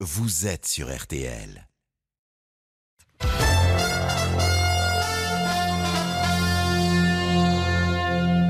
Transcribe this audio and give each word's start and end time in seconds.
vous 0.00 0.46
êtes 0.46 0.66
sur 0.66 0.94
RTL. 0.94 1.66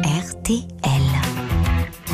RTL. 0.04 1.02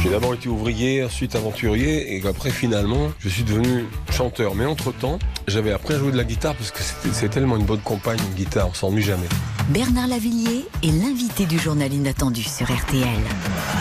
J'ai 0.02 0.10
d'abord 0.10 0.34
été 0.34 0.48
ouvrier, 0.48 1.04
ensuite 1.04 1.34
aventurier, 1.36 2.16
et 2.16 2.26
après 2.26 2.50
finalement, 2.50 3.12
je 3.20 3.28
suis 3.28 3.44
devenu 3.44 3.84
chanteur. 4.10 4.54
Mais 4.54 4.64
entre-temps, 4.64 5.18
j'avais 5.46 5.72
appris 5.72 5.94
à 5.94 5.98
jouer 5.98 6.10
de 6.12 6.16
la 6.16 6.24
guitare 6.24 6.54
parce 6.56 6.70
que 6.70 6.82
c'était- 6.82 7.14
c'est 7.14 7.28
tellement 7.28 7.56
une 7.56 7.64
bonne 7.64 7.80
compagne, 7.80 8.18
une 8.30 8.34
guitare, 8.34 8.68
on 8.68 8.74
s'ennuie 8.74 9.02
jamais. 9.02 9.28
Bernard 9.68 10.08
Lavillier 10.08 10.64
est 10.82 10.90
l'invité 10.90 11.46
du 11.46 11.58
journal 11.58 11.92
inattendu 11.92 12.42
sur 12.42 12.66
RTL. 12.66 13.06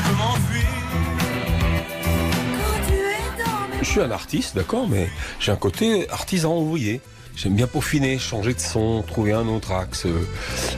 Je 0.06 0.91
suis 3.90 4.02
un 4.02 4.12
artiste, 4.12 4.56
d'accord, 4.56 4.88
mais 4.88 5.10
j'ai 5.40 5.52
un 5.52 5.56
côté 5.56 6.10
artisan 6.10 6.58
ouvrier. 6.58 7.02
J'aime 7.36 7.56
bien 7.56 7.68
peaufiner, 7.68 8.20
changer 8.20 8.54
de 8.54 8.60
son, 8.60 9.04
trouver 9.04 9.32
un 9.32 9.48
autre 9.48 9.72
axe, 9.72 10.06
euh, 10.06 10.28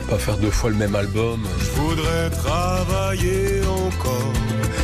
pas 0.09 0.17
faire 0.17 0.37
deux 0.37 0.51
fois 0.51 0.69
le 0.69 0.75
même 0.75 0.95
album. 0.95 1.45
Je 1.59 1.81
voudrais 1.81 2.29
travailler 2.29 3.61
encore, 3.63 4.33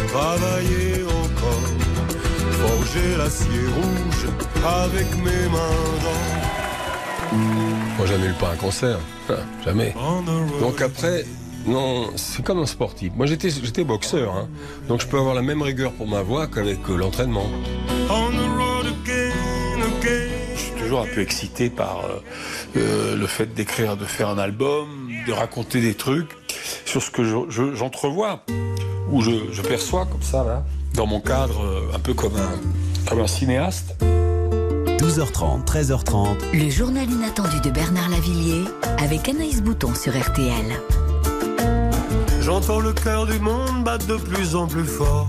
travailler 0.07 1.03
encore, 1.03 1.69
forger 2.51 3.17
l'acier 3.17 3.67
rouge 3.75 4.27
avec 4.65 5.15
mes 5.17 5.47
mains 5.49 5.79
d'or. 6.01 7.39
Moi, 7.97 8.07
j'annule 8.07 8.33
pas 8.33 8.51
un 8.51 8.55
concert, 8.55 8.99
Hein, 9.29 9.35
jamais. 9.63 9.93
Donc 10.59 10.81
après, 10.81 11.23
non, 11.69 12.09
c'est 12.15 12.43
comme 12.43 12.59
un 12.59 12.65
sportif. 12.65 13.11
Moi, 13.15 13.25
j'étais, 13.25 13.49
j'étais 13.49 13.83
boxeur, 13.83 14.35
hein. 14.35 14.47
donc 14.87 15.01
je 15.01 15.07
peux 15.07 15.17
avoir 15.17 15.35
la 15.35 15.41
même 15.41 15.61
rigueur 15.61 15.91
pour 15.93 16.07
ma 16.07 16.21
voix 16.21 16.47
qu'avec 16.47 16.79
euh, 16.89 16.95
l'entraînement. 16.97 17.45
on 18.09 18.29
the 18.31 18.57
road 18.57 18.85
again, 19.03 19.81
again. 19.99 20.25
Je 20.55 20.59
suis 20.59 20.71
toujours 20.73 21.01
un 21.01 21.05
peu 21.13 21.21
excité 21.21 21.69
par 21.69 22.01
euh, 22.05 22.19
euh, 22.77 23.15
le 23.15 23.27
fait 23.27 23.53
d'écrire, 23.53 23.95
de 23.97 24.05
faire 24.05 24.29
un 24.29 24.37
album, 24.37 24.87
de 25.27 25.31
raconter 25.31 25.79
des 25.81 25.93
trucs 25.93 26.29
sur 26.85 27.01
ce 27.01 27.11
que 27.11 27.23
je- 27.23 27.49
je- 27.49 27.75
j'entrevois 27.75 28.43
ou 29.11 29.21
je, 29.21 29.31
je 29.51 29.61
perçois 29.61 30.05
comme 30.05 30.21
ça 30.23 30.43
là, 30.43 30.63
dans 30.95 31.05
mon 31.05 31.19
cadre, 31.21 31.61
euh, 31.63 31.95
un 31.95 31.99
peu 31.99 32.13
comme 32.13 32.35
un, 32.35 33.07
comme 33.09 33.19
un 33.19 33.27
cinéaste. 33.27 33.95
12h30, 34.99 35.63
13h30, 35.65 36.35
Le 36.53 36.69
journal 36.69 37.09
inattendu 37.09 37.61
de 37.61 37.69
Bernard 37.69 38.09
Lavillier 38.09 38.63
avec 38.97 39.29
Anaïs 39.29 39.61
Bouton 39.61 39.93
sur 39.95 40.11
RTL. 40.19 40.65
J'entends 42.51 42.79
le 42.79 42.93
cœur 42.93 43.27
du 43.27 43.37
monde 43.39 43.83
battre 43.83 44.07
de 44.07 44.17
plus 44.17 44.55
en 44.55 44.65
plus 44.65 44.83
fort, 44.83 45.27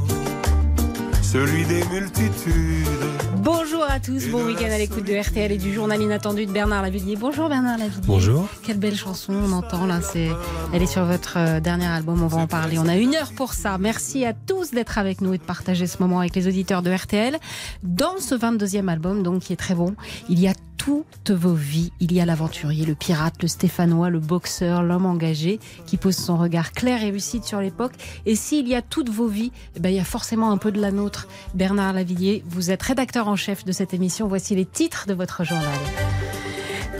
celui 1.31 1.65
des 1.65 1.85
multitudes. 1.85 2.89
Bonjour 3.37 3.85
à 3.89 4.01
tous, 4.01 4.29
bon 4.31 4.47
week-end 4.47 4.69
à 4.69 4.79
l'écoute 4.79 5.07
de 5.07 5.15
RTL 5.15 5.53
et 5.53 5.59
du 5.59 5.73
journal 5.73 6.03
inattendu 6.03 6.45
de 6.45 6.51
Bernard 6.51 6.83
Lavillier. 6.83 7.15
Bonjour 7.15 7.49
Bernard 7.49 7.79
Lavillier. 7.79 8.03
Bonjour. 8.05 8.49
Quelle 8.65 8.79
belle 8.79 8.97
chanson 8.97 9.33
on 9.35 9.53
entend 9.53 9.87
là, 9.87 10.01
c'est 10.01 10.29
elle 10.75 10.83
est 10.83 10.87
sur 10.87 11.05
votre 11.05 11.37
euh, 11.37 11.61
dernier 11.61 11.87
album, 11.87 12.21
on 12.21 12.27
va 12.27 12.39
en 12.39 12.47
parler. 12.49 12.81
On 12.81 12.89
a 12.89 12.97
une 12.97 13.15
heure 13.15 13.31
pour 13.37 13.53
ça. 13.53 13.79
Merci 13.79 14.25
à 14.25 14.33
tous 14.33 14.73
d'être 14.73 14.99
avec 14.99 15.21
nous 15.21 15.33
et 15.33 15.39
de 15.39 15.45
partager 15.45 15.87
ce 15.87 16.03
moment 16.03 16.19
avec 16.19 16.35
les 16.35 16.49
auditeurs 16.49 16.83
de 16.83 16.91
RTL. 16.93 17.39
Dans 17.85 18.19
ce 18.19 18.35
22e 18.35 18.89
album, 18.89 19.23
donc 19.23 19.43
qui 19.43 19.53
est 19.53 19.57
très 19.57 19.77
bon, 19.77 19.95
il 20.29 20.41
y 20.41 20.49
a 20.49 20.53
toutes 20.81 21.31
vos 21.31 21.53
vies. 21.53 21.93
Il 22.01 22.11
y 22.15 22.23
a 22.23 22.25
l'aventurier, 22.25 22.87
le 22.87 22.95
pirate, 22.95 23.35
le 23.43 23.49
stéphanois, 23.49 24.09
le 24.09 24.19
boxeur, 24.19 24.83
l'homme 24.83 25.05
engagé 25.05 25.61
qui 25.85 25.99
pose 25.99 26.17
son 26.17 26.39
regard 26.39 26.73
clair 26.73 27.03
et 27.03 27.11
lucide 27.11 27.45
sur 27.45 27.61
l'époque. 27.61 27.93
Et 28.25 28.35
s'il 28.35 28.67
y 28.67 28.75
a 28.75 28.81
toutes 28.81 29.11
vos 29.11 29.27
vies, 29.27 29.53
eh 29.77 29.81
ben, 29.81 29.91
il 29.91 29.97
y 29.97 30.01
a 30.01 30.05
forcément 30.05 30.51
un 30.51 30.57
peu 30.57 30.73
de 30.73 30.81
la 30.81 30.91
nôtre. 30.91 31.20
Bernard 31.55 31.93
Lavillier, 31.93 32.43
vous 32.49 32.71
êtes 32.71 32.83
rédacteur 32.83 33.29
en 33.29 33.37
chef 33.37 33.65
de 33.65 33.73
cette 33.73 33.95
émission. 33.95 34.29
Voici 34.29 34.55
les 34.55 34.67
titres 34.67 35.07
de 35.07 35.15
votre 35.15 35.45
journal. 35.45 35.79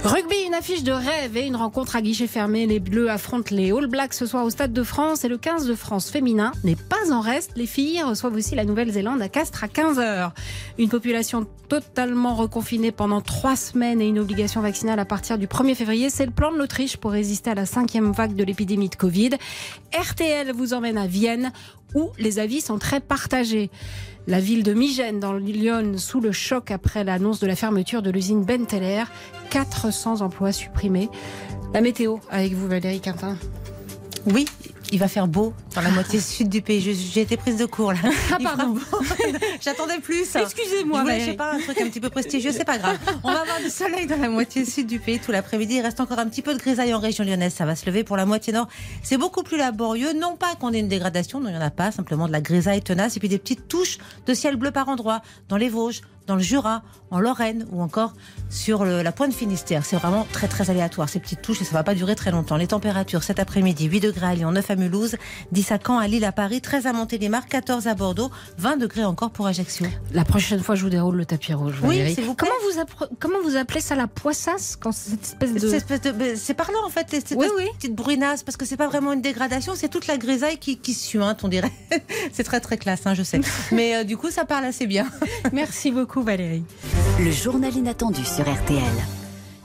Rugby, 0.03 0.47
une 0.47 0.55
affiche 0.55 0.83
de 0.83 0.93
rêve 0.93 1.37
et 1.37 1.47
une 1.47 1.57
rencontre 1.57 1.95
à 1.95 2.01
guichet 2.01 2.27
fermé. 2.27 2.67
Les 2.67 2.81
Bleus 2.81 3.11
affrontent 3.11 3.55
les 3.55 3.71
All 3.71 3.87
Blacks 3.87 4.15
ce 4.15 4.25
soir 4.25 4.47
au 4.47 4.51
Stade 4.51 4.73
de 4.73 4.83
France 4.83 5.25
et 5.25 5.29
le 5.29 5.37
15 5.37 5.67
de 5.67 5.75
France 5.75 6.09
féminin 6.09 6.53
n'est 6.65 6.75
pas 6.75 7.13
en 7.13 7.21
reste. 7.21 7.53
Les 7.57 7.67
filles 7.67 8.03
reçoivent 8.03 8.35
aussi 8.35 8.55
la 8.55 8.65
Nouvelle-Zélande 8.65 9.21
à 9.21 9.29
Castres 9.29 9.63
à 9.63 9.67
15h. 9.67 10.31
Une 10.79 10.89
population 10.89 11.47
totalement 11.69 12.35
reconfinée 12.35 12.93
pendant 12.93 13.21
trois 13.21 13.57
semaines 13.57 14.01
et 14.01 14.09
une 14.09 14.19
obligation 14.19 14.63
vaccinale 14.63 14.99
à 14.99 15.05
partir 15.05 15.37
du 15.37 15.47
1er 15.47 15.75
février. 15.75 16.09
C'est 16.09 16.25
le 16.25 16.33
plan 16.33 16.51
de 16.51 16.57
l'Autriche 16.57 16.97
pour 16.97 17.11
résister 17.11 17.51
à 17.51 17.55
la 17.55 17.67
cinquième 17.67 18.13
vague 18.13 18.35
de 18.35 18.45
l'épidémie 18.45 18.89
de 18.89 18.97
Covid. 18.97 19.33
RTL 19.95 20.53
vous 20.53 20.73
emmène 20.73 20.97
à 20.97 21.07
Vienne 21.07 21.53
où 21.95 22.11
les 22.19 22.39
avis 22.39 22.63
sont 22.63 22.79
très 22.79 23.01
partagés. 23.01 23.71
La 24.27 24.39
ville 24.39 24.63
de 24.63 24.75
Migène, 24.75 25.19
dans 25.19 25.33
le 25.33 25.39
Lyon, 25.39 25.95
sous 25.97 26.21
le 26.21 26.31
choc 26.31 26.71
après 26.71 27.05
l'annonce 27.05 27.41
de 27.41 27.47
la 27.47 27.57
fermeture 27.57 28.03
de 28.03 28.11
l'usine 28.11 28.45
Benteler. 28.45 29.05
400 29.51 30.21
emplois 30.21 30.53
supprimés. 30.53 31.09
La 31.73 31.81
météo, 31.81 32.19
avec 32.31 32.53
vous, 32.53 32.69
Valérie 32.69 33.01
Quintin. 33.01 33.37
Oui, 34.27 34.45
il 34.93 34.99
va 34.99 35.09
faire 35.09 35.29
beau 35.29 35.53
dans 35.75 35.81
la 35.81 35.91
moitié 35.91 36.21
sud 36.21 36.49
du 36.49 36.63
pays. 36.63 36.81
J'ai 36.81 37.21
été 37.21 37.37
prise 37.37 37.57
de 37.57 37.67
cours 37.67 37.93
là. 37.93 37.99
Ah, 38.33 38.37
Il 38.39 38.45
pardon. 38.45 38.75
J'attendais 39.61 39.99
plus. 39.99 40.37
Excusez-moi, 40.37 41.05
Je 41.19 41.25
sais 41.27 41.33
pas, 41.35 41.55
un 41.55 41.59
truc 41.61 41.81
un 41.81 41.89
petit 41.89 42.01
peu 42.01 42.11
prestigieux, 42.11 42.53
c'est 42.53 42.65
pas 42.65 42.79
grave. 42.79 42.99
On 43.25 43.33
va 43.33 43.41
avoir 43.41 43.61
du 43.61 43.71
soleil 43.71 44.07
dans 44.07 44.17
la 44.19 44.29
moitié 44.29 44.65
sud 44.65 44.87
du 44.87 44.99
pays 44.99 45.19
tout 45.19 45.33
l'après-midi. 45.33 45.77
Il 45.77 45.81
reste 45.81 46.01
encore 46.01 46.19
un 46.19 46.27
petit 46.27 46.43
peu 46.43 46.55
de 46.55 46.59
grisaille 46.59 46.95
en 46.95 46.99
région 47.01 47.25
lyonnaise. 47.25 47.55
Ça 47.55 47.65
va 47.65 47.77
se 47.77 47.87
lever 47.87 48.05
pour 48.05 48.17
la 48.17 48.27
moitié 48.27 48.53
nord. 48.53 48.69
C'est 49.03 49.17
beaucoup 49.19 49.43
plus 49.43 49.57
laborieux. 49.57 50.13
Non 50.13 50.37
pas 50.37 50.55
qu'on 50.57 50.73
ait 50.73 50.81
une 50.81 50.89
dégradation, 50.89 51.41
non, 51.41 51.49
il 51.49 51.53
n'y 51.53 51.59
en 51.59 51.63
a 51.63 51.71
pas. 51.71 51.91
Simplement 51.93 52.27
de 52.27 52.33
la 52.33 52.41
grisaille 52.41 52.83
tenace 52.83 53.17
et 53.17 53.21
puis 53.21 53.29
des 53.29 53.39
petites 53.39 53.69
touches 53.69 53.99
de 54.27 54.35
ciel 54.35 54.57
bleu 54.57 54.71
par 54.71 54.89
endroits. 54.89 55.23
Dans 55.49 55.57
les 55.57 55.69
Vosges, 55.69 56.03
dans 56.27 56.37
le 56.37 56.43
Jura, 56.43 56.83
en 57.11 57.19
Lorraine 57.19 57.67
ou 57.73 57.83
encore 57.83 58.13
sur 58.51 58.85
le- 58.85 59.03
la 59.03 59.11
pointe 59.11 59.33
Finistère. 59.33 59.85
C'est 59.85 59.97
vraiment 59.97 60.27
très 60.33 60.47
très 60.47 60.71
aléatoire 60.71 61.09
ces 61.09 61.19
petites 61.19 61.43
touches 61.43 61.61
et 61.61 61.65
ça 61.65 61.73
va 61.73 61.83
pas 61.83 61.95
durer 61.95 62.15
très 62.15 62.31
longtemps. 62.31 62.57
Les 62.57 62.69
températures 62.69 63.23
cet 63.25 63.41
après-midi 63.41 63.87
8 63.87 64.01
degrés 64.01 64.27
à 64.27 64.35
Lyon, 64.35 64.53
9 64.53 64.71
à 64.71 64.77
Mulhouse, 64.77 65.17
10 65.51 65.73
à 65.73 65.79
Caen, 65.85 65.99
à 65.99 66.07
Lille, 66.07 66.25
à 66.25 66.31
Paris, 66.33 66.61
13 66.61 66.87
à 66.87 66.93
Montélimar, 66.93 67.47
14 67.47 67.89
à 67.89 67.95
Bordeaux, 67.95 68.31
20 68.59 68.77
degrés 68.77 69.05
encore 69.05 69.31
pour 69.31 69.47
Ajaccio. 69.49 69.87
La 70.13 70.25
prochaine 70.25 70.61
fois, 70.63 70.75
je 70.77 70.83
vous 70.85 70.91
déroule 70.91 71.17
le 71.17 71.27
tapis 71.27 71.53
rouge. 71.55 71.75
Oui, 71.83 71.99
Valérie. 71.99 72.15
vous 72.23 72.35
plaît. 72.35 72.49
Comment 72.49 72.87
vous, 72.99 73.07
comment 73.19 73.39
vous 73.43 73.57
appelez 73.57 73.81
ça 73.81 73.95
la 73.97 74.07
poissasse 74.07 74.77
quand 74.77 74.93
cette 74.93 75.23
espèce 75.25 75.53
de. 75.55 75.59
De- 75.61 76.13
ben, 76.13 76.37
C'est 76.37 76.55
parlant 76.55 76.85
en 76.87 76.91
fait, 76.91 77.07
cette 77.11 77.35
Oui, 77.37 77.47
oui. 77.57 77.65
petite 77.77 77.95
brunasse, 77.95 78.43
parce 78.45 78.57
que 78.57 78.65
c'est 78.67 78.77
pas 78.77 78.87
vraiment 78.89 79.13
une 79.13 79.23
dégradation, 79.23 79.75
c'est 79.75 79.89
toute 79.89 80.07
la 80.07 80.17
grisaille 80.17 80.59
qui, 80.59 80.79
qui 80.79 80.95
suinte, 80.95 81.43
on 81.45 81.49
dirait. 81.49 81.73
c'est 82.33 82.45
très 82.45 82.61
très 82.61 82.79
classe, 82.79 83.01
hein, 83.07 83.15
je 83.15 83.23
sais. 83.23 83.41
Mais 83.73 83.97
euh, 83.97 84.05
du 84.05 84.17
coup, 84.17 84.31
ça 84.31 84.45
parle 84.45 84.65
assez 84.65 84.87
bien. 84.87 85.07
Merci 85.53 85.91
beaucoup, 85.91 86.10
Valérie. 86.19 86.65
Le 87.21 87.31
journal 87.31 87.73
inattendu 87.77 88.25
sur 88.25 88.43
RTL. 88.43 88.83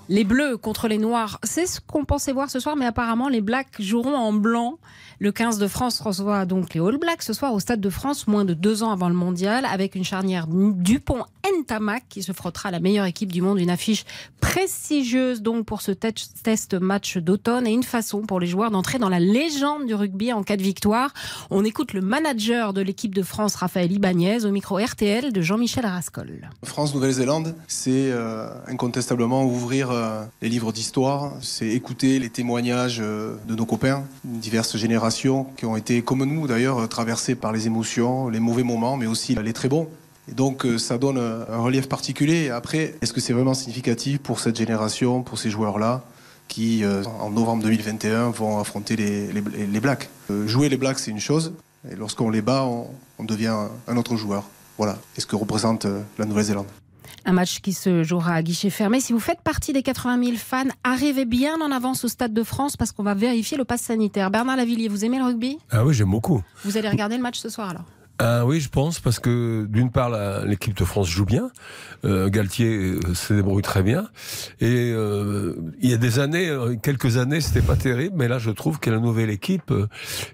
Les 0.07 0.23
bleus 0.23 0.57
contre 0.57 0.87
les 0.87 0.99
noirs, 0.99 1.39
c'est 1.43 1.65
ce 1.65 1.79
qu'on 1.81 2.05
pensait 2.05 2.31
voir 2.31 2.51
ce 2.51 2.59
soir, 2.59 2.75
mais 2.75 2.85
apparemment 2.85 3.27
les 3.27 3.41
blacks 3.41 3.81
joueront 3.81 4.15
en 4.15 4.31
blanc. 4.33 4.77
Le 5.19 5.31
15 5.31 5.59
de 5.59 5.67
France 5.67 6.01
reçoit 6.01 6.45
donc 6.45 6.73
les 6.73 6.81
All 6.81 6.97
Blacks 6.97 7.23
ce 7.23 7.31
soir 7.33 7.53
au 7.53 7.59
Stade 7.61 7.79
de 7.79 7.89
France, 7.89 8.27
moins 8.27 8.43
de 8.43 8.53
deux 8.53 8.83
ans 8.83 8.91
avant 8.91 9.07
le 9.07 9.15
mondial, 9.15 9.63
avec 9.65 9.95
une 9.95 10.03
charnière 10.03 10.45
Dupont-Ntamak 10.47 12.03
qui 12.09 12.21
se 12.21 12.33
frottera 12.33 12.69
la 12.69 12.81
meilleure 12.81 13.05
équipe 13.05 13.31
du 13.31 13.41
monde. 13.41 13.57
Une 13.59 13.69
affiche 13.69 14.03
prestigieuse 14.41 15.41
donc 15.41 15.65
pour 15.65 15.81
ce 15.81 15.91
te- 15.91 16.07
test 16.43 16.73
match 16.73 17.17
d'automne 17.17 17.65
et 17.65 17.71
une 17.71 17.83
façon 17.83 18.23
pour 18.23 18.41
les 18.41 18.47
joueurs 18.47 18.71
d'entrer 18.71 18.99
dans 18.99 19.07
la 19.09 19.21
légende 19.21 19.85
du 19.85 19.95
rugby 19.95 20.33
en 20.33 20.43
cas 20.43 20.57
de 20.57 20.63
victoire. 20.63 21.13
On 21.49 21.63
écoute 21.63 21.93
le 21.93 22.01
manager 22.01 22.73
de 22.73 22.81
l'équipe 22.81 23.15
de 23.15 23.23
France, 23.23 23.55
Raphaël 23.55 23.91
Ibanez, 23.93 24.43
au 24.45 24.51
micro 24.51 24.77
RTL 24.77 25.31
de 25.31 25.41
Jean-Michel 25.41 25.85
Rascol. 25.85 26.49
France-Nouvelle-Zélande, 26.63 27.55
c'est 27.67 28.11
euh, 28.11 28.49
incontestablement 28.67 29.45
ouvrir 29.45 29.91
euh, 29.91 30.25
les 30.41 30.49
livres 30.49 30.73
d'histoire, 30.73 31.31
c'est 31.41 31.67
écouter 31.69 32.19
les 32.19 32.29
témoignages 32.29 32.99
euh, 33.01 33.35
de 33.47 33.55
nos 33.55 33.65
copains, 33.65 34.03
diverses 34.25 34.75
générations 34.75 35.04
qui 35.57 35.65
ont 35.65 35.75
été, 35.77 36.01
comme 36.01 36.23
nous 36.25 36.47
d'ailleurs, 36.47 36.87
traversées 36.89 37.35
par 37.35 37.51
les 37.51 37.67
émotions, 37.67 38.29
les 38.29 38.39
mauvais 38.39 38.63
moments, 38.63 38.97
mais 38.97 39.05
aussi 39.07 39.35
les 39.35 39.53
très 39.53 39.69
bons. 39.69 39.87
Et 40.29 40.33
donc 40.33 40.65
euh, 40.65 40.77
ça 40.79 40.97
donne 40.97 41.17
un 41.17 41.57
relief 41.59 41.87
particulier. 41.87 42.49
Après, 42.49 42.95
est-ce 43.01 43.13
que 43.13 43.21
c'est 43.21 43.33
vraiment 43.33 43.53
significatif 43.53 44.19
pour 44.19 44.39
cette 44.39 44.57
génération, 44.57 45.21
pour 45.21 45.37
ces 45.37 45.49
joueurs-là 45.51 46.03
qui, 46.47 46.83
euh, 46.83 47.03
en 47.19 47.29
novembre 47.31 47.63
2021, 47.63 48.29
vont 48.31 48.59
affronter 48.59 48.95
les, 48.95 49.79
Blacks? 49.79 50.09
Euh, 50.31 50.47
Jouer 50.47 50.69
les 50.69 50.77
Blacks, 50.77 50.99
c'est 50.99 51.11
une 51.11 51.19
chose, 51.19 51.53
et 51.91 51.95
lorsqu'on 51.95 52.29
les 52.29 52.41
bat, 52.41 52.63
on, 52.65 52.87
on 53.19 53.23
devient 53.23 53.55
un- 53.87 53.97
autre 53.97 54.15
joueur. 54.15 54.43
Voilà, 54.77 54.97
et 55.17 55.21
ce 55.21 55.25
que 55.25 55.35
représente 55.35 55.85
la 56.19 56.25
Nouvelle-Zélande. 56.25 56.65
Un 57.27 57.33
match 57.33 57.59
qui 57.59 57.73
se 57.73 58.03
jouera 58.03 58.35
à 58.35 58.43
guichet 58.43 58.69
fermé. 58.69 58.99
Si 58.99 59.11
vous 59.11 59.19
faites 59.19 59.41
partie 59.41 59.73
des 59.73 59.81
80 59.81 60.23
000 60.23 60.37
fans, 60.37 60.63
arrivez 60.83 61.25
bien 61.25 61.59
en 61.59 61.71
avance 61.71 62.05
au 62.05 62.07
Stade 62.07 62.33
de 62.33 62.43
France 62.43 62.77
parce 62.77 62.91
qu'on 62.91 63.01
va 63.01 63.15
vérifier 63.15 63.57
le 63.57 63.65
pass 63.65 63.81
sanitaire. 63.81 64.29
Bernard 64.29 64.57
Lavillier, 64.57 64.89
vous 64.89 65.03
aimez 65.05 65.17
le 65.17 65.25
rugby? 65.25 65.57
Ah 65.71 65.83
oui, 65.83 65.95
j'aime 65.95 66.11
beaucoup. 66.11 66.43
Vous 66.63 66.77
allez 66.77 66.89
regarder 66.89 67.17
le 67.17 67.23
match 67.23 67.39
ce 67.39 67.49
soir 67.49 67.69
alors? 67.69 67.85
Ah 68.19 68.45
oui, 68.45 68.61
je 68.61 68.69
pense, 68.69 68.99
parce 68.99 69.19
que 69.19 69.65
d'une 69.69 69.91
part, 69.91 70.09
l'équipe 70.45 70.73
de 70.73 70.85
France 70.85 71.09
joue 71.09 71.25
bien, 71.25 71.49
euh, 72.05 72.29
Galtier 72.29 72.67
euh, 72.67 73.13
se 73.13 73.33
débrouille 73.33 73.61
très 73.61 73.83
bien, 73.83 74.07
et 74.61 74.91
euh, 74.93 75.55
il 75.81 75.89
y 75.89 75.93
a 75.93 75.97
des 75.97 76.19
années, 76.19 76.47
euh, 76.47 76.75
quelques 76.75 77.17
années, 77.17 77.41
c'était 77.41 77.61
pas 77.61 77.75
terrible, 77.75 78.15
mais 78.17 78.27
là, 78.27 78.39
je 78.39 78.51
trouve 78.51 78.79
que 78.79 78.89
la 78.89 78.99
nouvelle 78.99 79.29
équipe, 79.29 79.73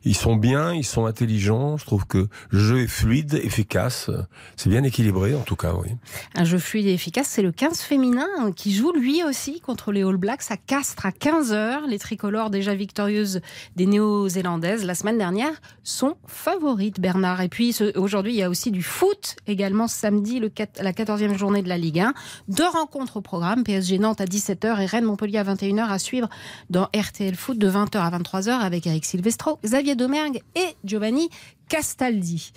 ils 0.04 0.16
sont 0.16 0.36
bien, 0.36 0.74
ils 0.74 0.86
sont 0.86 1.06
intelligents, 1.08 1.78
je 1.78 1.86
trouve 1.86 2.06
que 2.06 2.28
le 2.52 2.60
jeu 2.60 2.82
est 2.82 2.88
fluide, 2.88 3.34
efficace, 3.34 4.12
c'est 4.58 4.70
bien 4.70 4.84
équilibré, 4.84 5.34
en 5.34 5.42
tout 5.42 5.56
cas, 5.56 5.74
oui. 5.74 5.90
Un 6.36 6.44
jeu 6.44 6.60
fluide 6.60 6.86
et 6.86 6.94
efficace, 6.94 7.28
c'est 7.30 7.42
le 7.42 7.52
15 7.52 7.82
féminin 7.82 8.28
qui 8.56 8.74
joue 8.74 8.92
lui 8.94 9.24
aussi 9.24 9.60
contre 9.60 9.92
les 9.92 10.04
All 10.04 10.18
Blacks 10.18 10.52
à 10.52 10.58
Castres 10.58 11.06
à 11.06 11.12
15h. 11.12 11.88
Les 11.88 12.00
tricolores 12.00 12.50
déjà 12.50 12.76
victorieuses 12.76 13.42
des 13.76 13.86
néo-zélandaises 13.86 14.86
la 14.86 14.96
semaine 14.96 15.18
dernière 15.18 15.62
sont 15.84 16.16
favorites, 16.28 17.00
Bernard. 17.00 17.42
Et 17.42 17.50
puis, 17.50 17.71
aujourd'hui, 17.96 18.34
il 18.34 18.38
y 18.38 18.44
a 18.44 18.50
aussi 18.50 18.72
du 18.72 18.84
foot 18.84 19.36
également 19.48 19.88
samedi, 19.88 20.40
la 20.40 20.92
14e 20.94 21.38
journée 21.38 21.62
de 21.62 21.70
la 21.70 21.78
Ligue 21.78 22.00
1. 22.00 22.14
Deux 22.48 22.68
rencontres 22.68 23.18
au 23.18 23.22
programme, 23.22 23.64
PSG 23.64 24.00
Nantes 24.00 24.22
à 24.22 24.26
17h 24.26 24.82
et 24.82 24.86
Rennes 24.86 25.06
Montpellier 25.06 25.38
à 25.38 25.44
21h 25.44 25.90
à 25.90 26.00
suivre 26.00 26.30
dans 26.70 26.90
RTL 26.96 27.36
Foot 27.36 27.58
de 27.58 27.70
20h 27.70 27.98
à 27.98 28.18
23h 28.18 28.50
avec 28.50 28.88
Eric 28.88 29.06
Silvestro, 29.06 29.60
Xavier 29.64 29.96
Domergue 29.96 30.42
et 30.56 30.76
Giovanni 30.84 31.30
Castaldi. 31.70 32.52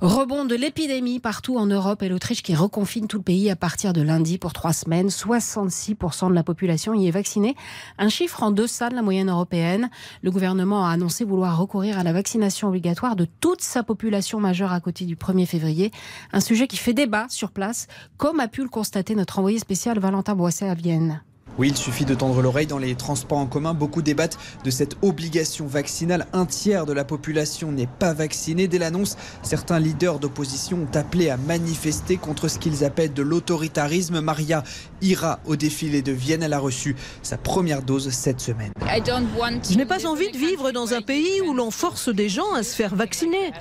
Rebond 0.00 0.44
de 0.44 0.54
l'épidémie 0.54 1.20
partout 1.20 1.56
en 1.56 1.66
Europe 1.66 2.02
et 2.02 2.08
l'Autriche 2.08 2.42
qui 2.42 2.54
reconfine 2.54 3.06
tout 3.06 3.16
le 3.16 3.22
pays 3.22 3.50
à 3.50 3.56
partir 3.56 3.92
de 3.92 4.02
lundi 4.02 4.38
pour 4.38 4.52
trois 4.52 4.72
semaines. 4.72 5.08
66% 5.08 6.28
de 6.28 6.34
la 6.34 6.42
population 6.42 6.94
y 6.94 7.08
est 7.08 7.10
vaccinée, 7.12 7.56
un 7.98 8.08
chiffre 8.08 8.42
en 8.42 8.50
deçà 8.50 8.90
de 8.90 8.94
la 8.94 9.02
moyenne 9.02 9.30
européenne. 9.30 9.90
Le 10.22 10.30
gouvernement 10.30 10.86
a 10.86 10.90
annoncé 10.90 11.24
vouloir 11.24 11.58
recourir 11.58 11.98
à 11.98 12.02
la 12.02 12.12
vaccination 12.12 12.68
obligatoire 12.68 13.16
de 13.16 13.26
toute 13.40 13.62
sa 13.62 13.82
population 13.82 14.40
majeure 14.40 14.72
à 14.72 14.80
côté 14.80 15.04
du 15.04 15.16
1er 15.16 15.46
février. 15.46 15.90
Un 16.32 16.40
sujet 16.40 16.66
qui 16.66 16.76
fait 16.76 16.92
débat 16.92 17.26
sur 17.28 17.52
place, 17.52 17.86
comme 18.16 18.40
a 18.40 18.48
pu 18.48 18.62
le 18.62 18.68
constater 18.68 19.14
notre 19.14 19.38
envoyé 19.38 19.58
spécial 19.58 19.98
Valentin 19.98 20.34
Boisset 20.34 20.68
à 20.68 20.74
Vienne. 20.74 21.22
Oui, 21.58 21.68
il 21.68 21.76
suffit 21.76 22.06
de 22.06 22.14
tendre 22.14 22.40
l'oreille 22.40 22.66
dans 22.66 22.78
les 22.78 22.94
transports 22.94 23.38
en 23.38 23.46
commun. 23.46 23.74
Beaucoup 23.74 24.00
débattent 24.00 24.38
de 24.64 24.70
cette 24.70 24.96
obligation 25.02 25.66
vaccinale. 25.66 26.26
Un 26.32 26.46
tiers 26.46 26.86
de 26.86 26.94
la 26.94 27.04
population 27.04 27.70
n'est 27.70 27.86
pas 27.86 28.14
vaccinée. 28.14 28.68
Dès 28.68 28.78
l'annonce, 28.78 29.18
certains 29.42 29.78
leaders 29.78 30.18
d'opposition 30.18 30.78
ont 30.78 30.96
appelé 30.96 31.28
à 31.28 31.36
manifester 31.36 32.16
contre 32.16 32.48
ce 32.48 32.58
qu'ils 32.58 32.84
appellent 32.84 33.12
de 33.12 33.22
l'autoritarisme. 33.22 34.20
Maria 34.20 34.62
ira 35.02 35.40
au 35.44 35.56
défilé 35.56 36.00
de 36.00 36.12
Vienne. 36.12 36.42
Elle 36.42 36.54
a 36.54 36.58
reçu 36.58 36.96
sa 37.22 37.36
première 37.36 37.82
dose 37.82 38.08
cette 38.10 38.40
semaine. 38.40 38.72
Je 38.82 39.76
n'ai 39.76 39.86
pas 39.86 40.06
envie 40.06 40.30
de 40.30 40.38
vivre 40.38 40.72
dans 40.72 40.94
un 40.94 41.02
pays 41.02 41.42
où 41.46 41.52
l'on 41.52 41.70
force 41.70 42.08
des 42.08 42.30
gens 42.30 42.54
à 42.54 42.62
se 42.62 42.74
faire 42.74 42.94
vacciner. 42.94 43.52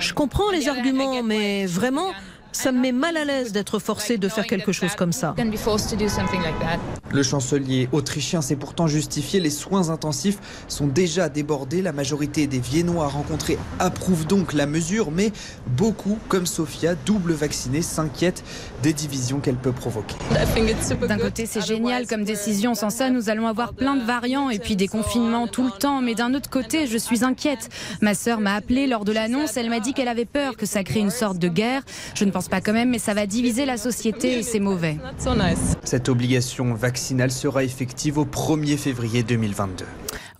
Je 0.00 0.12
comprends 0.12 0.50
les 0.50 0.68
arguments, 0.68 1.22
mais 1.22 1.66
vraiment, 1.66 2.12
ça 2.52 2.72
me 2.72 2.80
met 2.80 2.92
mal 2.92 3.16
à 3.16 3.24
l'aise 3.24 3.52
d'être 3.52 3.78
forcé 3.78 4.18
de 4.18 4.28
faire 4.28 4.46
quelque 4.46 4.72
chose 4.72 4.94
comme 4.94 5.12
ça. 5.12 5.34
Le 7.10 7.22
chancelier 7.22 7.88
autrichien 7.92 8.40
s'est 8.40 8.56
pourtant 8.56 8.86
justifié. 8.86 9.40
Les 9.40 9.50
soins 9.50 9.90
intensifs 9.90 10.38
sont 10.68 10.86
déjà 10.86 11.28
débordés. 11.28 11.82
La 11.82 11.92
majorité 11.92 12.46
des 12.46 12.58
Viennois 12.58 13.08
rencontrés 13.08 13.58
approuvent 13.78 14.26
donc 14.26 14.52
la 14.52 14.66
mesure, 14.66 15.10
mais 15.10 15.32
beaucoup, 15.66 16.18
comme 16.28 16.46
Sofia, 16.46 16.94
double 16.94 17.32
vaccinée, 17.32 17.82
s'inquiètent 17.82 18.44
des 18.82 18.92
divisions 18.92 19.40
qu'elle 19.40 19.56
peut 19.56 19.72
provoquer. 19.72 20.16
D'un 21.08 21.18
côté, 21.18 21.46
c'est 21.46 21.64
génial 21.64 22.06
comme 22.06 22.24
décision. 22.24 22.74
Sans 22.74 22.90
ça, 22.90 23.10
nous 23.10 23.28
allons 23.28 23.46
avoir 23.46 23.74
plein 23.74 23.96
de 23.96 24.04
variants 24.04 24.50
et 24.50 24.58
puis 24.58 24.76
des 24.76 24.88
confinements 24.88 25.46
tout 25.46 25.64
le 25.64 25.70
temps. 25.70 26.00
Mais 26.00 26.14
d'un 26.14 26.34
autre 26.34 26.50
côté, 26.50 26.86
je 26.86 26.98
suis 26.98 27.24
inquiète. 27.24 27.68
Ma 28.00 28.14
sœur 28.14 28.40
m'a 28.40 28.54
appelé 28.54 28.86
lors 28.86 29.04
de 29.04 29.12
l'annonce. 29.12 29.56
Elle 29.56 29.70
m'a 29.70 29.80
dit 29.80 29.92
qu'elle 29.92 30.08
avait 30.08 30.24
peur 30.24 30.56
que 30.56 30.66
ça 30.66 30.84
crée 30.84 31.00
une 31.00 31.10
sorte 31.10 31.38
de 31.38 31.48
guerre. 31.48 31.82
Je 32.14 32.24
ne 32.24 32.30
pense 32.30 32.41
pas 32.48 32.60
quand 32.60 32.72
même, 32.72 32.90
mais 32.90 32.98
ça 32.98 33.14
va 33.14 33.26
diviser 33.26 33.64
la 33.66 33.76
société 33.76 34.38
et 34.38 34.42
c'est 34.42 34.60
mauvais. 34.60 34.98
Cette 35.84 36.08
obligation 36.08 36.74
vaccinale 36.74 37.30
sera 37.30 37.64
effective 37.64 38.18
au 38.18 38.24
1er 38.24 38.76
février 38.76 39.22
2022. 39.22 39.84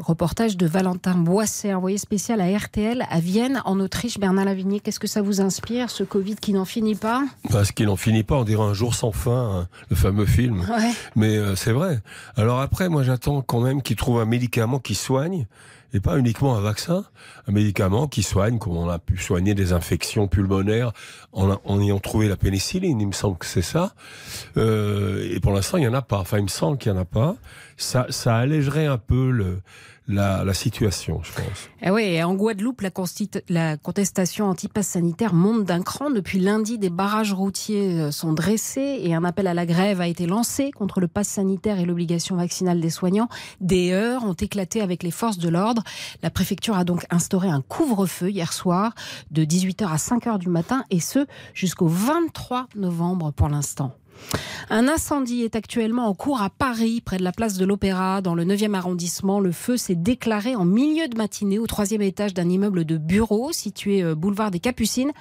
Reportage 0.02 0.56
de 0.56 0.66
Valentin 0.66 1.14
Boisset, 1.14 1.72
envoyé 1.74 1.96
spécial 1.96 2.40
à 2.40 2.58
RTL 2.58 3.06
à 3.08 3.20
Vienne, 3.20 3.62
en 3.64 3.78
Autriche. 3.78 4.18
Bernard 4.18 4.46
Lavigny, 4.46 4.80
qu'est-ce 4.80 4.98
que 4.98 5.06
ça 5.06 5.22
vous 5.22 5.40
inspire, 5.40 5.90
ce 5.90 6.02
Covid 6.02 6.34
qui 6.34 6.52
n'en 6.52 6.64
finit 6.64 6.96
pas? 6.96 7.24
Parce 7.50 7.70
qu'il 7.70 7.86
n'en 7.86 7.94
finit 7.94 8.24
pas, 8.24 8.34
on 8.34 8.42
dirait 8.42 8.64
un 8.64 8.74
jour 8.74 8.96
sans 8.96 9.12
fin, 9.12 9.60
hein, 9.60 9.68
le 9.90 9.96
fameux 9.96 10.26
film. 10.26 10.66
Mais 11.14 11.36
euh, 11.36 11.54
c'est 11.54 11.70
vrai. 11.70 12.00
Alors 12.36 12.60
après, 12.60 12.88
moi 12.88 13.04
j'attends 13.04 13.42
quand 13.42 13.60
même 13.60 13.80
qu'il 13.80 13.94
trouve 13.94 14.18
un 14.20 14.24
médicament 14.24 14.80
qui 14.80 14.96
soigne 14.96 15.46
et 15.94 16.00
pas 16.00 16.18
uniquement 16.18 16.56
un 16.56 16.60
vaccin, 16.60 17.04
un 17.46 17.52
médicament 17.52 18.08
qui 18.08 18.22
soigne, 18.22 18.58
comme 18.58 18.76
on 18.76 18.88
a 18.88 18.98
pu 18.98 19.18
soigner 19.18 19.54
des 19.54 19.72
infections 19.72 20.26
pulmonaires 20.26 20.92
en, 21.32 21.58
en 21.64 21.80
ayant 21.80 21.98
trouvé 21.98 22.28
la 22.28 22.36
pénicilline, 22.36 23.00
il 23.00 23.06
me 23.06 23.12
semble 23.12 23.36
que 23.36 23.46
c'est 23.46 23.62
ça. 23.62 23.94
Euh, 24.56 25.28
et 25.30 25.38
pour 25.38 25.52
l'instant, 25.52 25.76
il 25.76 25.82
n'y 25.82 25.88
en 25.88 25.94
a 25.94 26.02
pas. 26.02 26.18
Enfin, 26.18 26.38
il 26.38 26.44
me 26.44 26.48
semble 26.48 26.78
qu'il 26.78 26.92
n'y 26.92 26.98
en 26.98 27.02
a 27.02 27.04
pas. 27.04 27.36
Ça, 27.76 28.06
ça 28.08 28.36
allégerait 28.36 28.86
un 28.86 28.98
peu 28.98 29.30
le, 29.30 29.60
la, 30.08 30.52
situation, 30.52 31.20
je 31.22 31.32
pense. 31.32 31.70
Eh 31.80 31.90
oui, 31.90 32.22
en 32.22 32.34
Guadeloupe, 32.34 32.80
la, 32.80 32.90
la 33.48 33.76
contestation 33.76 34.46
anti-pass 34.46 34.88
sanitaire 34.88 35.32
monte 35.32 35.64
d'un 35.64 35.82
cran. 35.82 36.10
Depuis 36.10 36.40
lundi, 36.40 36.78
des 36.78 36.90
barrages 36.90 37.32
routiers 37.32 38.00
euh, 38.00 38.10
sont 38.10 38.32
dressés 38.32 39.00
et 39.02 39.14
un 39.14 39.24
appel 39.24 39.46
à 39.46 39.54
la 39.54 39.64
grève 39.64 40.00
a 40.00 40.08
été 40.08 40.26
lancé 40.26 40.72
contre 40.72 41.00
le 41.00 41.08
pass 41.08 41.28
sanitaire 41.28 41.78
et 41.78 41.84
l'obligation 41.84 42.36
vaccinale 42.36 42.80
des 42.80 42.90
soignants. 42.90 43.28
Des 43.60 43.92
heures 43.92 44.24
ont 44.24 44.34
éclaté 44.34 44.80
avec 44.80 45.02
les 45.02 45.10
forces 45.10 45.38
de 45.38 45.48
l'ordre. 45.48 45.82
La 46.22 46.30
préfecture 46.30 46.76
a 46.76 46.84
donc 46.84 47.06
instauré 47.10 47.48
un 47.48 47.62
couvre-feu 47.62 48.30
hier 48.30 48.52
soir 48.52 48.94
de 49.30 49.44
18h 49.44 49.86
à 49.86 49.96
5h 49.96 50.38
du 50.38 50.48
matin 50.48 50.84
et 50.90 51.00
ce 51.00 51.26
jusqu'au 51.54 51.86
23 51.86 52.66
novembre 52.74 53.32
pour 53.32 53.48
l'instant. 53.48 53.94
Un 54.70 54.88
incendie 54.88 55.42
est 55.42 55.56
actuellement 55.56 56.06
en 56.06 56.14
cours 56.14 56.40
à 56.40 56.48
Paris, 56.48 57.00
près 57.00 57.18
de 57.18 57.24
la 57.24 57.32
place 57.32 57.58
de 57.58 57.64
l'Opéra, 57.64 58.22
dans 58.22 58.34
le 58.34 58.44
9e 58.44 58.74
arrondissement. 58.74 59.40
Le 59.40 59.52
feu 59.52 59.76
s'est 59.76 59.94
déclaré 59.94 60.56
en 60.56 60.64
milieu 60.64 61.08
de 61.08 61.16
matinée 61.16 61.58
au 61.58 61.66
troisième 61.66 62.02
étage 62.02 62.32
d'un 62.32 62.48
immeuble 62.48 62.84
de 62.84 62.96
bureaux 62.96 63.52
situé 63.52 64.02
euh, 64.02 64.14
boulevard 64.14 64.50
des 64.50 64.60
Capucines. 64.60 65.12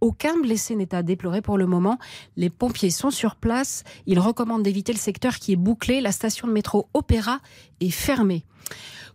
Aucun 0.00 0.36
blessé 0.38 0.74
n'est 0.76 0.94
à 0.94 1.02
déplorer 1.02 1.40
pour 1.40 1.56
le 1.56 1.66
moment. 1.66 1.98
Les 2.36 2.50
pompiers 2.50 2.90
sont 2.90 3.10
sur 3.10 3.36
place. 3.36 3.84
Ils 4.06 4.18
recommandent 4.18 4.62
d'éviter 4.62 4.92
le 4.92 4.98
secteur 4.98 5.36
qui 5.36 5.52
est 5.52 5.56
bouclé. 5.56 6.00
La 6.00 6.12
station 6.12 6.48
de 6.48 6.52
métro 6.52 6.88
Opéra 6.92 7.40
est 7.80 7.90
fermée. 7.90 8.44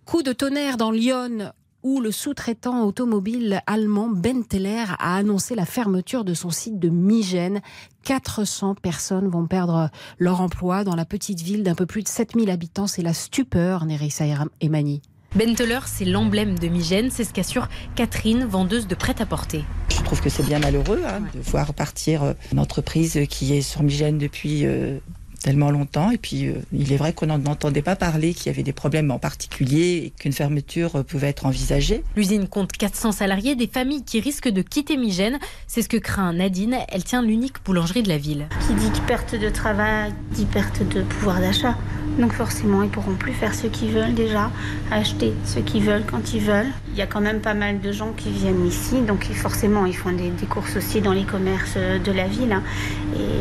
Coup 0.06 0.24
de 0.24 0.34
tonnerre 0.34 0.78
dans 0.78 0.92
Lyon 0.92 1.52
où 1.84 2.00
le 2.00 2.12
sous-traitant 2.12 2.84
automobile 2.86 3.62
allemand 3.68 4.08
Benteler 4.08 4.86
a 5.00 5.16
annoncé 5.16 5.56
la 5.56 5.66
fermeture 5.66 6.24
de 6.24 6.34
son 6.34 6.50
site 6.50 6.80
de 6.80 6.90
Migène. 6.90 7.62
400 8.04 8.76
personnes 8.76 9.28
vont 9.28 9.48
perdre 9.48 9.90
leur 10.18 10.42
emploi 10.42 10.84
dans 10.84 10.96
la 10.96 11.06
petite 11.06 11.42
ville 11.42 11.64
d'un 11.64 11.76
peu 11.76 11.86
plus 11.86 12.04
de 12.04 12.08
7000 12.08 12.50
habitants. 12.50 12.88
C'est 12.88 13.02
la 13.02 13.14
stupeur, 13.14 13.86
Nerissa 13.86 14.26
Emani. 14.60 15.02
Benteler, 15.34 15.80
c'est 15.86 16.04
l'emblème 16.04 16.60
de 16.60 16.68
Migène, 16.68 17.10
c'est 17.10 17.24
ce 17.24 17.32
qu'assure 17.32 17.70
Catherine, 17.96 18.44
vendeuse 18.44 18.86
de 18.86 18.96
prêt-à-porter. 18.96 19.64
Je 19.90 20.02
trouve 20.04 20.20
que 20.20 20.30
c'est 20.30 20.44
bien 20.44 20.60
malheureux 20.60 21.02
hein, 21.08 21.22
de 21.34 21.40
voir 21.40 21.74
partir 21.74 22.24
euh, 22.24 22.34
une 22.52 22.60
entreprise 22.60 23.18
qui 23.30 23.54
est 23.54 23.62
sur 23.62 23.82
Migène 23.82 24.18
depuis 24.18 24.66
euh, 24.66 25.00
tellement 25.42 25.72
longtemps. 25.72 26.12
Et 26.12 26.18
puis, 26.18 26.48
euh, 26.48 26.54
il 26.72 26.94
est 26.94 26.98
vrai 26.98 27.14
qu'on 27.14 27.28
n'en 27.28 27.44
entendait 27.46 27.82
pas 27.82 27.96
parler, 27.96 28.34
qu'il 28.34 28.48
y 28.48 28.50
avait 28.50 28.64
des 28.64 28.74
problèmes 28.74 29.12
en 29.12 29.20
particulier 29.20 30.04
et 30.06 30.10
qu'une 30.12 30.34
fermeture 30.34 30.98
euh, 30.98 31.04
pouvait 31.04 31.30
être 31.30 31.46
envisagée. 31.46 32.04
L'usine 32.16 32.48
compte 32.48 32.72
400 32.72 33.12
salariés, 33.12 33.56
des 33.56 33.68
familles 33.68 34.04
qui 34.04 34.20
risquent 34.20 34.50
de 34.50 34.62
quitter 34.62 34.98
Migène. 34.98 35.40
C'est 35.68 35.82
ce 35.82 35.90
que 35.90 35.98
craint 35.98 36.34
Nadine. 36.34 36.78
Elle 36.90 37.04
tient 37.04 37.22
l'unique 37.22 37.64
boulangerie 37.66 38.04
de 38.04 38.10
la 38.10 38.18
ville. 38.18 38.48
Qui 38.68 38.74
dit 38.76 39.02
perte 39.08 39.36
de 39.36 39.50
travail, 39.50 40.14
dit 40.32 40.46
perte 40.46 40.88
de 40.88 41.02
pouvoir 41.02 41.40
d'achat. 41.40 41.76
Donc 42.20 42.34
forcément, 42.34 42.84
ils 42.84 42.90
pourront 42.90 43.16
plus 43.16 43.32
faire 43.32 43.54
ce 43.54 43.68
qu'ils 43.68 43.92
veulent 43.92 44.14
déjà, 44.14 44.52
acheter 44.92 45.34
ce 45.46 45.60
qu'ils 45.60 45.84
veulent 45.84 46.04
quand 46.06 46.34
ils 46.34 46.42
veulent. 46.42 46.72
Il 46.92 46.98
y 46.98 47.02
a 47.02 47.08
quand 47.08 47.22
même 47.22 47.40
pas 47.40 47.54
mal 47.54 47.80
de 47.80 47.92
gens 47.92 48.12
qui 48.12 48.30
viennent 48.30 48.68
ici, 48.68 49.02
donc 49.02 49.24
forcément, 49.34 49.86
ils 49.86 49.96
font 49.96 50.12
des, 50.12 50.32
courses 50.50 50.76
aussi 50.76 51.00
dans 51.00 51.14
les 51.14 51.24
commerces 51.24 51.78
de 51.78 52.12
la 52.12 52.28
ville. 52.28 52.52
Hein. 52.52 52.64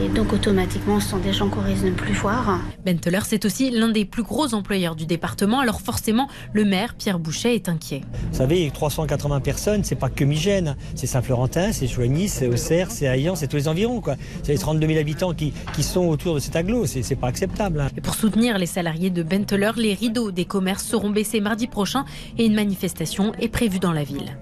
Et 0.05 0.09
donc 0.09 0.33
automatiquement, 0.33 1.01
ce 1.01 1.11
sont 1.11 1.19
des 1.19 1.33
gens 1.33 1.49
qu'on 1.49 1.63
risque 1.63 1.85
de 1.85 1.91
ne 1.91 1.95
plus 1.95 2.13
voir. 2.13 2.61
Benteler, 2.85 3.21
c'est 3.25 3.45
aussi 3.45 3.71
l'un 3.71 3.89
des 3.89 4.05
plus 4.05 4.23
gros 4.23 4.55
employeurs 4.55 4.97
du 4.97 5.07
département, 5.07 5.61
alors 5.61 5.81
forcément, 5.81 6.29
le 6.53 6.65
maire, 6.65 6.95
Pierre 6.95 7.19
Boucher, 7.19 7.55
est 7.55 7.69
inquiet. 7.69 8.03
Vous 8.31 8.39
savez, 8.39 8.71
380 8.73 9.41
personnes, 9.41 9.85
c'est 9.85 9.95
pas 9.95 10.09
que 10.09 10.25
Migène, 10.25 10.77
c'est 10.95 11.07
Saint-Florentin, 11.07 11.73
c'est 11.73 11.87
Joigny, 11.87 12.29
c'est 12.29 12.49
Auxerre, 12.49 12.91
c'est 12.91 13.07
Ayan, 13.07 13.35
c'est 13.35 13.47
tous 13.47 13.57
les 13.57 13.69
environs. 13.69 14.03
C'est 14.43 14.53
les 14.53 14.59
32 14.59 14.87
000 14.87 14.99
habitants 14.99 15.35
qui, 15.35 15.53
qui 15.75 15.83
sont 15.83 16.07
autour 16.07 16.35
de 16.35 16.41
cet 16.41 16.57
aglo, 16.57 16.87
c'est 16.87 17.17
pas 17.17 17.29
acceptable. 17.29 17.81
Hein. 17.81 17.89
Et 17.97 18.01
pour 18.01 18.15
soutenir 18.15 18.59
les 18.59 18.67
salariés 18.67 19.11
de 19.11 19.23
Benteler, 19.23 19.73
les 19.77 19.95
rideaux 19.95 20.31
des 20.31 20.45
commerces 20.45 20.85
seront 20.85 21.11
baissés 21.11 21.41
mardi 21.41 21.67
prochain 21.67 22.05
et 22.39 22.47
une 22.47 22.55
manifestation 22.55 23.33
est 23.41 23.49
prévue 23.49 23.79
dans 23.79 23.93
la 23.93 24.05
ville. 24.05 24.37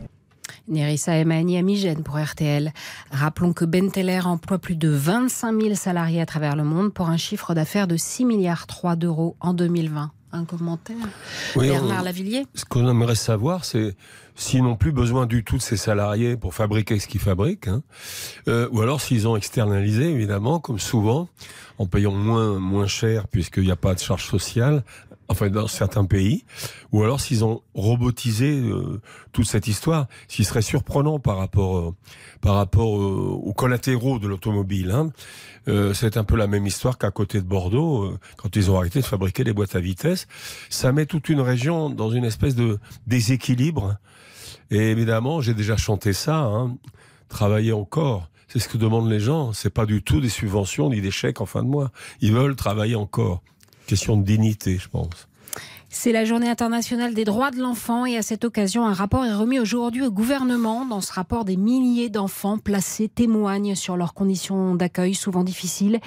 Nerissa 0.69 1.17
Emani 1.17 1.59
Amigène 1.59 2.03
pour 2.03 2.19
RTL. 2.19 2.73
Rappelons 3.11 3.53
que 3.53 3.65
Benteler 3.65 4.21
emploie 4.25 4.59
plus 4.59 4.77
de 4.77 4.89
25 4.89 5.61
000 5.61 5.75
salariés 5.75 6.21
à 6.21 6.27
travers 6.27 6.57
le 6.57 6.65
monde 6.65 6.93
pour 6.93 7.09
un 7.09 7.17
chiffre 7.17 7.55
d'affaires 7.55 7.87
de 7.87 7.97
6 7.97 8.25
milliards 8.25 8.67
3 8.67 8.97
d'euros 8.97 9.37
en 9.41 9.55
2020. 9.55 10.13
un 10.33 10.45
commentaire. 10.45 10.97
Bernard 11.57 12.03
Lavillier? 12.03 12.47
Ce 12.55 12.65
qu'on 12.65 12.89
aimerait 12.89 13.15
savoir, 13.15 13.65
c'est 13.65 13.97
s'ils 14.35 14.63
n'ont 14.63 14.77
plus 14.77 14.93
besoin 14.93 15.27
du 15.27 15.43
tout 15.43 15.57
de 15.57 15.63
ces 15.63 15.77
salariés 15.79 16.37
pour 16.37 16.55
fabriquer 16.55 16.99
ce 16.99 17.09
qu'ils 17.09 17.21
fabriquent, 17.21 17.69
hein, 17.69 17.83
euh, 18.47 18.69
ou 18.71 18.83
alors 18.83 19.01
s'ils 19.01 19.27
ont 19.27 19.37
externalisé, 19.37 20.11
évidemment, 20.11 20.61
comme 20.61 20.79
souvent, 20.79 21.29
en 21.79 21.87
payant 21.87 22.13
moins, 22.13 22.59
moins 22.59 22.87
cher 22.87 23.27
puisqu'il 23.27 23.65
n'y 23.65 23.71
a 23.71 23.77
pas 23.77 23.95
de 23.95 24.01
charge 24.01 24.27
sociale, 24.27 24.85
enfin 25.29 25.51
dans 25.51 25.69
certains 25.69 26.05
pays, 26.05 26.45
ou 26.93 27.03
alors 27.03 27.21
s'ils 27.21 27.45
ont 27.45 27.63
robotisé 27.75 28.59
euh, 28.59 29.01
toute 29.33 29.47
cette 29.47 29.67
histoire, 29.69 30.07
ce 30.29 30.37
qui 30.37 30.45
serait 30.45 30.63
surprenant 30.63 31.19
par 31.19 31.37
rapport, 31.37 31.79
euh, 31.79 31.95
par 32.41 32.55
rapport 32.55 32.91
aux 32.91 33.53
collatéraux 33.53 34.19
de 34.19 34.27
l'automobile. 34.27 34.91
Hein. 34.91 35.11
c'est 35.95 36.17
un 36.17 36.25
peu 36.25 36.37
la 36.37 36.47
même 36.47 36.67
histoire 36.67 36.97
qu'à 36.97 37.11
côté 37.11 37.41
de 37.41 37.47
Bordeaux, 37.47 38.15
quand 38.37 38.57
ils 38.57 38.71
ont 38.71 38.79
arrêté 38.79 39.01
de 39.01 39.05
fabriquer 39.05 39.45
les 39.45 39.53
boîtes 39.53 39.77
à 39.77 39.81
vitesse. 39.81 40.27
Ça 40.71 40.93
met 40.93 41.05
toute 41.05 41.29
une 41.29 41.41
région 41.41 41.91
dans 41.91 42.11
une 42.11 42.25
espèce 42.25 42.55
de 42.55 42.79
déséquilibre 43.07 43.99
et 44.71 44.91
évidemment, 44.91 45.41
j'ai 45.41 45.55
déjà 45.55 45.77
chanté 45.77 46.13
ça, 46.13 46.39
hein, 46.39 46.77
travailler 47.29 47.73
encore. 47.73 48.29
C'est 48.49 48.59
ce 48.59 48.69
que 48.69 48.79
demandent 48.79 49.11
les 49.11 49.21
gens. 49.21 49.53
C'est 49.53 49.71
pas 49.71 49.87
du 49.87 50.03
tout 50.03 50.21
des 50.21 50.29
subventions 50.29 50.91
ni 50.91 51.01
des 51.01 51.11
chèques 51.11 51.41
en 51.41 51.47
fin 51.47 51.63
de 51.63 51.69
mois. 51.69 51.91
Ils 52.21 52.33
veulent 52.33 52.57
travailler 52.57 52.95
encore. 52.95 53.43
Question 53.89 54.19
de 54.19 54.23
dignité, 54.23 54.77
je 54.77 54.87
pense. 54.87 55.29
C'est 55.89 56.13
la 56.13 56.27
journée 56.27 56.51
internationale 56.51 57.15
des 57.15 57.25
droits 57.25 57.51
de 57.51 57.57
l'enfant 57.57 58.05
et 58.05 58.19
à 58.19 58.23
cette 58.23 58.45
occasion, 58.45 58.85
un 58.85 58.93
rapport 58.93 59.25
est 59.25 59.33
remis 59.33 59.59
aujourd'hui 59.59 60.05
au 60.05 60.11
gouvernement. 60.11 60.85
Dans 60.85 61.01
ce 61.01 61.11
rapport, 61.11 61.47
des 61.47 61.57
milliers 61.57 62.11
d'enfants 62.11 62.59
placés 62.59 63.09
témoignent 63.09 63.75
sur 63.75 63.97
leurs 63.97 64.13
conditions 64.13 64.75
d'accueil 64.75 65.15
souvent 65.15 65.43
difficiles 65.43 66.01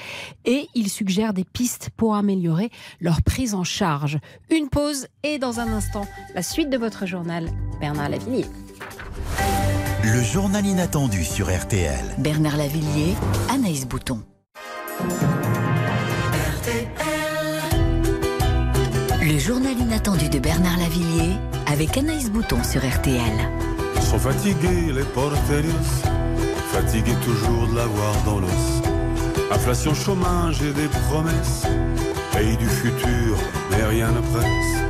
et 0.46 0.68
ils 0.76 0.90
suggèrent 0.90 1.34
des 1.34 1.44
pistes 1.44 1.90
pour 1.98 2.14
améliorer 2.14 2.70
leur 3.00 3.24
prise 3.24 3.56
en 3.56 3.64
charge. 3.64 4.20
Une 4.52 4.70
pause 4.70 5.08
et 5.24 5.40
dans 5.40 5.60
un 5.60 5.74
instant, 5.74 6.06
la 6.36 6.44
suite 6.44 6.70
de 6.70 6.78
votre 6.78 7.08
journal, 7.08 7.50
Bernard 7.80 8.10
Lavillier. 8.10 8.46
Le 10.04 10.22
journal 10.22 10.68
inattendu 10.68 11.24
sur 11.24 11.48
RTL. 11.48 12.06
Bernard 12.20 12.58
Lavillier, 12.58 13.16
Anaïs 13.50 13.88
Bouton. 13.88 14.22
Le 19.32 19.40
journal 19.40 19.80
inattendu 19.80 20.28
de 20.28 20.40
Bernard 20.40 20.78
Lavillier 20.78 21.38
avec 21.66 21.96
Anaïs 21.96 22.30
Bouton 22.30 22.62
sur 22.66 22.82
RTL. 22.82 23.32
Ils 23.96 24.02
sont 24.02 24.20
fatigués, 24.20 24.92
les 24.94 25.06
porteries, 25.06 25.70
fatigués 26.74 27.16
toujours 27.24 27.66
de 27.70 27.78
l'avoir 27.78 28.14
dans 28.26 28.42
l'os. 28.42 28.84
Inflation, 29.50 29.94
chômage 29.94 30.62
et 30.62 30.74
des 30.74 30.90
promesses, 31.08 31.66
pays 32.34 32.58
du 32.58 32.68
futur, 32.68 33.38
mais 33.70 33.86
rien 33.86 34.12
ne 34.12 34.20
presse. 34.20 34.81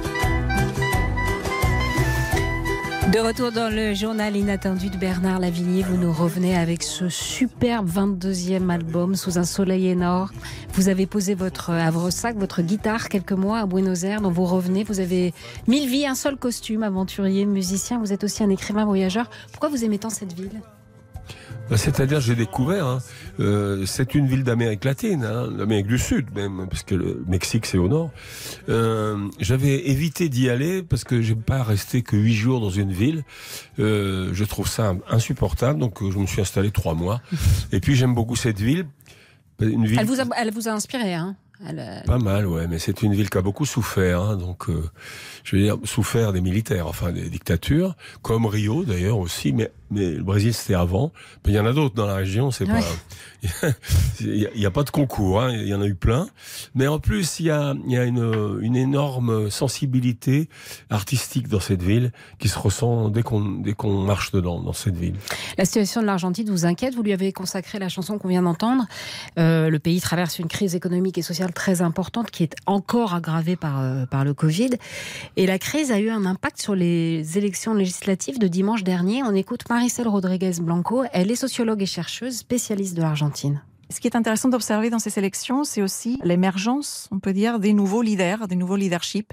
De 3.10 3.20
retour 3.20 3.51
dans 3.51 3.74
le 3.74 3.93
journal 3.93 4.38
inattendu 4.38 4.89
de 4.89 4.96
Bernard 4.96 5.39
Lavillier, 5.39 5.81
vous 5.84 5.98
nous 5.98 6.13
revenez 6.13 6.55
avec 6.55 6.84
ce 6.84 7.10
superbe 7.10 7.89
22e 7.89 8.70
album 8.70 9.15
sous 9.15 9.38
un 9.38 9.43
soleil 9.43 9.88
énorme. 9.88 10.29
Vous 10.74 10.88
avez 10.88 11.08
posé 11.08 11.34
votre 11.34 11.72
havre-sac, 11.72 12.38
votre 12.38 12.62
guitare 12.62 13.10
quelques 13.10 13.34
mois 13.34 13.60
à 13.60 13.65
Buenos 13.65 14.03
Aires, 14.03 14.22
dont 14.22 14.31
vous 14.31 14.46
revenez. 14.46 14.84
Vous 14.84 15.00
avez 15.00 15.34
mille 15.67 15.89
vies, 15.89 16.05
un 16.05 16.15
seul 16.15 16.38
costume, 16.38 16.84
aventurier, 16.84 17.46
musicien. 17.46 18.00
Vous 18.00 18.13
êtes 18.13 18.24
aussi 18.24 18.43
un 18.43 18.50
écrivain 18.50 18.86
voyageur. 18.86 19.29
Pourquoi 19.51 19.70
vous 19.70 19.84
aimez 19.84 19.98
tant 19.98 20.10
cette 20.10 20.34
ville? 20.34 20.62
C'est-à-dire, 21.77 22.19
j'ai 22.19 22.35
découvert, 22.35 22.85
hein, 22.85 22.99
euh, 23.39 23.85
c'est 23.85 24.15
une 24.15 24.27
ville 24.27 24.43
d'Amérique 24.43 24.83
latine, 24.83 25.23
hein, 25.23 25.49
d'Amérique 25.49 25.87
du 25.87 25.97
Sud 25.97 26.27
même, 26.35 26.67
parce 26.69 26.83
que 26.83 26.95
le 26.95 27.23
Mexique 27.27 27.65
c'est 27.65 27.77
au 27.77 27.87
nord. 27.87 28.11
Euh, 28.69 29.17
J'avais 29.39 29.89
évité 29.89 30.29
d'y 30.29 30.49
aller 30.49 30.83
parce 30.83 31.03
que 31.03 31.21
j'aime 31.21 31.41
pas 31.41 31.63
rester 31.63 32.01
que 32.01 32.15
huit 32.15 32.35
jours 32.35 32.59
dans 32.59 32.69
une 32.69 32.91
ville. 32.91 33.23
Euh, 33.79 34.29
je 34.33 34.43
trouve 34.43 34.67
ça 34.67 34.95
insupportable, 35.09 35.79
donc 35.79 36.01
euh, 36.01 36.11
je 36.11 36.17
me 36.19 36.25
suis 36.25 36.41
installé 36.41 36.71
trois 36.71 36.93
mois. 36.93 37.21
Et 37.71 37.79
puis 37.79 37.95
j'aime 37.95 38.13
beaucoup 38.13 38.35
cette 38.35 38.59
ville. 38.59 38.85
Une 39.59 39.85
ville... 39.85 39.99
Elle 39.99 40.07
vous 40.07 40.19
a, 40.19 40.25
elle 40.37 40.51
vous 40.51 40.67
a 40.67 40.71
inspiré, 40.71 41.13
hein 41.13 41.35
Pas 42.05 42.17
mal, 42.17 42.47
ouais, 42.47 42.67
mais 42.67 42.79
c'est 42.79 43.03
une 43.03 43.13
ville 43.13 43.29
qui 43.29 43.37
a 43.37 43.41
beaucoup 43.41 43.65
souffert, 43.65 44.21
hein, 44.21 44.37
donc 44.37 44.69
euh, 44.69 44.89
je 45.43 45.55
veux 45.55 45.61
dire 45.61 45.77
souffert 45.83 46.33
des 46.33 46.41
militaires, 46.41 46.87
enfin 46.87 47.11
des 47.11 47.29
dictatures, 47.29 47.95
comme 48.23 48.47
Rio 48.47 48.83
d'ailleurs 48.83 49.19
aussi, 49.19 49.53
mais 49.53 49.71
mais 49.91 50.12
le 50.12 50.24
Brésil 50.24 50.53
c'était 50.53 50.74
avant. 50.74 51.12
il 51.45 51.53
y 51.53 51.60
en 51.60 51.65
a 51.65 51.74
d'autres 51.74 51.95
dans 51.95 52.05
la 52.05 52.15
région, 52.15 52.51
c'est 52.51 52.65
pas. 52.65 52.79
il 54.19 54.50
n'y 54.55 54.65
a, 54.65 54.71
pas 54.71 54.83
de 54.83 54.91
concours, 54.91 55.41
hein, 55.41 55.51
il 55.51 55.67
y 55.67 55.74
en 55.74 55.81
a 55.81 55.88
eu 55.88 55.95
plein. 55.95 56.27
Mais 56.75 56.88
en 56.88 57.00
plus, 57.00 57.39
il 57.39 57.48
y 57.48 57.50
a, 57.50 57.74
il 57.86 57.91
y 57.91 57.98
a 57.98 58.03
une, 58.03 58.60
une 58.62 58.75
énorme 58.75 59.50
sensibilité 59.50 60.48
artistique 60.89 61.48
dans 61.48 61.60
cette 61.60 61.81
ville 61.81 62.12
qui 62.39 62.48
se 62.48 62.60
ressent 62.60 63.10
dès 63.10 63.24
qu'on 63.24 63.41
dès 63.41 63.74
qu'on 63.74 64.01
marche 64.01 64.31
dedans 64.31 64.62
dans 64.62 64.74
cette 64.74 64.95
ville. 64.95 65.15
La 65.57 65.65
situation 65.65 66.01
de 66.01 66.05
l'Argentine 66.05 66.50
vous 66.50 66.65
inquiète? 66.65 66.93
Vous 66.95 67.03
lui 67.03 67.13
avez 67.13 67.33
consacré 67.33 67.79
la 67.79 67.89
chanson 67.89 68.17
qu'on 68.17 68.27
vient 68.27 68.43
d'entendre. 68.43 68.86
Euh, 69.39 69.69
le 69.69 69.79
pays 69.79 70.01
traverse 70.01 70.39
une 70.39 70.48
crise 70.48 70.75
économique 70.75 71.17
et 71.17 71.21
sociale 71.21 71.53
très 71.53 71.81
importante 71.81 72.29
qui 72.31 72.43
est 72.43 72.55
encore 72.65 73.13
aggravée 73.13 73.55
par 73.55 73.81
euh, 73.81 74.05
par 74.05 74.24
le 74.24 74.33
Covid. 74.33 74.71
Et 75.36 75.48
la 75.48 75.57
crise 75.57 75.91
a 75.91 76.00
eu 76.00 76.10
un 76.10 76.25
impact 76.25 76.62
sur 76.62 76.75
les 76.75 77.38
élections 77.38 77.74
législatives 77.74 78.39
de 78.39 78.48
dimanche 78.48 78.83
dernier. 78.83 79.24
On 79.24 79.33
écoute 79.33 79.63
Maricel 79.81 80.07
Rodriguez 80.07 80.61
Blanco. 80.61 81.05
Elle 81.11 81.31
est 81.31 81.35
sociologue 81.35 81.81
et 81.81 81.88
chercheuse 81.88 82.38
spécialiste 82.38 82.95
de 82.95 83.01
l'Argentine. 83.01 83.63
Ce 83.91 84.00
qui 84.00 84.07
est 84.07 84.15
intéressant 84.15 84.50
d'observer 84.50 84.89
dans 84.89 85.00
ces 85.00 85.19
élections, 85.19 85.63
c'est 85.63 85.81
aussi 85.81 86.19
l'émergence, 86.24 87.07
on 87.12 87.19
peut 87.19 87.33
dire, 87.33 87.60
des 87.60 87.74
nouveaux 87.74 88.01
leaders, 88.01 88.48
des 88.48 88.55
nouveaux 88.55 88.77
leaderships, 88.77 89.31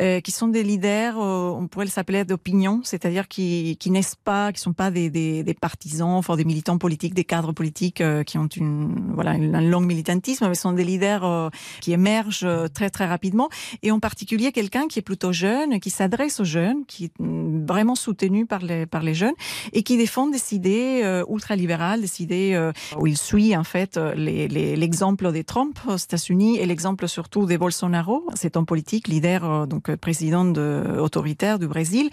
euh, 0.00 0.20
qui 0.20 0.32
sont 0.32 0.48
des 0.48 0.62
leaders, 0.62 1.20
euh, 1.20 1.50
on 1.50 1.68
pourrait 1.68 1.86
s'appeler 1.86 2.24
d'opinion, 2.24 2.80
c'est-à-dire 2.82 3.28
qui, 3.28 3.76
qui 3.78 3.90
naissent 3.90 4.16
pas, 4.16 4.52
qui 4.52 4.60
sont 4.60 4.72
pas 4.72 4.90
des, 4.90 5.10
des, 5.10 5.44
des 5.44 5.54
partisans, 5.54 6.10
enfin 6.10 6.36
des 6.36 6.44
militants 6.44 6.78
politiques, 6.78 7.14
des 7.14 7.24
cadres 7.24 7.52
politiques 7.52 8.00
euh, 8.00 8.24
qui 8.24 8.38
ont 8.38 8.46
une 8.46 9.12
voilà 9.14 9.32
un 9.32 9.60
long 9.60 9.80
militantisme, 9.80 10.48
mais 10.48 10.54
sont 10.54 10.72
des 10.72 10.84
leaders 10.84 11.24
euh, 11.24 11.48
qui 11.80 11.92
émergent 11.92 12.44
euh, 12.44 12.68
très 12.68 12.90
très 12.90 13.06
rapidement. 13.06 13.48
Et 13.82 13.90
en 13.90 14.00
particulier 14.00 14.52
quelqu'un 14.52 14.88
qui 14.88 14.98
est 14.98 15.02
plutôt 15.02 15.32
jeune, 15.32 15.80
qui 15.80 15.90
s'adresse 15.90 16.40
aux 16.40 16.44
jeunes, 16.44 16.84
qui 16.86 17.04
est 17.06 17.18
mm, 17.18 17.66
vraiment 17.66 17.94
soutenu 17.94 18.46
par 18.46 18.60
les 18.60 18.86
par 18.86 19.02
les 19.02 19.14
jeunes 19.14 19.34
et 19.72 19.82
qui 19.82 19.96
défend 19.96 20.26
des 20.26 20.54
idées 20.54 21.22
ultralibérales, 21.28 22.00
des 22.00 22.22
idées 22.22 22.70
où 22.98 23.06
il 23.06 23.16
suit 23.16 23.56
en 23.56 23.64
fait 23.64 23.99
l'exemple 24.14 25.32
des 25.32 25.44
Trump 25.44 25.78
aux 25.88 25.96
États-Unis 25.96 26.58
et 26.58 26.66
l'exemple 26.66 27.08
surtout 27.08 27.46
des 27.46 27.58
Bolsonaro. 27.58 28.26
C'est 28.34 28.56
un 28.56 28.64
politique, 28.64 29.08
leader, 29.08 29.44
euh, 29.44 29.66
donc 29.66 29.94
président 29.96 30.44
de, 30.44 30.98
autoritaire 30.98 31.58
du 31.58 31.68
Brésil. 31.68 32.10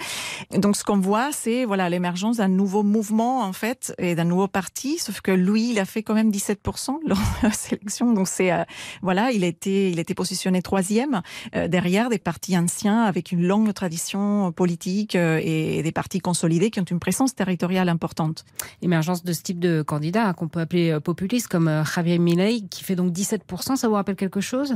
donc 0.51 0.75
ce 0.75 0.83
qu'on 0.83 0.99
voit, 0.99 1.31
c'est 1.31 1.65
voilà 1.65 1.89
l'émergence 1.89 2.37
d'un 2.37 2.47
nouveau 2.47 2.83
mouvement 2.83 3.41
en 3.41 3.53
fait 3.53 3.93
et 3.97 4.15
d'un 4.15 4.25
nouveau 4.25 4.47
parti. 4.47 4.97
Sauf 4.97 5.21
que 5.21 5.31
lui, 5.31 5.71
il 5.71 5.79
a 5.79 5.85
fait 5.85 6.03
quand 6.03 6.13
même 6.13 6.31
17% 6.31 6.97
lors 7.07 7.17
de 7.17 7.47
la 7.47 7.51
sélection. 7.51 8.13
Donc 8.13 8.27
c'est 8.27 8.51
euh, 8.51 8.63
voilà, 9.01 9.31
il 9.31 9.43
été 9.43 9.89
il 9.89 9.99
été 9.99 10.13
positionné 10.13 10.61
troisième 10.61 11.21
euh, 11.55 11.67
derrière 11.67 12.09
des 12.09 12.19
partis 12.19 12.57
anciens 12.57 13.03
avec 13.03 13.31
une 13.31 13.45
longue 13.45 13.73
tradition 13.73 14.51
politique 14.51 15.15
et 15.15 15.81
des 15.83 15.91
partis 15.91 16.19
consolidés 16.19 16.71
qui 16.71 16.79
ont 16.79 16.83
une 16.83 16.99
présence 16.99 17.35
territoriale 17.35 17.89
importante. 17.89 18.45
Émergence 18.81 19.23
de 19.23 19.33
ce 19.33 19.41
type 19.41 19.59
de 19.59 19.81
candidat 19.81 20.33
qu'on 20.33 20.47
peut 20.47 20.59
appeler 20.59 20.99
populiste 20.99 21.47
comme 21.47 21.76
euh, 21.81 21.85
Javier 21.85 22.17
Milei, 22.19 22.61
qui 22.69 22.83
fait 22.83 22.95
donc 22.95 23.11
17%, 23.13 23.75
ça 23.75 23.87
vous 23.87 23.93
rappelle 23.95 24.15
quelque 24.15 24.41
chose? 24.41 24.75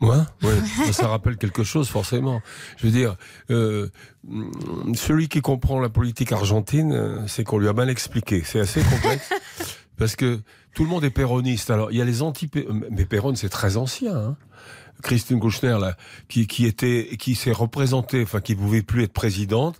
Ouais, 0.00 0.16
ouais. 0.42 0.92
ça 0.92 1.08
rappelle 1.08 1.36
quelque 1.36 1.64
chose 1.64 1.88
forcément. 1.88 2.42
Je 2.76 2.86
veux 2.86 2.92
dire, 2.92 3.16
euh, 3.50 3.88
celui 4.94 5.28
qui 5.28 5.40
comprend 5.40 5.80
la 5.80 5.88
politique 5.88 6.32
argentine, 6.32 6.92
euh, 6.92 7.26
c'est 7.26 7.44
qu'on 7.44 7.58
lui 7.58 7.68
a 7.68 7.72
mal 7.72 7.90
expliqué. 7.90 8.42
C'est 8.44 8.60
assez 8.60 8.82
complexe 8.82 9.30
parce 9.96 10.16
que 10.16 10.40
tout 10.74 10.84
le 10.84 10.90
monde 10.90 11.04
est 11.04 11.10
péroniste. 11.10 11.70
Alors 11.70 11.90
il 11.90 11.98
y 11.98 12.02
a 12.02 12.04
les 12.04 12.22
anti, 12.22 12.50
mais 12.90 13.04
Péron 13.04 13.34
c'est 13.34 13.48
très 13.48 13.76
ancien. 13.76 14.16
Hein. 14.16 14.36
Christine 15.02 15.38
Kouchner, 15.38 15.76
là, 15.80 15.96
qui, 16.28 16.46
qui 16.46 16.66
était, 16.66 17.16
qui 17.18 17.34
s'est 17.34 17.52
représentée, 17.52 18.22
enfin, 18.22 18.40
qui 18.40 18.54
pouvait 18.54 18.82
plus 18.82 19.02
être 19.02 19.12
présidente. 19.12 19.78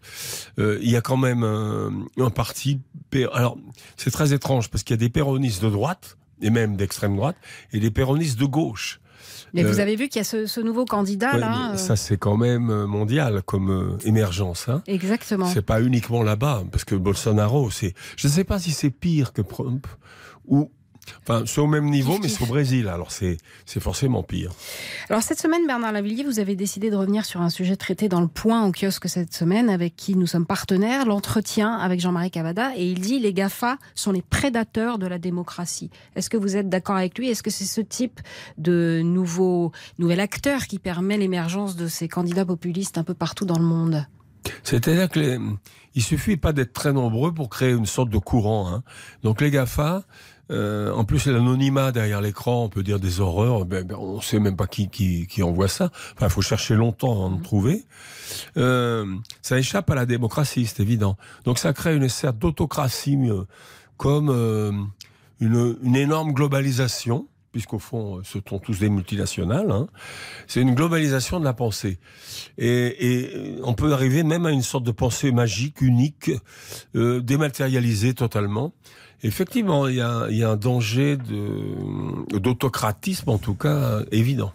Euh, 0.58 0.78
il 0.82 0.90
y 0.90 0.96
a 0.96 1.00
quand 1.00 1.16
même 1.16 1.44
un, 1.44 1.90
un 2.18 2.30
parti. 2.30 2.80
Alors, 3.32 3.56
c'est 3.96 4.10
très 4.10 4.34
étrange 4.34 4.68
parce 4.70 4.82
qu'il 4.82 4.94
y 4.94 4.98
a 4.98 5.00
des 5.00 5.08
péronistes 5.08 5.62
de 5.62 5.70
droite 5.70 6.18
et 6.44 6.50
même 6.50 6.76
d'extrême 6.76 7.16
droite 7.16 7.36
et 7.72 7.80
des 7.80 7.90
péronistes 7.90 8.38
de 8.38 8.44
gauche. 8.44 9.00
Mais 9.52 9.62
vous 9.62 9.78
euh, 9.78 9.82
avez 9.82 9.96
vu 9.96 10.08
qu'il 10.08 10.18
y 10.18 10.20
a 10.20 10.24
ce, 10.24 10.46
ce 10.46 10.60
nouveau 10.60 10.84
candidat 10.84 11.36
là. 11.36 11.72
Euh. 11.72 11.76
Ça 11.76 11.96
c'est 11.96 12.16
quand 12.16 12.36
même 12.36 12.84
mondial 12.84 13.42
comme 13.42 13.98
émergence. 14.04 14.68
Hein. 14.68 14.82
Exactement. 14.86 15.46
C'est 15.46 15.62
pas 15.62 15.80
uniquement 15.80 16.22
là-bas 16.22 16.64
parce 16.70 16.84
que 16.84 16.94
Bolsonaro, 16.94 17.70
c'est, 17.70 17.94
je 18.16 18.28
ne 18.28 18.32
sais 18.32 18.44
pas 18.44 18.58
si 18.58 18.72
c'est 18.72 18.90
pire 18.90 19.32
que 19.32 19.42
Trump 19.42 19.86
ou 20.46 20.70
Enfin, 21.26 21.44
c'est 21.46 21.60
au 21.60 21.66
même 21.66 21.88
niveau, 21.88 22.18
mais 22.20 22.28
c'est 22.28 22.42
au 22.42 22.46
Brésil. 22.46 22.86
Alors, 22.88 23.10
c'est 23.10 23.38
forcément 23.80 24.22
pire. 24.22 24.52
Alors, 25.08 25.22
cette 25.22 25.40
semaine, 25.40 25.66
Bernard 25.66 25.92
Lavillier, 25.92 26.22
vous 26.22 26.38
avez 26.38 26.54
décidé 26.54 26.90
de 26.90 26.96
revenir 26.96 27.24
sur 27.24 27.40
un 27.40 27.48
sujet 27.48 27.76
traité 27.76 28.10
dans 28.10 28.20
le 28.20 28.28
point 28.28 28.66
au 28.66 28.72
kiosque 28.72 29.08
cette 29.08 29.32
semaine, 29.32 29.70
avec 29.70 29.96
qui 29.96 30.16
nous 30.16 30.26
sommes 30.26 30.44
partenaires, 30.44 31.06
l'entretien 31.06 31.72
avec 31.72 32.00
Jean-Marie 32.00 32.30
Cavada. 32.30 32.76
Et 32.76 32.86
il 32.86 33.00
dit 33.00 33.20
les 33.20 33.32
GAFA 33.32 33.78
sont 33.94 34.12
les 34.12 34.22
prédateurs 34.22 34.98
de 34.98 35.06
la 35.06 35.18
démocratie. 35.18 35.90
Est-ce 36.14 36.28
que 36.28 36.36
vous 36.36 36.56
êtes 36.56 36.68
d'accord 36.68 36.96
avec 36.96 37.18
lui? 37.18 37.30
Est-ce 37.30 37.42
que 37.42 37.50
c'est 37.50 37.64
ce 37.64 37.80
type 37.80 38.20
de 38.58 39.00
nouveau, 39.02 39.72
nouvel 39.98 40.20
acteur 40.20 40.66
qui 40.66 40.78
permet 40.78 41.16
l'émergence 41.16 41.76
de 41.76 41.88
ces 41.88 42.06
candidats 42.06 42.44
populistes 42.44 42.98
un 42.98 43.04
peu 43.04 43.14
partout 43.14 43.46
dans 43.46 43.58
le 43.58 43.64
monde? 43.64 44.06
C'est-à-dire 44.62 45.08
que 45.08 45.38
il 45.94 46.02
suffit 46.02 46.36
pas 46.36 46.52
d'être 46.52 46.72
très 46.72 46.92
nombreux 46.92 47.32
pour 47.32 47.48
créer 47.48 47.70
une 47.70 47.86
sorte 47.86 48.10
de 48.10 48.18
courant. 48.18 48.68
Hein. 48.68 48.82
Donc 49.22 49.40
les 49.40 49.50
Gafa, 49.50 50.02
euh, 50.50 50.92
en 50.92 51.04
plus 51.04 51.26
l'anonymat 51.26 51.90
derrière 51.92 52.20
l'écran, 52.20 52.64
on 52.64 52.68
peut 52.68 52.82
dire 52.82 53.00
des 53.00 53.20
horreurs. 53.20 53.64
Ben, 53.64 53.84
ben, 53.84 53.96
on 53.96 54.20
sait 54.20 54.38
même 54.38 54.56
pas 54.56 54.66
qui, 54.66 54.88
qui, 54.88 55.26
qui 55.26 55.42
envoie 55.42 55.68
ça. 55.68 55.90
Enfin, 56.14 56.26
il 56.26 56.30
faut 56.30 56.42
chercher 56.42 56.74
longtemps 56.74 57.12
avant 57.12 57.30
de 57.30 57.42
trouver. 57.42 57.84
Euh, 58.56 59.06
ça 59.42 59.58
échappe 59.58 59.90
à 59.90 59.94
la 59.94 60.06
démocratie, 60.06 60.66
c'est 60.66 60.80
évident. 60.80 61.16
Donc 61.44 61.58
ça 61.58 61.72
crée 61.72 61.96
une 61.96 62.08
sorte 62.08 62.38
d'autocratie, 62.38 63.18
comme 63.96 64.28
euh, 64.28 64.72
une, 65.40 65.76
une 65.82 65.96
énorme 65.96 66.32
globalisation 66.32 67.26
puisqu'au 67.52 67.78
fond, 67.78 68.20
ce 68.24 68.40
sont 68.48 68.58
tous 68.58 68.80
des 68.80 68.88
multinationales. 68.88 69.70
Hein. 69.70 69.86
C'est 70.48 70.60
une 70.60 70.74
globalisation 70.74 71.38
de 71.38 71.44
la 71.44 71.52
pensée. 71.52 72.00
Et, 72.58 73.56
on 73.62 73.74
peut 73.74 73.92
arriver 73.92 74.24
même 74.24 74.44
à 74.44 74.50
une 74.50 74.62
sorte 74.62 74.82
de 74.82 74.90
pensée 74.90 75.30
magique, 75.30 75.80
unique, 75.80 76.32
dématérialisée 76.94 78.12
totalement. 78.12 78.72
Effectivement, 79.24 79.88
il 79.88 79.96
y 79.96 80.00
a, 80.00 80.26
y 80.30 80.44
a 80.44 80.50
un 80.50 80.56
danger 80.56 81.16
d'autocratisme, 82.30 83.30
en 83.30 83.38
tout 83.38 83.54
cas, 83.54 84.00
évident. 84.12 84.52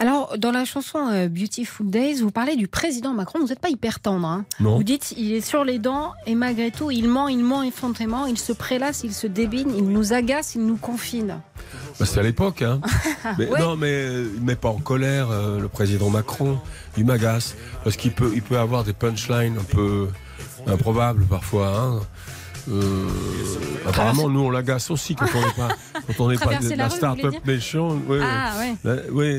Alors, 0.00 0.36
dans 0.38 0.50
la 0.50 0.64
chanson 0.64 0.98
euh, 1.12 1.28
Beautiful 1.28 1.88
Days, 1.88 2.14
vous 2.14 2.32
parlez 2.32 2.56
du 2.56 2.66
président 2.66 3.14
Macron. 3.14 3.38
Vous 3.38 3.46
n'êtes 3.46 3.60
pas 3.60 3.68
hyper 3.68 4.00
tendre. 4.00 4.26
Hein 4.26 4.44
non. 4.58 4.76
Vous 4.76 4.82
dites, 4.82 5.14
il 5.16 5.32
est 5.32 5.40
sur 5.40 5.64
les 5.64 5.78
dents 5.78 6.14
et 6.26 6.34
malgré 6.34 6.72
tout, 6.72 6.90
il 6.90 7.08
ment, 7.08 7.28
il 7.28 7.44
ment 7.44 7.62
effrontément, 7.62 8.26
il 8.26 8.36
se 8.38 8.52
prélasse, 8.52 9.04
il 9.04 9.14
se 9.14 9.28
débine, 9.28 9.72
il 9.76 9.84
nous 9.84 10.12
agace, 10.12 10.56
il 10.56 10.66
nous 10.66 10.76
confine. 10.76 11.40
Bah, 12.00 12.06
c'est 12.06 12.18
à 12.18 12.24
l'époque, 12.24 12.62
hein. 12.62 12.80
mais, 13.38 13.46
Non, 13.46 13.76
mais 13.76 14.04
il 14.34 14.42
met 14.42 14.56
pas 14.56 14.70
en 14.70 14.78
colère 14.78 15.30
euh, 15.30 15.60
le 15.60 15.68
président 15.68 16.10
Macron. 16.10 16.58
Il 16.96 17.04
m'agace 17.04 17.54
parce 17.84 17.96
qu'il 17.96 18.10
peut, 18.10 18.32
il 18.34 18.42
peut 18.42 18.58
avoir 18.58 18.82
des 18.82 18.94
punchlines 18.94 19.58
un 19.58 19.64
peu 19.64 20.08
improbables 20.66 21.24
parfois. 21.26 21.68
Hein. 21.68 22.00
Euh, 22.70 23.08
apparemment, 23.86 24.28
nous, 24.28 24.40
on 24.40 24.50
l'agace 24.50 24.90
aussi 24.90 25.14
quand 25.14 25.26
on 25.34 25.40
n'est 25.40 25.52
pas, 25.52 25.68
quand 26.06 26.24
on 26.24 26.28
n'est 26.30 26.38
pas 26.38 26.56
de 26.56 26.74
la, 26.74 26.90
start-up 26.90 27.34
nation. 27.46 28.00
Oui, 28.08 28.18
ah, 28.22 28.52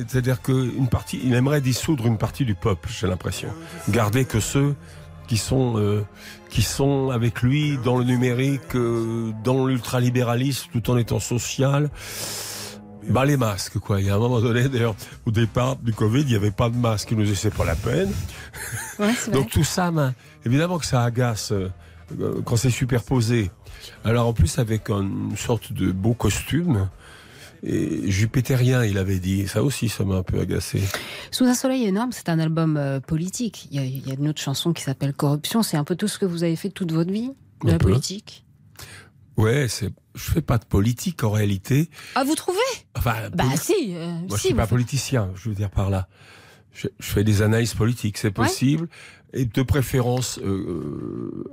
c'est-à-dire 0.07 0.41
qu'une 0.41 0.87
partie, 0.87 1.19
il 1.23 1.33
aimerait 1.33 1.61
dissoudre 1.61 2.05
une 2.05 2.17
partie 2.17 2.45
du 2.45 2.55
peuple, 2.55 2.89
j'ai 2.91 3.07
l'impression. 3.07 3.49
Garder 3.89 4.25
que 4.25 4.39
ceux 4.39 4.75
qui 5.27 5.37
sont, 5.37 5.77
euh, 5.77 6.05
qui 6.49 6.61
sont 6.61 7.09
avec 7.09 7.41
lui 7.41 7.77
dans 7.83 7.97
le 7.97 8.03
numérique, 8.03 8.75
euh, 8.75 9.31
dans 9.43 9.65
l'ultralibéralisme, 9.65 10.69
tout 10.71 10.89
en 10.89 10.97
étant 10.97 11.19
social. 11.19 11.89
Bah 13.09 13.23
les 13.23 13.37
masques 13.37 13.77
quoi. 13.77 14.01
Il 14.01 14.07
y 14.07 14.09
a 14.09 14.15
un 14.15 14.19
moment 14.19 14.41
donné 14.41 14.67
d'ailleurs 14.67 14.95
au 15.27 15.31
départ 15.31 15.75
du 15.75 15.93
Covid, 15.93 16.21
il 16.21 16.27
n'y 16.27 16.35
avait 16.35 16.51
pas 16.51 16.69
de 16.69 16.75
masque. 16.75 17.11
Ils 17.11 17.17
nous 17.17 17.23
disaient 17.23 17.35
c'est 17.35 17.53
pas 17.53 17.65
la 17.65 17.75
peine. 17.75 18.11
Donc 19.31 19.51
tout 19.51 19.63
ça, 19.63 19.91
évidemment 20.43 20.79
que 20.79 20.85
ça 20.85 21.03
agace 21.03 21.51
euh, 21.51 21.69
quand 22.43 22.55
c'est 22.55 22.69
superposé. 22.69 23.51
Alors 24.03 24.27
en 24.27 24.33
plus 24.33 24.59
avec 24.59 24.89
une 24.89 25.35
sorte 25.35 25.73
de 25.73 25.91
beau 25.91 26.13
costume. 26.13 26.89
Et 27.63 28.11
jupitérien, 28.11 28.85
il 28.85 28.99
avait 28.99 29.17
dit. 29.17 29.47
Ça 29.47 29.63
aussi, 29.63 29.89
ça 29.89 30.03
m'a 30.03 30.17
un 30.17 30.23
peu 30.23 30.39
agacé. 30.39 30.81
Sous 31.31 31.45
un 31.45 31.55
soleil 31.55 31.85
énorme, 31.85 32.11
c'est 32.11 32.29
un 32.29 32.37
album 32.37 32.77
euh, 32.77 32.99
politique. 32.99 33.67
Il 33.71 33.79
y, 34.07 34.11
a, 34.11 34.13
une 34.13 34.27
autre 34.27 34.41
chanson 34.41 34.71
qui 34.71 34.83
s'appelle 34.83 35.13
Corruption. 35.13 35.63
C'est 35.63 35.77
un 35.77 35.83
peu 35.83 35.95
tout 35.95 36.07
ce 36.07 36.19
que 36.19 36.25
vous 36.25 36.43
avez 36.43 36.55
fait 36.55 36.69
toute 36.69 36.91
votre 36.91 37.11
vie, 37.11 37.31
de 37.63 37.71
la 37.71 37.79
politique? 37.79 38.45
Ouais, 39.37 39.67
c'est. 39.67 39.91
Je 40.13 40.31
fais 40.31 40.41
pas 40.41 40.57
de 40.57 40.65
politique 40.65 41.23
en 41.23 41.31
réalité. 41.31 41.89
Ah, 42.13 42.23
vous 42.23 42.35
trouvez? 42.35 42.59
Enfin, 42.95 43.15
bah 43.33 43.45
si. 43.59 43.95
Euh, 43.95 44.11
Moi, 44.27 44.37
je 44.37 44.47
suis 44.47 44.53
pas 44.53 44.67
politicien. 44.67 45.31
Je 45.35 45.49
veux 45.49 45.55
dire 45.55 45.71
par 45.71 45.89
là. 45.89 46.07
Je, 46.71 46.87
fais 46.99 47.23
des 47.23 47.41
analyses 47.41 47.73
politiques, 47.73 48.17
c'est 48.17 48.31
possible, 48.31 48.89
et 49.33 49.45
de 49.45 49.61
préférence 49.63 50.39
euh, 50.39 51.45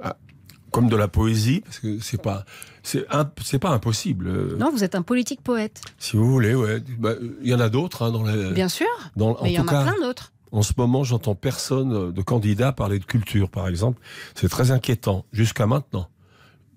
comme 0.73 0.89
de 0.89 0.97
la 0.97 1.07
poésie, 1.07 1.61
parce 1.61 1.79
que 1.79 2.01
c'est 2.01 2.21
pas, 2.21 2.45
c'est 2.83 3.07
c'est 3.43 3.59
pas 3.59 3.71
impossible. 3.71 4.57
Non, 4.57 4.71
vous 4.71 4.83
êtes 4.83 4.95
un 4.95 5.03
politique 5.03 5.43
poète. 5.43 5.83
Si 5.99 6.17
vous 6.17 6.29
voulez, 6.29 6.55
ouais. 6.55 6.83
Bah, 6.99 7.13
il 7.43 7.49
y 7.49 7.55
en 7.55 7.61
a 7.61 7.69
d'autres 7.69 8.03
hein, 8.03 8.11
dans 8.11 8.25
les. 8.25 8.51
Bien 8.53 8.69
sûr. 8.69 8.89
Dans, 9.15 9.39
mais 9.43 9.53
il 9.53 9.55
y 9.55 9.61
en 9.61 9.69
a 9.69 9.85
plein 9.85 10.01
d'autres. 10.01 10.33
En 10.51 10.63
ce 10.63 10.73
moment, 10.77 11.05
j'entends 11.05 11.35
personne 11.35 12.13
de 12.13 12.23
candidat 12.23 12.73
parler 12.73 12.99
de 12.99 13.05
culture, 13.05 13.49
par 13.49 13.69
exemple. 13.69 14.01
C'est 14.35 14.51
très 14.51 14.71
inquiétant 14.71 15.25
jusqu'à 15.33 15.67
maintenant. 15.67 16.09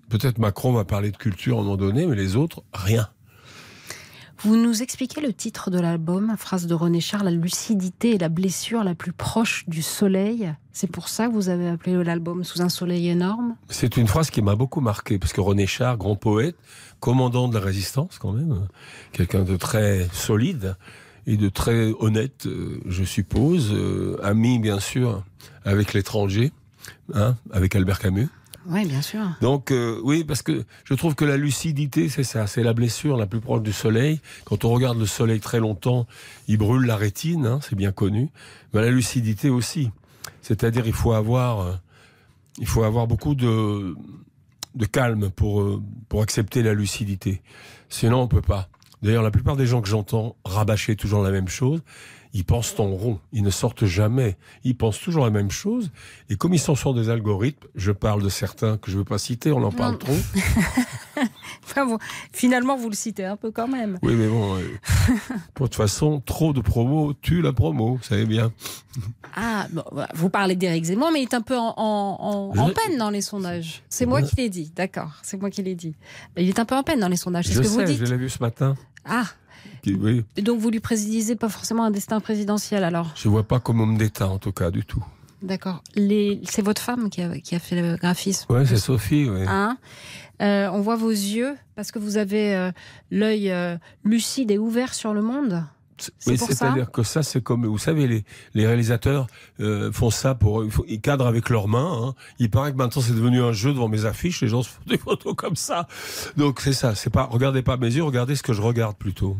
Peut-être 0.08 0.38
Macron 0.38 0.72
va 0.72 0.84
parler 0.84 1.10
de 1.10 1.16
culture 1.16 1.58
à 1.58 1.60
un 1.60 1.64
moment 1.64 1.76
donné, 1.76 2.06
mais 2.06 2.16
les 2.16 2.36
autres, 2.36 2.62
rien. 2.72 3.08
Vous 4.40 4.56
nous 4.56 4.82
expliquez 4.82 5.22
le 5.22 5.32
titre 5.32 5.70
de 5.70 5.80
l'album, 5.80 6.34
phrase 6.36 6.66
de 6.66 6.74
René 6.74 7.00
Char, 7.00 7.24
la 7.24 7.30
lucidité 7.30 8.10
et 8.10 8.18
la 8.18 8.28
blessure 8.28 8.84
la 8.84 8.94
plus 8.94 9.12
proche 9.12 9.64
du 9.66 9.80
soleil. 9.80 10.52
C'est 10.72 10.90
pour 10.90 11.08
ça 11.08 11.28
que 11.28 11.32
vous 11.32 11.48
avez 11.48 11.68
appelé 11.68 12.04
l'album 12.04 12.44
Sous 12.44 12.60
un 12.60 12.68
soleil 12.68 13.08
énorme? 13.08 13.56
C'est 13.70 13.96
une 13.96 14.06
phrase 14.06 14.30
qui 14.30 14.42
m'a 14.42 14.54
beaucoup 14.54 14.82
marqué, 14.82 15.18
parce 15.18 15.32
que 15.32 15.40
René 15.40 15.66
Char, 15.66 15.96
grand 15.96 16.16
poète, 16.16 16.56
commandant 17.00 17.48
de 17.48 17.54
la 17.54 17.64
résistance 17.64 18.18
quand 18.18 18.32
même, 18.32 18.68
quelqu'un 19.12 19.42
de 19.42 19.56
très 19.56 20.06
solide 20.12 20.76
et 21.26 21.38
de 21.38 21.48
très 21.48 21.92
honnête, 21.98 22.46
euh, 22.46 22.80
je 22.86 23.04
suppose, 23.04 23.72
euh, 23.72 24.18
ami 24.22 24.58
bien 24.58 24.80
sûr 24.80 25.24
avec 25.64 25.94
l'étranger, 25.94 26.52
hein, 27.14 27.36
avec 27.52 27.74
Albert 27.74 27.98
Camus. 27.98 28.28
Oui, 28.68 28.86
bien 28.86 29.02
sûr. 29.02 29.20
Donc 29.40 29.70
euh, 29.70 30.00
oui, 30.02 30.24
parce 30.24 30.42
que 30.42 30.64
je 30.84 30.94
trouve 30.94 31.14
que 31.14 31.24
la 31.24 31.36
lucidité, 31.36 32.08
c'est 32.08 32.24
ça, 32.24 32.46
c'est 32.46 32.62
la 32.62 32.72
blessure 32.72 33.16
la 33.16 33.26
plus 33.26 33.40
proche 33.40 33.62
du 33.62 33.72
soleil. 33.72 34.20
Quand 34.44 34.64
on 34.64 34.70
regarde 34.70 34.98
le 34.98 35.06
soleil 35.06 35.40
très 35.40 35.60
longtemps, 35.60 36.06
il 36.48 36.58
brûle 36.58 36.86
la 36.86 36.96
rétine, 36.96 37.46
hein, 37.46 37.60
c'est 37.62 37.76
bien 37.76 37.92
connu. 37.92 38.30
Mais 38.72 38.80
la 38.80 38.90
lucidité 38.90 39.50
aussi. 39.50 39.90
C'est-à-dire, 40.42 40.86
il 40.86 40.92
faut 40.92 41.12
avoir, 41.12 41.60
euh, 41.60 41.74
il 42.58 42.66
faut 42.66 42.82
avoir 42.82 43.06
beaucoup 43.06 43.34
de, 43.34 43.94
calme 44.92 45.30
pour, 45.30 45.60
euh, 45.60 45.82
pour 46.08 46.22
accepter 46.22 46.62
la 46.62 46.74
lucidité. 46.74 47.42
Sinon, 47.88 48.22
on 48.22 48.28
peut 48.28 48.42
pas. 48.42 48.68
D'ailleurs, 49.02 49.22
la 49.22 49.30
plupart 49.30 49.56
des 49.56 49.66
gens 49.66 49.82
que 49.82 49.88
j'entends 49.88 50.36
rabâcher 50.44 50.96
toujours 50.96 51.22
la 51.22 51.30
même 51.30 51.48
chose, 51.48 51.82
ils 52.32 52.44
pensent 52.44 52.78
en 52.78 52.88
rond, 52.90 53.20
ils 53.32 53.42
ne 53.42 53.50
sortent 53.50 53.84
jamais, 53.84 54.36
ils 54.64 54.76
pensent 54.76 55.00
toujours 55.00 55.24
la 55.24 55.30
même 55.30 55.50
chose. 55.50 55.90
Et 56.28 56.36
comme 56.36 56.54
ils 56.54 56.60
sont 56.60 56.74
sur 56.74 56.94
des 56.94 57.08
algorithmes, 57.08 57.66
je 57.74 57.92
parle 57.92 58.22
de 58.22 58.28
certains 58.28 58.76
que 58.78 58.90
je 58.90 58.96
ne 58.96 59.00
veux 59.00 59.04
pas 59.04 59.18
citer, 59.18 59.52
on 59.52 59.62
en 59.62 59.72
parle 59.72 59.98
trop. 59.98 60.16
finalement, 62.32 62.76
vous 62.76 62.88
le 62.88 62.94
citez 62.94 63.24
un 63.24 63.36
peu 63.36 63.50
quand 63.50 63.68
même. 63.68 63.98
Oui, 64.02 64.14
mais 64.14 64.28
bon, 64.28 64.56
euh, 64.56 64.60
de 64.60 65.14
toute 65.54 65.74
façon, 65.74 66.20
trop 66.24 66.52
de 66.52 66.60
promo 66.60 67.14
tue 67.14 67.42
la 67.42 67.52
promo, 67.52 67.96
vous 67.96 68.02
savez 68.02 68.26
bien. 68.26 68.52
ah, 69.36 69.66
vous 70.14 70.30
parlez 70.30 70.56
d'Éric 70.56 70.84
Zemmour, 70.84 71.10
mais 71.12 71.20
il 71.20 71.24
est 71.24 71.34
un 71.34 71.42
peu 71.42 71.56
en, 71.58 72.52
peine 72.74 72.98
dans 72.98 73.10
les 73.10 73.22
sondages. 73.22 73.82
C'est 73.88 74.06
moi 74.06 74.22
qui 74.22 74.36
l'ai 74.36 74.48
dit, 74.48 74.72
d'accord, 74.74 75.12
c'est 75.22 75.40
moi 75.40 75.50
qui 75.50 75.62
l'ai 75.62 75.74
dit. 75.74 75.94
Il 76.36 76.48
est 76.48 76.58
un 76.58 76.64
peu 76.64 76.74
en 76.74 76.82
peine 76.82 77.00
dans 77.00 77.08
les 77.08 77.16
sondages, 77.16 77.46
c'est 77.46 77.54
ce 77.54 77.60
que 77.60 77.66
vous 77.66 77.82
dites. 77.82 77.98
Je 77.98 78.04
l'ai 78.04 78.16
vu 78.16 78.28
ce 78.28 78.40
matin. 78.40 78.76
Ah, 79.04 79.26
et 80.36 80.42
donc 80.42 80.60
vous 80.60 80.70
lui 80.70 80.80
présidisez 80.80 81.36
pas 81.36 81.48
forcément 81.48 81.84
un 81.84 81.90
destin 81.90 82.20
présidentiel 82.20 82.84
alors? 82.84 83.12
Je 83.14 83.28
vois 83.28 83.44
pas 83.44 83.60
comme 83.60 83.80
homme 83.80 83.96
d'État 83.96 84.28
en 84.28 84.38
tout 84.38 84.52
cas 84.52 84.70
du 84.70 84.84
tout. 84.84 85.04
D'accord. 85.42 85.82
C'est 85.94 86.62
votre 86.62 86.82
femme 86.82 87.10
qui 87.10 87.22
a, 87.22 87.38
qui 87.38 87.54
a, 87.54 87.58
fait 87.58 87.80
le 87.80 87.96
graphisme? 87.96 88.46
Oui, 88.48 88.66
c'est 88.66 88.78
Sophie. 88.78 89.28
Oui. 89.28 89.44
Hein? 89.46 89.76
Euh, 90.42 90.68
on 90.72 90.80
voit 90.80 90.96
vos 90.96 91.10
yeux 91.10 91.54
parce 91.76 91.92
que 91.92 91.98
vous 91.98 92.16
avez 92.16 92.54
euh, 92.54 92.72
l'œil 93.10 93.50
euh, 93.50 93.76
lucide 94.04 94.50
et 94.50 94.58
ouvert 94.58 94.94
sur 94.94 95.14
le 95.14 95.22
monde. 95.22 95.64
Oui, 96.26 96.36
c'est-à-dire 96.36 96.90
que 96.90 97.02
ça, 97.02 97.22
c'est 97.22 97.42
comme, 97.42 97.66
vous 97.66 97.78
savez, 97.78 98.06
les, 98.06 98.24
les 98.54 98.66
réalisateurs 98.66 99.26
euh, 99.60 99.90
font 99.92 100.10
ça 100.10 100.34
pour, 100.34 100.64
ils 100.86 101.00
cadrent 101.00 101.26
avec 101.26 101.48
leurs 101.48 101.68
mains. 101.68 102.08
Hein. 102.08 102.14
Il 102.38 102.50
paraît 102.50 102.72
que 102.72 102.76
maintenant 102.76 103.00
c'est 103.00 103.14
devenu 103.14 103.42
un 103.42 103.52
jeu 103.52 103.72
devant 103.72 103.88
mes 103.88 104.04
affiches, 104.04 104.42
les 104.42 104.48
gens 104.48 104.62
se 104.62 104.68
font 104.68 104.82
des 104.86 104.98
photos 104.98 105.34
comme 105.34 105.56
ça. 105.56 105.88
Donc 106.36 106.60
c'est 106.60 106.72
ça, 106.72 106.94
c'est 106.94 107.10
pas, 107.10 107.24
regardez 107.24 107.62
pas 107.62 107.76
mes 107.76 107.94
yeux, 107.94 108.04
regardez 108.04 108.36
ce 108.36 108.42
que 108.42 108.52
je 108.52 108.60
regarde 108.60 108.96
plutôt. 108.96 109.36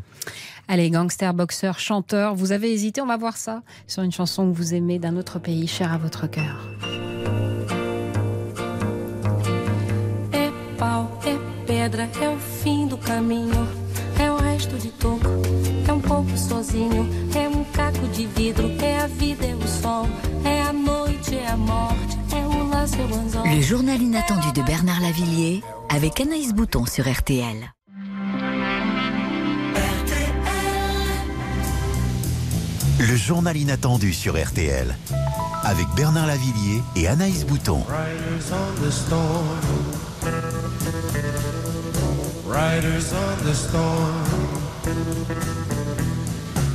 Allez, 0.69 0.91
gangster, 0.91 1.33
boxeur, 1.35 1.79
chanteur, 1.79 2.35
vous 2.35 2.53
avez 2.53 2.73
hésité, 2.73 3.01
on 3.01 3.07
va 3.07 3.17
voir 3.17 3.37
ça 3.37 3.63
sur 3.87 4.03
une 4.03 4.13
chanson 4.13 4.51
que 4.51 4.57
vous 4.57 4.75
aimez 4.75 4.99
d'un 4.99 5.17
autre 5.17 5.39
pays 5.39 5.67
cher 5.67 5.93
à 5.93 5.99
votre 5.99 6.27
cœur. 6.27 6.69
É 10.33 10.51
pau, 10.79 11.09
é 11.25 11.39
pedra, 11.67 12.09
é 12.21 12.29
o 12.29 12.39
fim 12.39 12.87
do 12.87 12.97
caminho, 12.97 13.67
é 14.19 14.31
o 14.31 14.37
resto 14.37 14.77
de 14.77 14.89
toco. 14.91 15.37
pouco 16.07 16.37
sozinho. 16.37 17.09
É 17.35 17.49
um 17.49 17.65
caco 17.65 18.07
de 18.09 18.27
vidro, 18.27 18.71
é 18.83 18.99
a 18.99 19.07
vida, 19.07 19.47
é 19.47 19.55
o 19.55 19.67
sol, 19.67 20.07
é 20.45 20.63
a 20.63 20.73
noite, 20.73 21.35
é 21.35 21.49
a 21.49 21.57
morte, 21.57 22.17
é 22.33 22.47
o 22.47 22.69
laço, 22.69 22.97
é 22.97 23.05
o 23.05 23.15
anzol. 23.15 23.45
Le 23.45 23.63
journal 23.63 24.01
inattendu 24.01 24.53
de 24.53 24.63
Bernard 24.63 25.03
Lavillier 25.03 25.63
avec 25.89 26.21
Anaïs 26.21 26.53
Bouton 26.53 26.87
sur 26.87 27.05
RTL. 27.09 27.76
Le 32.99 33.15
journal 33.15 33.55
inattendu 33.59 34.15
sur 34.15 34.43
RTL. 34.43 34.97
Avec 35.65 35.87
Bernard 35.97 36.27
Lavillier 36.27 36.83
et 36.97 37.07
Anaïs 37.07 37.45
Bouton. 37.45 37.85
Riders 37.89 38.53
on 38.53 38.87
the 38.87 38.91
storm. 38.91 39.47
Riders 42.47 43.13
on 43.13 43.45
the 43.45 43.55
storm. 43.55 44.15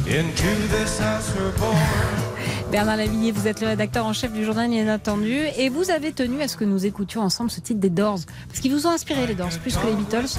Into 0.07 0.67
this 0.69 0.99
house 0.99 1.31
we're 1.35 1.57
born. 1.59 2.21
Bernard 2.71 2.97
Lavillier, 2.97 3.31
vous 3.31 3.47
êtes 3.47 3.59
le 3.59 3.67
rédacteur 3.67 4.05
en 4.05 4.13
chef 4.13 4.31
du 4.31 4.45
journal 4.45 4.71
Inattendu 4.71 5.39
et 5.57 5.69
vous 5.69 5.89
avez 5.89 6.11
tenu 6.11 6.41
à 6.41 6.47
ce 6.47 6.55
que 6.55 6.63
nous 6.63 6.85
écoutions 6.85 7.21
ensemble 7.21 7.49
ce 7.49 7.59
titre 7.59 7.79
des 7.79 7.89
Doors. 7.89 8.19
Parce 8.47 8.59
qu'ils 8.59 8.73
vous 8.73 8.85
ont 8.85 8.91
inspiré 8.91 9.25
les 9.25 9.35
Doors 9.35 9.49
plus 9.61 9.75
que 9.75 9.87
les 9.87 9.93
Beatles. 9.93 10.37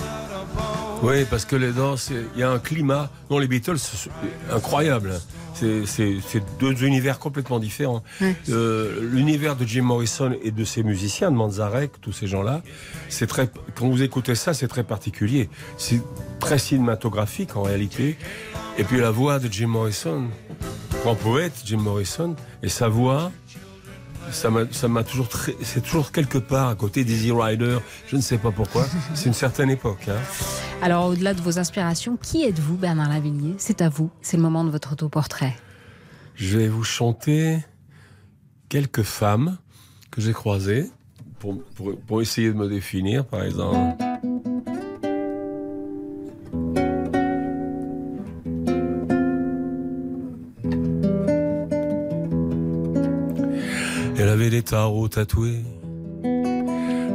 Oui, 1.03 1.25
parce 1.29 1.45
que 1.45 1.57
les 1.57 1.73
Doors, 1.73 1.99
il 2.35 2.41
y 2.41 2.45
a 2.45 2.51
un 2.51 2.61
climat. 2.61 3.11
Non, 3.31 3.39
les 3.39 3.49
Beatles, 3.49 3.79
c'est 3.79 4.11
incroyable. 4.55 5.21
C'est- 5.87 6.19
deux 6.59 6.85
univers 6.85 7.19
complètement 7.19 7.59
différents. 7.59 8.03
Euh, 8.49 9.01
L'univers 9.03 9.57
de 9.57 9.65
Jim 9.65 9.83
Morrison 9.83 10.35
et 10.43 10.51
de 10.51 10.65
ses 10.65 10.83
musiciens, 10.83 11.31
de 11.31 11.37
Manzarek, 11.37 12.01
tous 12.01 12.13
ces 12.13 12.27
gens-là, 12.27 12.63
c'est 13.09 13.27
très. 13.27 13.49
Quand 13.75 13.89
vous 13.89 14.03
écoutez 14.03 14.35
ça, 14.35 14.55
c'est 14.55 14.69
très 14.69 14.85
particulier. 14.85 15.49
C'est 15.79 16.01
très 16.41 16.59
cinématographique 16.59 17.57
en 17.57 17.63
réalité. 17.63 18.17
Et 18.79 18.85
puis 18.85 18.99
la 19.01 19.11
voix 19.11 19.39
de 19.39 19.53
Jim 19.53 19.69
Morrison, 19.69 20.25
grand 21.03 21.15
poète 21.15 21.53
Jim 21.65 21.79
Morrison, 21.79 22.35
et 22.63 22.69
sa 22.69 22.89
voix, 22.89 23.31
ça 24.31 24.89
m'a 24.89 25.05
toujours 25.05 25.29
très, 25.29 25.55
c'est 25.63 25.83
toujours 25.83 26.13
quelque 26.13 26.39
part 26.39 26.69
à 26.69 26.75
côté 26.75 27.05
d'Easy 27.05 27.33
Rider. 27.33 27.79
Je 28.07 28.17
ne 28.17 28.21
sais 28.21 28.39
pas 28.39 28.51
pourquoi. 28.51 28.87
C'est 29.15 29.27
une 29.27 29.35
certaine 29.35 29.71
époque. 29.71 30.09
Hein. 30.09 30.19
Alors 30.83 31.07
au-delà 31.07 31.35
de 31.35 31.41
vos 31.41 31.59
inspirations, 31.59 32.17
qui 32.17 32.45
êtes-vous 32.45 32.77
Bernard 32.77 33.09
Lavillier? 33.09 33.55
C'est 33.59 33.83
à 33.83 33.89
vous, 33.89 34.11
c'est 34.21 34.37
le 34.37 34.43
moment 34.43 34.65
de 34.65 34.71
votre 34.71 34.93
autoportrait. 34.93 35.55
Je 36.35 36.59
vais 36.59 36.69
vous 36.69 36.85
chanter 36.85 37.59
quelques 38.69 39.03
femmes 39.03 39.59
que 40.11 40.21
j'ai 40.21 40.33
croisées 40.33 40.91
pour, 41.39 41.63
pour, 41.75 41.99
pour 42.01 42.23
essayer 42.23 42.49
de 42.49 42.57
me 42.57 42.69
définir, 42.69 43.25
par 43.25 43.43
exemple. 43.43 44.03
Des 54.53 54.63
tarots 54.63 55.09
tatoués 55.09 55.65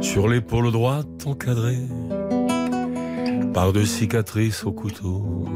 sur 0.00 0.26
l'épaule 0.26 0.72
droite 0.72 1.06
encadrée 1.24 1.86
par 3.54 3.72
deux 3.72 3.84
cicatrices 3.84 4.64
au 4.64 4.72
couteau. 4.72 5.46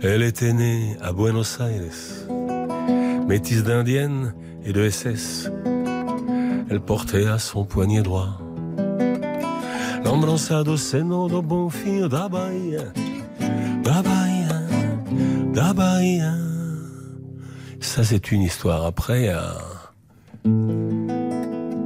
Elle 0.00 0.22
était 0.22 0.52
née 0.52 0.96
à 1.02 1.12
Buenos 1.12 1.58
Aires, 1.58 2.28
métisse 3.26 3.64
d'indienne 3.64 4.32
et 4.64 4.72
de 4.72 4.88
SS. 4.88 5.50
Elle 6.70 6.80
portait 6.80 7.26
à 7.26 7.40
son 7.40 7.64
poignet 7.64 8.02
droit 8.02 8.38
l'embranzado 10.04 10.76
seno 10.76 11.26
do 11.28 11.42
da 12.08 12.28
Bahia, 12.28 12.92
da 15.52 15.72
Bahia. 15.72 16.43
Ça, 17.94 18.02
c'est 18.02 18.32
une 18.32 18.42
histoire. 18.42 18.84
Après, 18.86 19.28
a 19.28 19.54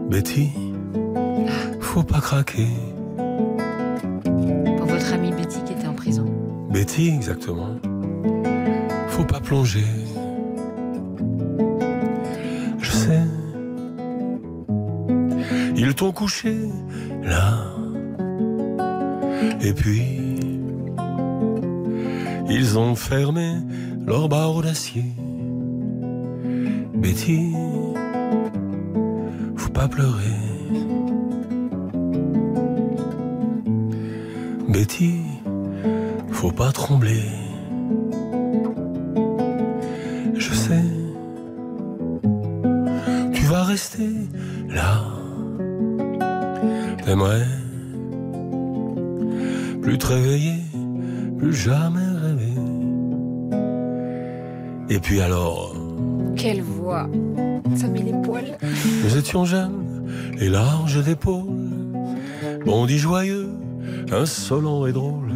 Betty, 0.09 0.49
faut 1.81 2.03
pas 2.03 2.21
craquer. 2.23 2.67
Pour 4.79 4.87
votre 4.87 5.13
amie 5.13 5.33
Betty 5.33 5.63
qui 5.67 5.75
était 5.75 5.87
en 5.87 5.93
prison. 5.93 6.25
Betty, 6.71 7.11
exactement. 7.11 7.77
Faut 9.09 9.25
pas 9.25 9.39
plonger. 9.41 9.85
Je 12.79 12.91
sais. 12.91 13.25
Ils 15.77 15.95
t'ont 15.95 16.13
couché 16.13 16.57
là. 17.23 17.67
Et 19.61 19.75
puis, 19.75 20.41
ils 22.49 22.79
ont 22.79 22.95
fermé 22.95 23.57
leur 24.07 24.31
barreau 24.31 24.63
d'acier. 24.63 25.05
Betty, 27.01 27.55
faut 29.57 29.71
pas 29.71 29.89
pleurer. 29.89 30.37
Betty, 34.69 35.21
faut 36.31 36.51
pas 36.51 36.73
trembler. 36.73 37.23
Je 40.35 40.53
sais, 40.53 40.85
tu 43.33 43.45
vas 43.45 43.63
rester 43.65 44.11
là. 44.69 45.05
T'aimerais 47.05 47.47
plus 49.83 49.99
te 49.99 50.07
réveiller, 50.07 50.63
plus 51.39 51.55
jamais 51.55 52.09
rêver. 52.23 52.61
Et 54.91 54.99
puis 54.99 55.21
alors, 55.21 55.75
étions 59.29 59.45
jeunes 59.45 60.11
et 60.41 60.49
larges 60.49 61.05
d'épaules, 61.05 61.93
bondis 62.65 62.97
joyeux, 62.97 63.51
insolents 64.11 64.87
et 64.87 64.93
drôles. 64.93 65.35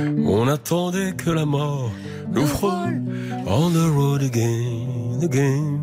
On 0.00 0.48
attendait 0.48 1.12
que 1.12 1.30
la 1.30 1.46
mort 1.46 1.92
nous 2.32 2.44
frôle. 2.44 3.00
On 3.46 3.70
the 3.70 3.88
road 3.94 4.22
again, 4.24 5.22
again. 5.22 5.78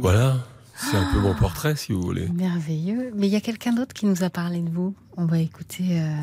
Voilà, 0.00 0.38
c'est 0.74 0.96
un 0.96 1.06
peu 1.12 1.20
mon 1.20 1.34
portrait 1.34 1.76
si 1.76 1.92
vous 1.92 2.02
voulez. 2.02 2.28
Merveilleux. 2.34 3.07
Mais 3.18 3.26
il 3.26 3.32
y 3.32 3.36
a 3.36 3.40
quelqu'un 3.40 3.72
d'autre 3.72 3.92
qui 3.92 4.06
nous 4.06 4.22
a 4.22 4.30
parlé 4.30 4.60
de 4.60 4.70
vous. 4.70 4.94
On 5.16 5.26
va 5.26 5.40
écouter 5.40 5.98
euh, 5.98 6.14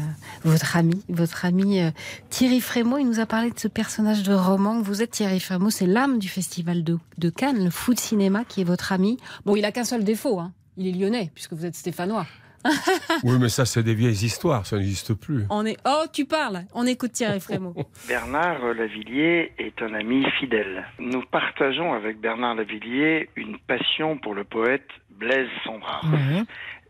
votre 0.45 0.77
ami, 0.77 1.03
votre 1.09 1.43
ami 1.43 1.81
euh, 1.81 1.91
Thierry 2.29 2.61
Frémaux. 2.61 2.97
Il 2.97 3.05
nous 3.05 3.19
a 3.19 3.25
parlé 3.25 3.51
de 3.51 3.59
ce 3.59 3.67
personnage 3.67 4.23
de 4.23 4.33
roman 4.33 4.79
que 4.79 4.85
vous 4.85 5.01
êtes. 5.01 5.11
Thierry 5.11 5.41
Frémaux, 5.41 5.69
c'est 5.69 5.87
l'âme 5.87 6.19
du 6.19 6.29
festival 6.29 6.85
de, 6.85 6.97
de 7.17 7.29
Cannes, 7.29 7.65
le 7.65 7.69
foot 7.69 7.99
cinéma, 7.99 8.45
qui 8.45 8.61
est 8.61 8.63
votre 8.63 8.93
ami. 8.93 9.17
Bon, 9.45 9.57
il 9.57 9.65
a 9.65 9.73
qu'un 9.73 9.83
seul 9.83 10.05
défaut. 10.05 10.39
Hein. 10.39 10.53
Il 10.77 10.87
est 10.87 10.97
lyonnais, 10.97 11.31
puisque 11.35 11.51
vous 11.51 11.65
êtes 11.65 11.75
stéphanois. 11.75 12.27
Oui, 13.23 13.37
mais 13.39 13.49
ça, 13.49 13.65
c'est 13.65 13.83
des 13.83 13.93
vieilles 13.93 14.25
histoires, 14.25 14.65
ça 14.65 14.77
n'existe 14.77 15.13
plus. 15.13 15.45
On 15.49 15.65
est. 15.65 15.77
Oh, 15.85 16.05
tu 16.11 16.25
parles. 16.25 16.61
On 16.73 16.87
écoute 16.87 17.11
Thierry 17.11 17.39
Frémaux. 17.39 17.75
Bernard 18.07 18.73
Lavillier 18.73 19.51
est 19.59 19.81
un 19.81 19.93
ami 19.93 20.25
fidèle. 20.39 20.85
Nous 20.97 21.21
partageons 21.29 21.93
avec 21.93 22.19
Bernard 22.19 22.55
Lavillier 22.55 23.29
une 23.35 23.57
passion 23.59 24.17
pour 24.17 24.33
le 24.33 24.43
poète 24.43 24.87
Blaise 25.17 25.47
Cendrars. 25.63 26.03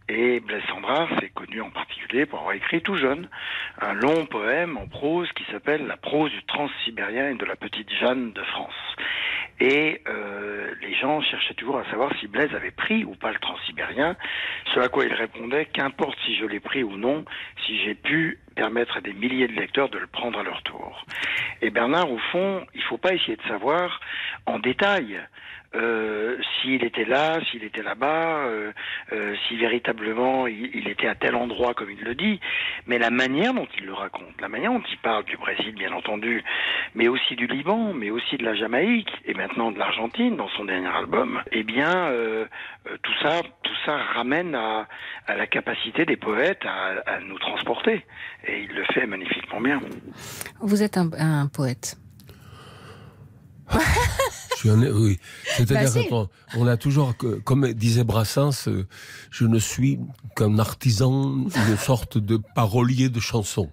Et 0.08 0.40
Blaise 0.40 0.62
Cendrars 0.70 1.12
est 1.24 1.34
connu 1.34 1.62
en 1.62 1.72
particulier 1.72 2.28
pour 2.28 2.40
avoir 2.40 2.54
écrit 2.54 2.82
tout 2.82 2.96
jeune 2.96 3.28
un 3.82 3.94
long 3.94 4.26
poème 4.28 4.78
en 4.78 4.88
prose 4.88 5.28
qui 5.32 5.44
s'appelle 5.52 5.88
La 5.88 5.98
prose 5.98 6.32
du 6.32 6.44
transsibérien 6.44 7.30
et 7.30 7.34
de 7.34 7.46
la 7.46 7.56
petite 7.56 7.92
Jeanne 8.00 8.32
de 8.32 8.44
France. 8.44 8.96
Et 9.60 10.02
euh, 10.08 10.74
les 10.82 10.94
gens 10.96 11.22
cherchaient 11.22 11.54
toujours 11.56 11.80
à 11.80 11.86
savoir 11.90 12.12
si 12.20 12.28
Blaise 12.28 12.54
avait 12.54 12.72
pris 12.72 13.04
ou 13.04 13.16
pas 13.16 13.32
le 13.32 13.40
transsibérien, 13.40 14.16
ce 14.74 14.80
à 14.80 14.90
quoi 14.90 15.06
il 15.06 15.14
répondait 15.14 15.66
qu'importe 15.66 16.18
si 16.26 16.36
je 16.36 16.46
l'ai 16.46 16.60
pris 16.60 16.84
ou 16.84 16.98
non, 16.98 17.26
si 17.66 17.80
j'ai 17.84 17.96
pu 17.96 18.40
permettre 18.56 18.98
à 18.98 19.02
des 19.02 19.14
milliers 19.14 19.48
de 19.48 19.54
lecteurs 19.54 19.90
de 19.90 19.98
le 19.98 20.08
prendre 20.08 20.38
à 20.40 20.44
leur 20.44 20.62
tour. 20.64 21.06
Et 21.62 21.70
Bernard, 21.70 22.12
au 22.12 22.20
fond, 22.32 22.66
il 22.74 22.84
faut 22.84 22.98
pas 22.98 23.14
essayer 23.14 23.38
de 23.38 23.48
savoir 23.48 24.02
en 24.46 24.60
détail 24.60 25.20
euh, 25.76 26.38
s'il 26.62 26.84
était 26.84 27.06
là, 27.06 27.40
s'il 27.52 27.64
était 27.64 27.84
là-bas, 27.84 28.46
euh, 28.48 28.72
euh, 29.14 29.36
si 29.48 29.58
véritablement 29.58 30.48
il, 30.48 30.88
était 30.88 31.08
à 31.08 31.16
tel 31.16 31.36
endroit 31.36 31.74
comme 31.74 31.92
il 31.92 32.02
le 32.02 32.16
dit, 32.16 32.40
mais 32.88 32.98
la 32.98 33.10
manière 33.10 33.54
dont 33.54 33.68
il 33.78 33.86
le 33.86 33.94
raconte, 33.94 34.40
la 34.40 34.48
manière 34.48 34.72
dont 34.72 34.84
il 34.90 34.98
parle 34.98 35.26
du 35.26 35.38
Brésil, 35.38 35.74
bien 35.76 35.92
entendu, 35.92 36.44
mais 36.94 37.08
aussi 37.08 37.36
du 37.36 37.48
Liban, 37.48 37.94
mais 37.94 38.10
aussi 38.10 38.38
de 38.38 38.44
la 38.44 38.56
Jamaïque 38.56 39.12
et 39.26 39.34
maintenant 39.34 39.72
de 39.72 39.80
l'Argentine 39.80 40.38
dans 40.38 40.50
son 40.50 40.66
dernier 40.66 40.88
album, 40.88 41.42
eh 41.52 41.64
bien, 41.64 41.94
euh, 41.94 42.46
euh, 42.88 42.98
tout 43.02 43.14
ça, 43.22 43.42
tout 43.64 43.76
ça 43.86 43.98
ramène 43.98 44.56
à, 44.56 44.88
à 45.28 45.36
la 45.36 45.48
capacité 45.48 46.06
des 46.06 46.18
poètes 46.18 46.66
à, 46.66 47.16
à 47.16 47.20
nous 47.20 47.38
transporter, 47.40 48.06
et 48.48 48.62
il 48.64 48.74
le 48.74 48.84
fait 48.94 49.06
magnifiquement 49.06 49.62
bien. 49.62 49.82
Vous 50.62 50.84
êtes 50.84 50.98
un, 50.98 51.10
un 51.20 51.48
poète. 51.48 51.98
Je 53.72 54.56
suis 54.60 54.70
un- 54.70 54.82
oui. 54.92 55.20
C'est-à-dire 55.58 55.92
Bah, 55.94 56.02
si. 56.02 56.08
qu'on 56.08 56.30
on 56.56 56.68
a 56.68 56.78
toujours, 56.78 57.14
comme 57.44 57.72
disait 57.74 58.04
Brassens, 58.04 58.68
euh, 58.68 58.88
je 59.32 59.46
ne 59.46 59.60
suis 59.60 60.00
qu'un 60.36 60.60
artisan, 60.60 61.46
une 61.70 61.78
sorte 61.78 62.18
de 62.18 62.40
parolier 62.56 63.10
de 63.10 63.20
chansons. 63.20 63.70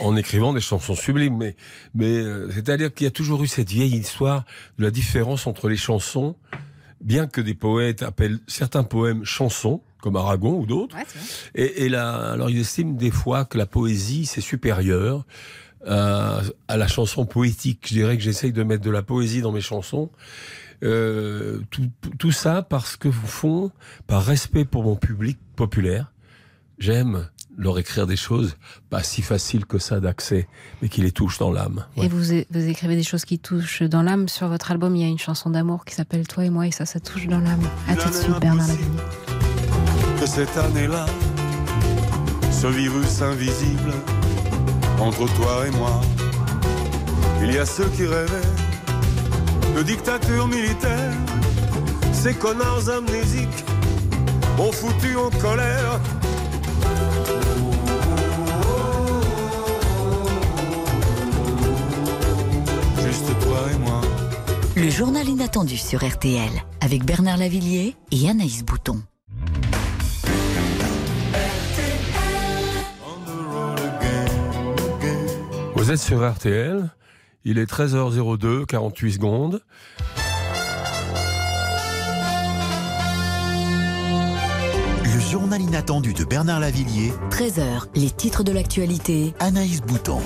En, 0.00 0.16
écrivant 0.16 0.54
des 0.54 0.60
chansons 0.62 0.94
sublimes, 0.94 1.36
mais, 1.36 1.54
mais 1.94 2.06
euh, 2.16 2.50
c'est-à-dire 2.50 2.94
qu'il 2.94 3.04
y 3.04 3.08
a 3.08 3.10
toujours 3.10 3.42
eu 3.42 3.46
cette 3.46 3.68
vieille 3.68 3.94
histoire 3.94 4.44
de 4.78 4.84
la 4.84 4.90
différence 4.90 5.46
entre 5.46 5.68
les 5.68 5.76
chansons, 5.76 6.34
bien 7.02 7.26
que 7.26 7.42
des 7.42 7.52
poètes 7.52 8.02
appellent 8.02 8.38
certains 8.46 8.84
poèmes 8.84 9.22
chansons, 9.26 9.82
comme 10.00 10.16
Aragon 10.16 10.58
ou 10.60 10.64
d'autres. 10.64 10.96
et, 11.54 11.94
alors, 11.94 12.48
ils 12.48 12.60
estiment 12.60 12.94
des 12.94 13.10
fois 13.10 13.44
que 13.44 13.58
la 13.58 13.66
poésie, 13.66 14.24
c'est 14.24 14.40
supérieur 14.40 15.26
à, 15.86 16.40
à 16.68 16.76
la 16.76 16.86
chanson 16.88 17.26
poétique. 17.26 17.86
Je 17.88 17.94
dirais 17.94 18.16
que 18.16 18.22
j'essaye 18.22 18.52
de 18.52 18.62
mettre 18.62 18.82
de 18.82 18.90
la 18.90 19.02
poésie 19.02 19.42
dans 19.42 19.52
mes 19.52 19.60
chansons. 19.60 20.10
Euh, 20.82 21.60
tout, 21.70 21.90
tout 22.18 22.32
ça 22.32 22.62
parce 22.62 22.96
que 22.96 23.08
vous 23.08 23.26
font, 23.26 23.70
par 24.06 24.24
respect 24.24 24.64
pour 24.64 24.82
mon 24.82 24.96
public 24.96 25.38
populaire, 25.54 26.12
j'aime 26.78 27.28
leur 27.58 27.78
écrire 27.78 28.06
des 28.06 28.16
choses 28.16 28.56
pas 28.88 29.02
si 29.02 29.20
faciles 29.20 29.66
que 29.66 29.78
ça 29.78 30.00
d'accès, 30.00 30.48
mais 30.80 30.88
qui 30.88 31.02
les 31.02 31.12
touchent 31.12 31.38
dans 31.38 31.52
l'âme. 31.52 31.84
Et 31.96 32.08
vous, 32.08 32.22
vous 32.50 32.68
écrivez 32.68 32.96
des 32.96 33.02
choses 33.02 33.26
qui 33.26 33.38
touchent 33.38 33.82
dans 33.82 34.02
l'âme. 34.02 34.28
Sur 34.28 34.48
votre 34.48 34.70
album, 34.70 34.96
il 34.96 35.02
y 35.02 35.04
a 35.04 35.08
une 35.08 35.18
chanson 35.18 35.50
d'amour 35.50 35.84
qui 35.84 35.94
s'appelle 35.94 36.26
Toi 36.26 36.46
et 36.46 36.50
moi, 36.50 36.66
et 36.66 36.70
ça, 36.70 36.86
ça 36.86 37.00
touche 37.00 37.26
dans 37.26 37.40
l'âme. 37.40 37.60
À 37.86 37.96
tout 37.96 38.08
de 38.08 38.14
suite, 38.14 38.40
Bernard 38.40 38.68
Lavigne. 38.68 38.86
Que 40.18 40.26
cette 40.26 40.56
année-là, 40.56 41.04
ce 42.50 42.68
virus 42.68 43.20
invisible 43.20 43.92
entre 45.00 45.26
toi 45.34 45.66
et 45.66 45.70
moi, 45.70 46.00
il 47.42 47.54
y 47.54 47.58
a 47.58 47.64
ceux 47.64 47.88
qui 47.88 48.04
rêvaient 48.04 48.48
de 49.76 49.82
dictature 49.82 50.46
militaire. 50.46 51.12
Ces 52.12 52.34
connards 52.34 52.88
amnésiques 52.88 53.64
ont 54.58 54.72
foutu 54.72 55.16
en 55.16 55.30
colère 55.30 56.00
Juste 63.02 63.38
toi 63.40 63.58
et 63.72 63.78
moi. 63.78 64.00
Le 64.76 64.90
journal 64.90 65.28
inattendu 65.28 65.78
sur 65.78 66.06
RTL 66.06 66.50
avec 66.80 67.04
Bernard 67.04 67.38
Lavillier 67.38 67.96
et 68.12 68.28
Anaïs 68.28 68.62
Bouton. 68.64 69.00
Vous 75.80 75.90
êtes 75.90 75.98
sur 75.98 76.30
RTL, 76.30 76.90
il 77.46 77.56
est 77.56 77.64
13h02, 77.64 78.66
48 78.66 79.12
secondes. 79.12 79.62
Le 85.02 85.20
journal 85.20 85.62
inattendu 85.62 86.12
de 86.12 86.24
Bernard 86.24 86.60
Lavillier. 86.60 87.14
13h, 87.30 87.86
les 87.94 88.10
titres 88.10 88.44
de 88.44 88.52
l'actualité. 88.52 89.32
Anaïs 89.40 89.80
Bouton. 89.80 90.20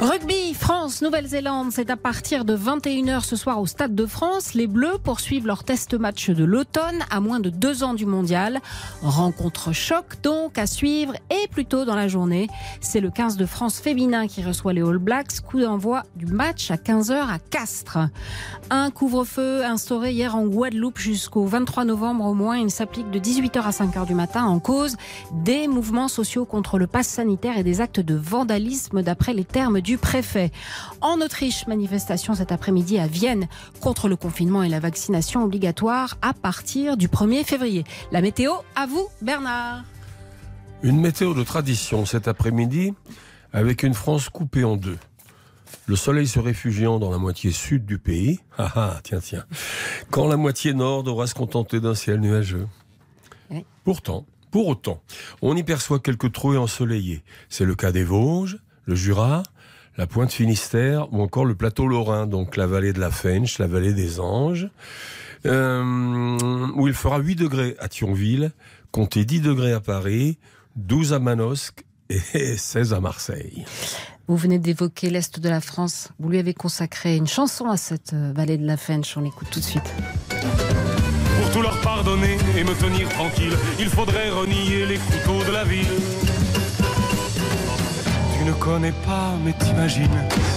Rugby, 0.00 0.43
France, 0.64 1.02
Nouvelle-Zélande, 1.02 1.72
c'est 1.72 1.90
à 1.90 1.96
partir 1.98 2.46
de 2.46 2.56
21h 2.56 3.22
ce 3.22 3.36
soir 3.36 3.60
au 3.60 3.66
Stade 3.66 3.94
de 3.94 4.06
France. 4.06 4.54
Les 4.54 4.66
Bleus 4.66 4.96
poursuivent 4.96 5.46
leur 5.46 5.62
test 5.62 5.92
match 5.92 6.30
de 6.30 6.42
l'automne 6.42 7.04
à 7.10 7.20
moins 7.20 7.38
de 7.38 7.50
deux 7.50 7.84
ans 7.84 7.92
du 7.92 8.06
mondial. 8.06 8.62
Rencontre 9.02 9.72
choc 9.72 10.06
donc 10.22 10.56
à 10.56 10.66
suivre 10.66 11.12
et 11.28 11.48
plus 11.48 11.66
tôt 11.66 11.84
dans 11.84 11.94
la 11.94 12.08
journée. 12.08 12.48
C'est 12.80 13.00
le 13.00 13.10
15 13.10 13.36
de 13.36 13.44
France 13.44 13.78
féminin 13.78 14.26
qui 14.26 14.42
reçoit 14.42 14.72
les 14.72 14.80
All 14.80 14.96
Blacks. 14.96 15.42
Coup 15.42 15.60
d'envoi 15.60 16.02
du 16.16 16.24
match 16.24 16.70
à 16.70 16.76
15h 16.76 17.12
à 17.12 17.38
Castres. 17.38 17.98
Un 18.70 18.90
couvre-feu 18.90 19.66
instauré 19.66 20.12
hier 20.12 20.34
en 20.34 20.46
Guadeloupe 20.46 20.98
jusqu'au 20.98 21.44
23 21.44 21.84
novembre 21.84 22.24
au 22.24 22.32
moins. 22.32 22.56
Il 22.56 22.70
s'applique 22.70 23.10
de 23.10 23.18
18h 23.18 23.60
à 23.60 23.70
5h 23.70 24.06
du 24.06 24.14
matin 24.14 24.46
en 24.46 24.60
cause 24.60 24.96
des 25.30 25.68
mouvements 25.68 26.08
sociaux 26.08 26.46
contre 26.46 26.78
le 26.78 26.86
pass 26.86 27.06
sanitaire 27.06 27.58
et 27.58 27.64
des 27.64 27.82
actes 27.82 28.00
de 28.00 28.14
vandalisme 28.14 29.02
d'après 29.02 29.34
les 29.34 29.44
termes 29.44 29.82
du 29.82 29.98
préfet. 29.98 30.52
En 31.00 31.20
Autriche, 31.20 31.66
manifestation 31.66 32.34
cet 32.34 32.52
après-midi 32.52 32.98
à 32.98 33.06
Vienne 33.06 33.48
contre 33.80 34.08
le 34.08 34.16
confinement 34.16 34.62
et 34.62 34.68
la 34.68 34.80
vaccination 34.80 35.42
obligatoire 35.44 36.16
à 36.22 36.32
partir 36.32 36.96
du 36.96 37.08
1er 37.08 37.44
février. 37.44 37.84
La 38.12 38.20
météo, 38.20 38.52
à 38.76 38.86
vous, 38.86 39.08
Bernard. 39.22 39.84
Une 40.82 41.00
météo 41.00 41.34
de 41.34 41.42
tradition 41.42 42.04
cet 42.06 42.28
après-midi 42.28 42.92
avec 43.52 43.82
une 43.82 43.94
France 43.94 44.28
coupée 44.28 44.64
en 44.64 44.76
deux. 44.76 44.98
Le 45.86 45.96
soleil 45.96 46.26
se 46.26 46.38
réfugiant 46.38 46.98
dans 46.98 47.10
la 47.10 47.18
moitié 47.18 47.52
sud 47.52 47.84
du 47.84 47.98
pays. 47.98 48.40
Ah 48.58 48.72
ah, 48.76 49.00
tiens, 49.02 49.20
tiens. 49.20 49.44
Quand 50.10 50.26
la 50.28 50.36
moitié 50.36 50.74
nord 50.74 51.02
devra 51.02 51.26
se 51.26 51.34
contenter 51.34 51.80
d'un 51.80 51.94
ciel 51.94 52.20
nuageux. 52.20 52.66
Pourtant, 53.84 54.24
pour 54.50 54.68
autant, 54.68 55.02
on 55.42 55.56
y 55.56 55.62
perçoit 55.62 55.98
quelques 55.98 56.32
trouées 56.32 56.56
ensoleillées. 56.56 57.22
C'est 57.48 57.64
le 57.64 57.74
cas 57.74 57.92
des 57.92 58.04
Vosges, 58.04 58.58
le 58.84 58.94
Jura, 58.94 59.42
la 59.96 60.06
Pointe 60.06 60.32
Finistère 60.32 61.12
ou 61.12 61.22
encore 61.22 61.44
le 61.44 61.54
plateau 61.54 61.86
lorrain, 61.86 62.26
donc 62.26 62.56
la 62.56 62.66
vallée 62.66 62.92
de 62.92 63.00
la 63.00 63.10
Fench, 63.10 63.58
la 63.58 63.66
vallée 63.66 63.92
des 63.92 64.20
Anges, 64.20 64.68
euh, 65.46 66.72
où 66.74 66.88
il 66.88 66.94
fera 66.94 67.18
8 67.18 67.36
degrés 67.36 67.76
à 67.78 67.88
Thionville, 67.88 68.52
comptez 68.90 69.24
10 69.24 69.40
degrés 69.40 69.72
à 69.72 69.80
Paris, 69.80 70.38
12 70.76 71.12
à 71.12 71.18
Manosque 71.18 71.84
et 72.08 72.18
16 72.56 72.94
à 72.94 73.00
Marseille. 73.00 73.64
Vous 74.26 74.36
venez 74.36 74.58
d'évoquer 74.58 75.10
l'Est 75.10 75.38
de 75.38 75.48
la 75.50 75.60
France. 75.60 76.08
Vous 76.18 76.30
lui 76.30 76.38
avez 76.38 76.54
consacré 76.54 77.16
une 77.16 77.26
chanson 77.26 77.66
à 77.66 77.76
cette 77.76 78.14
euh, 78.14 78.32
vallée 78.34 78.56
de 78.56 78.66
la 78.66 78.78
Fench. 78.78 79.16
On 79.18 79.20
l'écoute 79.20 79.48
tout 79.50 79.60
de 79.60 79.64
suite. 79.64 79.94
Pour 80.30 81.50
tout 81.52 81.60
leur 81.60 81.78
pardonner 81.82 82.38
et 82.56 82.64
me 82.64 82.72
tenir 82.80 83.08
tranquille, 83.10 83.52
il 83.78 83.88
faudrait 83.88 84.30
renier 84.30 84.86
les 84.86 84.96
couteaux 84.96 85.44
de 85.44 85.52
la 85.52 85.64
ville. 85.64 85.86
Ne 88.64 88.70
connais 88.70 88.92
pas, 88.92 89.34
mais 89.44 89.52
t'imagines, 89.52 90.08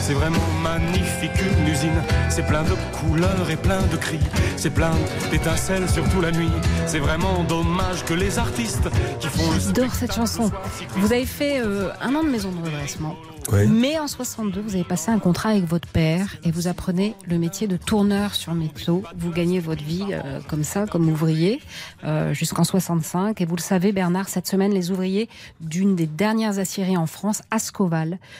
c'est 0.01 0.13
vraiment 0.13 0.37
magnifique 0.63 1.31
une 1.41 1.67
usine. 1.67 2.01
C'est 2.29 2.45
plein 2.47 2.63
de 2.63 2.73
couleurs 2.97 3.49
et 3.49 3.57
plein 3.57 3.81
de 3.91 3.97
cris, 3.97 4.21
c'est 4.55 4.69
plein 4.69 4.93
d'étincelles, 5.29 5.89
surtout 5.89 6.21
la 6.21 6.31
nuit. 6.31 6.51
C'est 6.85 6.99
vraiment 6.99 7.43
dommage 7.43 8.05
que 8.05 8.13
les 8.13 8.39
artistes 8.39 8.87
qui 9.19 9.27
font 9.27 9.51
le 9.51 9.59
J'adore 9.59 9.93
cette 9.93 10.13
chanson. 10.13 10.49
Vous 10.91 11.11
avez 11.11 11.25
fait 11.25 11.59
euh, 11.59 11.89
un 11.99 12.15
an 12.15 12.23
de 12.23 12.29
maison 12.29 12.49
de 12.49 12.65
redressement. 12.65 13.17
Oui. 13.51 13.65
Mais 13.67 13.97
en 13.97 14.07
62, 14.07 14.59
vous 14.59 14.75
avez 14.75 14.83
passé 14.83 15.09
un 15.09 15.19
contrat 15.19 15.49
avec 15.49 15.63
votre 15.63 15.87
père 15.87 16.35
et 16.43 16.51
vous 16.51 16.67
apprenez 16.67 17.15
le 17.25 17.37
métier 17.37 17.67
de 17.67 17.77
tourneur 17.77 18.35
sur 18.35 18.53
métro. 18.53 19.03
Vous 19.15 19.31
gagnez 19.31 19.59
votre 19.59 19.83
vie 19.83 20.03
euh, 20.11 20.41
comme 20.49 20.63
ça, 20.63 20.85
comme 20.85 21.09
ouvrier, 21.09 21.61
euh, 22.03 22.33
jusqu'en 22.33 22.65
65. 22.65 23.39
Et 23.39 23.45
vous 23.45 23.55
le 23.55 23.61
savez, 23.61 23.93
Bernard, 23.93 24.27
cette 24.27 24.47
semaine, 24.47 24.73
les 24.73 24.91
ouvriers 24.91 25.29
d'une 25.61 25.95
des 25.95 26.07
dernières 26.07 26.59
aciéries 26.59 26.97
en 26.97 27.07
France, 27.07 27.41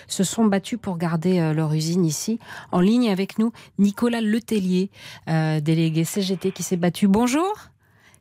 Se 0.08 0.24
sont 0.24 0.46
battus 0.46 0.80
pour 0.82 0.98
garder 0.98 1.40
euh, 1.40 1.54
leur 1.54 1.74
usine 1.74 2.06
ici. 2.06 2.40
En 2.72 2.80
ligne 2.80 3.10
avec 3.10 3.40
nous, 3.40 3.52
Nicolas 3.78 4.22
Letellier, 4.22 4.90
euh, 5.30 5.60
délégué 5.60 6.04
CGT 6.04 6.52
qui 6.52 6.64
s'est 6.64 6.78
battu. 6.78 7.08
Bonjour. 7.08 7.54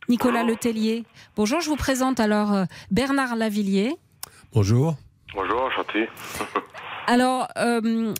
Nicolas 0.08 0.44
Letellier. 0.44 1.04
Bonjour, 1.36 1.60
je 1.60 1.68
vous 1.68 1.76
présente 1.76 2.20
alors 2.20 2.52
euh, 2.52 2.64
Bernard 2.90 3.34
Lavillier. 3.34 3.96
Bonjour. 4.52 4.94
Bonjour, 5.34 5.62
enchanté. 5.62 6.08
Alors, 7.08 7.48
euh, 7.58 8.14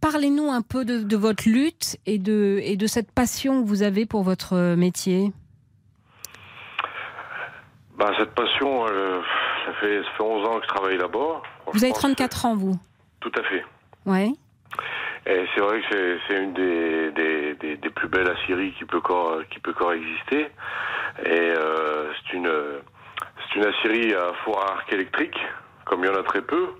parlez-nous 0.00 0.50
un 0.50 0.62
peu 0.62 0.84
de, 0.84 0.98
de 1.02 1.16
votre 1.16 1.48
lutte 1.48 1.96
et 2.06 2.18
de, 2.18 2.60
et 2.62 2.76
de 2.76 2.86
cette 2.86 3.10
passion 3.12 3.62
que 3.62 3.68
vous 3.68 3.82
avez 3.82 4.06
pour 4.06 4.22
votre 4.22 4.74
métier. 4.76 5.32
bah, 7.98 8.10
cette 8.18 8.34
passion, 8.34 8.86
euh, 8.88 9.20
ça, 9.64 9.72
fait, 9.74 10.02
ça 10.02 10.08
fait 10.16 10.22
11 10.22 10.46
ans 10.48 10.58
que 10.58 10.64
je 10.64 10.68
travaille 10.68 10.96
là-bas. 10.98 11.42
Vous 11.72 11.84
avez 11.84 11.92
34 11.92 12.46
ans, 12.46 12.56
vous 12.56 12.76
Tout 13.20 13.32
à 13.38 13.42
fait. 13.44 13.64
Ouais. 14.06 14.30
Et 15.26 15.44
c'est 15.54 15.60
vrai 15.60 15.80
que 15.80 16.18
c'est- 16.28 16.42
une 16.42 16.52
des, 16.54 17.10
des, 17.12 17.54
des, 17.54 17.76
des 17.76 17.90
plus 17.90 18.08
belles 18.08 18.28
aciéries 18.28 18.72
qui 18.78 18.84
peut, 18.84 19.00
cor- 19.00 19.42
qui 19.50 19.60
peut 19.60 19.70
encore 19.70 19.92
exister. 19.92 20.48
Et 21.24 21.30
euh, 21.56 22.10
c'est 22.26 22.36
une, 22.36 22.50
c'est 23.48 23.60
une 23.60 23.66
aciérie 23.66 24.14
à 24.14 24.32
four 24.44 24.60
à 24.60 24.72
arc 24.72 24.92
électrique, 24.92 25.38
comme 25.84 26.02
il 26.04 26.08
y 26.08 26.10
en 26.10 26.18
a 26.18 26.22
très 26.24 26.42
peu. 26.42 26.70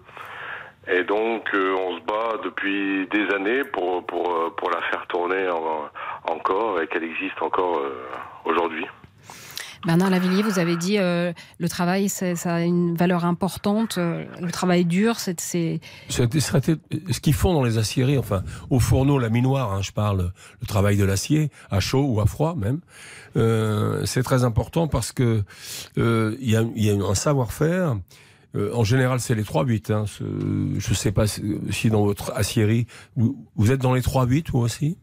Et 0.89 1.05
donc, 1.05 1.49
euh, 1.55 1.77
on 1.79 1.97
se 1.99 2.03
bat 2.03 2.39
depuis 2.43 3.07
des 3.07 3.33
années 3.33 3.63
pour, 3.63 4.05
pour, 4.07 4.53
pour 4.57 4.71
la 4.71 4.81
faire 4.91 5.07
tourner 5.07 5.49
en- 5.49 5.89
encore 6.33 6.81
et 6.81 6.89
qu'elle 6.89 7.05
existe 7.05 7.41
encore 7.41 7.79
euh, 7.79 8.09
aujourd'hui. 8.45 8.87
Bernard 9.85 10.11
Lavillier, 10.11 10.43
vous 10.43 10.59
avez 10.59 10.77
dit 10.77 10.99
euh, 10.99 11.33
le 11.59 11.69
travail, 11.69 12.09
ça 12.09 12.35
a 12.55 12.61
une 12.61 12.95
valeur 12.97 13.25
importante. 13.25 13.99
euh, 13.99 14.25
le 14.41 14.51
travail 14.53 14.85
dur, 14.85 15.19
c'est. 15.19 15.81
Ce 16.09 17.21
qu'ils 17.21 17.35
font 17.35 17.53
dans 17.53 17.63
les 17.65 17.79
aciéries, 17.79 18.19
enfin, 18.19 18.43
au 18.71 18.79
fourneau 18.79 19.19
laminoir, 19.19 19.73
hein, 19.73 19.83
je 19.83 19.91
parle, 19.93 20.33
le 20.61 20.67
travail 20.67 20.97
de 20.97 21.05
l'acier, 21.05 21.51
à 21.71 21.81
chaud 21.81 22.05
ou 22.05 22.21
à 22.21 22.27
froid 22.27 22.55
même, 22.55 22.81
euh, 23.37 24.05
c'est 24.07 24.23
très 24.23 24.45
important 24.45 24.87
parce 24.89 25.13
que 25.13 25.43
euh, 25.99 26.37
il 26.41 26.49
y, 26.51 26.85
y 26.85 26.91
a 26.91 26.95
un 26.95 27.15
savoir-faire. 27.15 27.97
Euh, 28.55 28.71
en 28.75 28.85
général, 28.85 29.19
c'est 29.19 29.35
les 29.35 29.45
3-8. 29.45 29.91
Hein, 29.93 30.05
ce- 30.07 30.23
je 30.79 30.91
ne 30.91 30.95
sais 30.95 31.11
pas 31.11 31.27
si 31.27 31.89
dans 31.91 32.05
votre 32.05 32.33
aciérie, 32.37 32.87
vous, 33.17 33.47
vous 33.57 33.73
êtes 33.73 33.81
dans 33.81 33.95
les 33.95 34.03
3-8 34.03 34.51
vous 34.53 34.59
aussi? 34.61 34.99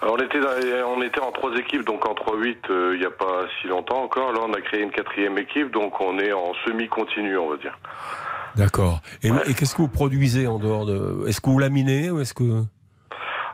Alors, 0.00 0.16
on 0.18 0.22
était, 0.22 0.40
dans- 0.40 0.48
on 0.96 1.02
était 1.02 1.20
en 1.20 1.30
trois 1.32 1.54
équipes, 1.56 1.84
donc 1.84 2.06
en 2.08 2.14
3-8 2.14 2.56
euh, 2.70 2.90
il 2.94 3.00
n'y 3.00 3.06
a 3.06 3.10
pas 3.10 3.46
si 3.60 3.68
longtemps 3.68 4.02
encore. 4.02 4.32
Là, 4.32 4.40
on 4.46 4.52
a 4.52 4.60
créé 4.60 4.80
une 4.82 4.90
quatrième 4.90 5.38
équipe, 5.38 5.70
donc 5.70 6.00
on 6.00 6.18
est 6.18 6.32
en 6.32 6.52
semi-continu, 6.64 7.36
on 7.38 7.50
va 7.50 7.56
dire. 7.56 7.78
D'accord. 8.56 9.00
Et, 9.22 9.28
et 9.28 9.54
qu'est-ce 9.54 9.74
que 9.74 9.82
vous 9.82 9.88
produisez 9.88 10.46
en 10.46 10.58
dehors 10.58 10.84
de... 10.84 11.26
Est-ce 11.28 11.40
que 11.40 11.48
vous 11.50 11.58
laminez 11.58 12.10
ou 12.10 12.20
est-ce 12.20 12.34
que... 12.34 12.62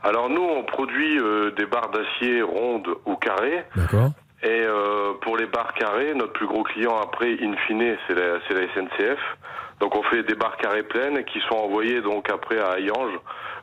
Alors 0.03 0.31
nous, 0.31 0.43
on 0.43 0.63
produit 0.65 1.19
euh, 1.19 1.51
des 1.53 1.67
barres 1.67 1.91
d'acier 1.91 2.41
rondes 2.43 2.89
ou 3.07 3.17
carrées. 3.17 3.65
D'accord. 3.77 4.11
Et 4.43 4.47
euh, 4.65 5.13
pour 5.23 5.37
les 5.37 5.47
barres 5.47 5.75
carrées, 5.75 6.15
notre 6.15 6.33
plus 6.33 6.47
gros 6.47 6.63
client 6.63 6.97
après, 7.03 7.33
in 7.43 7.55
fine, 7.67 7.97
c'est 8.07 8.15
la, 8.15 8.39
c'est 8.47 8.55
la 8.55 8.67
SNCF. 8.75 9.19
Donc 9.81 9.95
on 9.97 10.03
fait 10.05 10.23
des 10.25 10.35
barres 10.35 10.57
carrées 10.57 10.83
pleines 10.83 11.25
qui 11.25 11.39
sont 11.49 11.55
envoyées 11.57 12.01
donc 12.03 12.31
après 12.31 12.59
à 12.59 12.79
Hayange, 12.79 13.15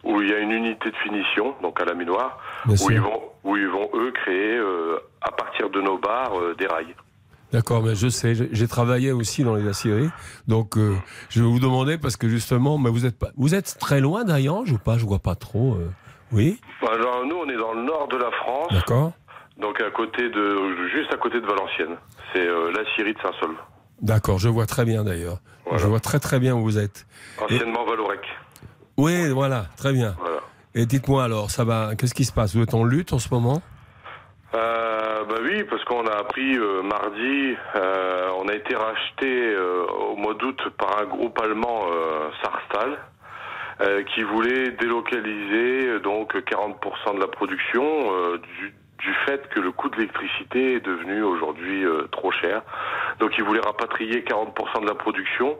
où 0.03 0.21
il 0.21 0.29
y 0.29 0.33
a 0.33 0.39
une 0.39 0.51
unité 0.51 0.89
de 0.91 0.95
finition, 0.97 1.55
donc 1.61 1.81
à 1.81 1.85
la 1.85 1.93
minoire, 1.93 2.39
où 2.67 2.89
ils 2.89 3.01
vont, 3.01 3.21
où 3.43 3.57
ils 3.57 3.67
vont 3.67 3.89
eux 3.95 4.11
créer 4.11 4.55
euh, 4.57 4.97
à 5.21 5.31
partir 5.31 5.69
de 5.69 5.81
nos 5.81 5.97
barres 5.97 6.39
euh, 6.39 6.55
des 6.57 6.67
rails. 6.67 6.95
D'accord, 7.51 7.83
mais 7.83 7.95
je 7.95 8.07
sais, 8.07 8.33
j'ai- 8.35 8.67
travaillé 8.67 9.11
aussi 9.11 9.43
dans 9.43 9.55
les 9.55 9.67
aciéries, 9.67 10.09
donc 10.47 10.77
euh, 10.77 10.95
je 11.29 11.41
vais 11.41 11.47
vous 11.47 11.59
demander 11.59 11.97
parce 11.97 12.17
que 12.17 12.27
justement, 12.27 12.77
mais 12.77 12.89
vous 12.89 13.05
êtes 13.05 13.17
pas, 13.17 13.29
vous 13.37 13.53
êtes 13.55 13.77
très 13.79 13.99
loin 14.01 14.23
d'Ayange 14.25 14.71
ou 14.71 14.77
pas? 14.77 14.97
Je 14.97 15.05
vois 15.05 15.19
pas 15.19 15.35
trop. 15.35 15.77
Oui, 16.31 16.59
Alors 16.81 17.25
nous, 17.25 17.35
on 17.35 17.47
est 17.49 17.55
dans 17.57 17.73
le 17.73 17.83
nord 17.83 18.07
de 18.09 18.17
la 18.17 18.31
France, 18.31 18.67
d'accord, 18.71 19.11
donc 19.57 19.79
à 19.79 19.91
côté 19.91 20.27
de, 20.29 20.87
juste 20.93 21.13
à 21.13 21.17
côté 21.17 21.39
de 21.39 21.45
Valenciennes. 21.45 21.95
C'est 22.33 22.45
euh, 22.47 22.71
la 22.75 22.83
Syrie 22.95 23.13
de 23.13 23.19
Saint-Saulve, 23.21 23.57
d'accord. 24.01 24.39
Je 24.39 24.49
vois 24.49 24.65
très 24.65 24.85
bien 24.85 25.03
d'ailleurs. 25.03 25.39
Je 25.75 25.87
vois 25.87 25.99
très 25.99 26.19
très 26.19 26.39
bien 26.39 26.55
où 26.55 26.61
vous 26.61 26.77
êtes. 26.77 27.05
anciennement 27.41 27.85
Valorec. 27.85 28.21
Oui, 28.97 29.29
voilà, 29.31 29.65
très 29.77 29.91
bien. 29.91 30.15
Et 30.73 30.85
dites-moi 30.85 31.23
alors, 31.23 31.51
ça 31.51 31.63
va 31.63 31.95
Qu'est-ce 31.97 32.13
qui 32.13 32.25
se 32.25 32.31
passe? 32.33 32.55
Vous 32.55 32.61
êtes 32.61 32.73
en 32.73 32.83
lutte 32.83 33.13
en 33.13 33.19
ce 33.19 33.33
moment? 33.33 33.61
Euh, 34.53 35.23
bah 35.25 35.35
oui, 35.43 35.63
parce 35.69 35.83
qu'on 35.85 36.05
a 36.07 36.17
appris 36.17 36.57
euh, 36.57 36.81
mardi, 36.81 37.55
euh, 37.75 38.29
on 38.39 38.47
a 38.47 38.53
été 38.53 38.75
racheté 38.75 39.27
euh, 39.53 39.85
au 40.11 40.15
mois 40.15 40.33
d'août 40.35 40.61
par 40.77 41.01
un 41.01 41.05
groupe 41.05 41.37
allemand, 41.41 41.81
Sarstal, 42.41 42.97
euh, 43.81 44.03
qui 44.03 44.23
voulait 44.23 44.71
délocaliser 44.71 45.87
euh, 45.87 45.99
donc 45.99 46.33
40% 46.33 47.15
de 47.15 47.19
la 47.19 47.27
production 47.27 47.83
euh, 47.83 48.37
du, 48.37 48.73
du 48.99 49.13
fait 49.25 49.47
que 49.49 49.59
le 49.59 49.71
coût 49.71 49.89
de 49.89 49.97
l'électricité 49.97 50.75
est 50.75 50.85
devenu 50.85 51.21
aujourd'hui 51.21 51.85
euh, 51.85 52.07
trop 52.11 52.31
cher. 52.31 52.61
Donc 53.19 53.31
ils 53.37 53.43
voulaient 53.43 53.65
rapatrier 53.65 54.21
40% 54.21 54.81
de 54.81 54.87
la 54.87 54.95
production 54.95 55.57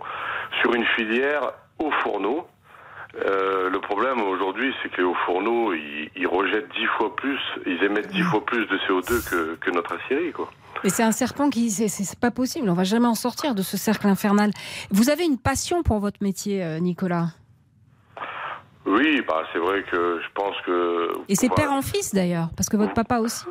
sur 0.61 0.73
une 0.73 0.85
filière 0.95 1.51
au 1.79 1.91
fourneau. 2.03 2.47
Euh, 3.25 3.69
le 3.69 3.79
problème 3.79 4.21
aujourd'hui, 4.21 4.73
c'est 4.81 4.89
que 4.89 4.97
les 4.97 5.03
hauts 5.03 5.15
fourneaux, 5.25 5.73
ils, 5.73 6.09
ils 6.15 6.27
rejettent 6.27 6.69
dix 6.75 6.85
fois 6.97 7.15
plus, 7.15 7.39
ils 7.65 7.81
émettent 7.83 8.11
dix 8.11 8.23
fois 8.23 8.43
plus 8.45 8.65
de 8.65 8.77
CO2 8.79 9.29
que, 9.29 9.55
que 9.55 9.71
notre 9.71 9.95
aciérie, 9.95 10.31
quoi. 10.33 10.49
Mais 10.83 10.89
c'est 10.89 11.03
un 11.03 11.13
serpent 11.13 11.49
qui. 11.49 11.71
C'est 11.71 11.87
c'est 11.87 12.19
pas 12.19 12.31
possible, 12.31 12.69
on 12.69 12.73
va 12.73 12.83
jamais 12.83 13.07
en 13.07 13.15
sortir 13.15 13.55
de 13.55 13.61
ce 13.61 13.77
cercle 13.77 14.07
infernal. 14.07 14.51
Vous 14.91 15.09
avez 15.09 15.23
une 15.23 15.37
passion 15.37 15.81
pour 15.81 15.99
votre 15.99 16.21
métier, 16.21 16.63
euh, 16.63 16.79
Nicolas? 16.79 17.29
Oui, 18.85 19.21
bah 19.27 19.43
c'est 19.51 19.59
vrai 19.59 19.83
que 19.83 20.19
je 20.21 20.27
pense 20.33 20.55
que. 20.65 21.11
Et 21.27 21.35
c'est 21.35 21.49
bah, 21.49 21.55
père 21.57 21.71
en 21.71 21.81
fils 21.81 22.13
d'ailleurs, 22.13 22.49
parce 22.55 22.69
que 22.69 22.77
votre 22.77 22.93
papa 22.93 23.17
aussi? 23.19 23.45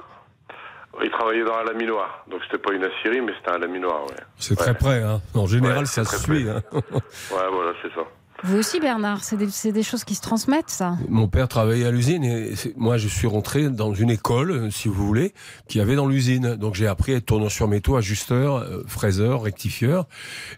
Il 1.02 1.10
travaillait 1.10 1.44
dans 1.44 1.54
un 1.56 1.64
laminoir, 1.64 2.24
donc 2.30 2.40
c'était 2.44 2.58
pas 2.62 2.72
une 2.72 2.84
aciérie, 2.84 3.20
mais 3.20 3.32
c'était 3.38 3.50
un 3.50 3.58
laminoir, 3.58 4.04
ouais. 4.04 4.16
C'est 4.38 4.54
très 4.56 4.74
près, 4.74 5.02
hein. 5.02 5.20
En 5.34 5.46
général, 5.46 5.80
Ouais, 5.80 5.86
ça 5.86 6.04
c'est 6.04 6.16
se 6.18 6.22
suit. 6.22 6.48
hein. 6.48 6.62
Ouais, 6.72 7.48
voilà, 7.52 7.72
c'est 7.82 7.92
ça. 7.94 8.02
Vous 8.42 8.58
aussi, 8.58 8.80
Bernard, 8.80 9.24
c'est 9.24 9.36
des, 9.36 9.72
des 9.72 9.82
choses 9.82 10.04
qui 10.04 10.14
se 10.14 10.20
transmettent, 10.20 10.68
ça. 10.68 10.98
Mon 11.08 11.28
père 11.28 11.48
travaillait 11.48 11.86
à 11.86 11.90
l'usine 11.90 12.24
et 12.24 12.52
moi 12.76 12.98
je 12.98 13.08
suis 13.08 13.26
rentré 13.26 13.70
dans 13.70 13.94
une 13.94 14.10
école, 14.10 14.50
euh, 14.50 14.70
si 14.70 14.88
vous 14.88 15.06
voulez, 15.06 15.32
qui 15.68 15.80
avait 15.80 15.94
dans 15.94 16.06
l'usine. 16.06 16.56
Donc 16.56 16.74
j'ai 16.74 16.86
appris 16.86 17.14
à 17.14 17.16
être 17.16 17.26
tourneur 17.26 17.50
sur 17.50 17.68
métaux, 17.68 17.96
ajusteur, 17.96 18.56
euh, 18.56 18.82
fraiseur, 18.86 19.42
rectifieur. 19.42 20.06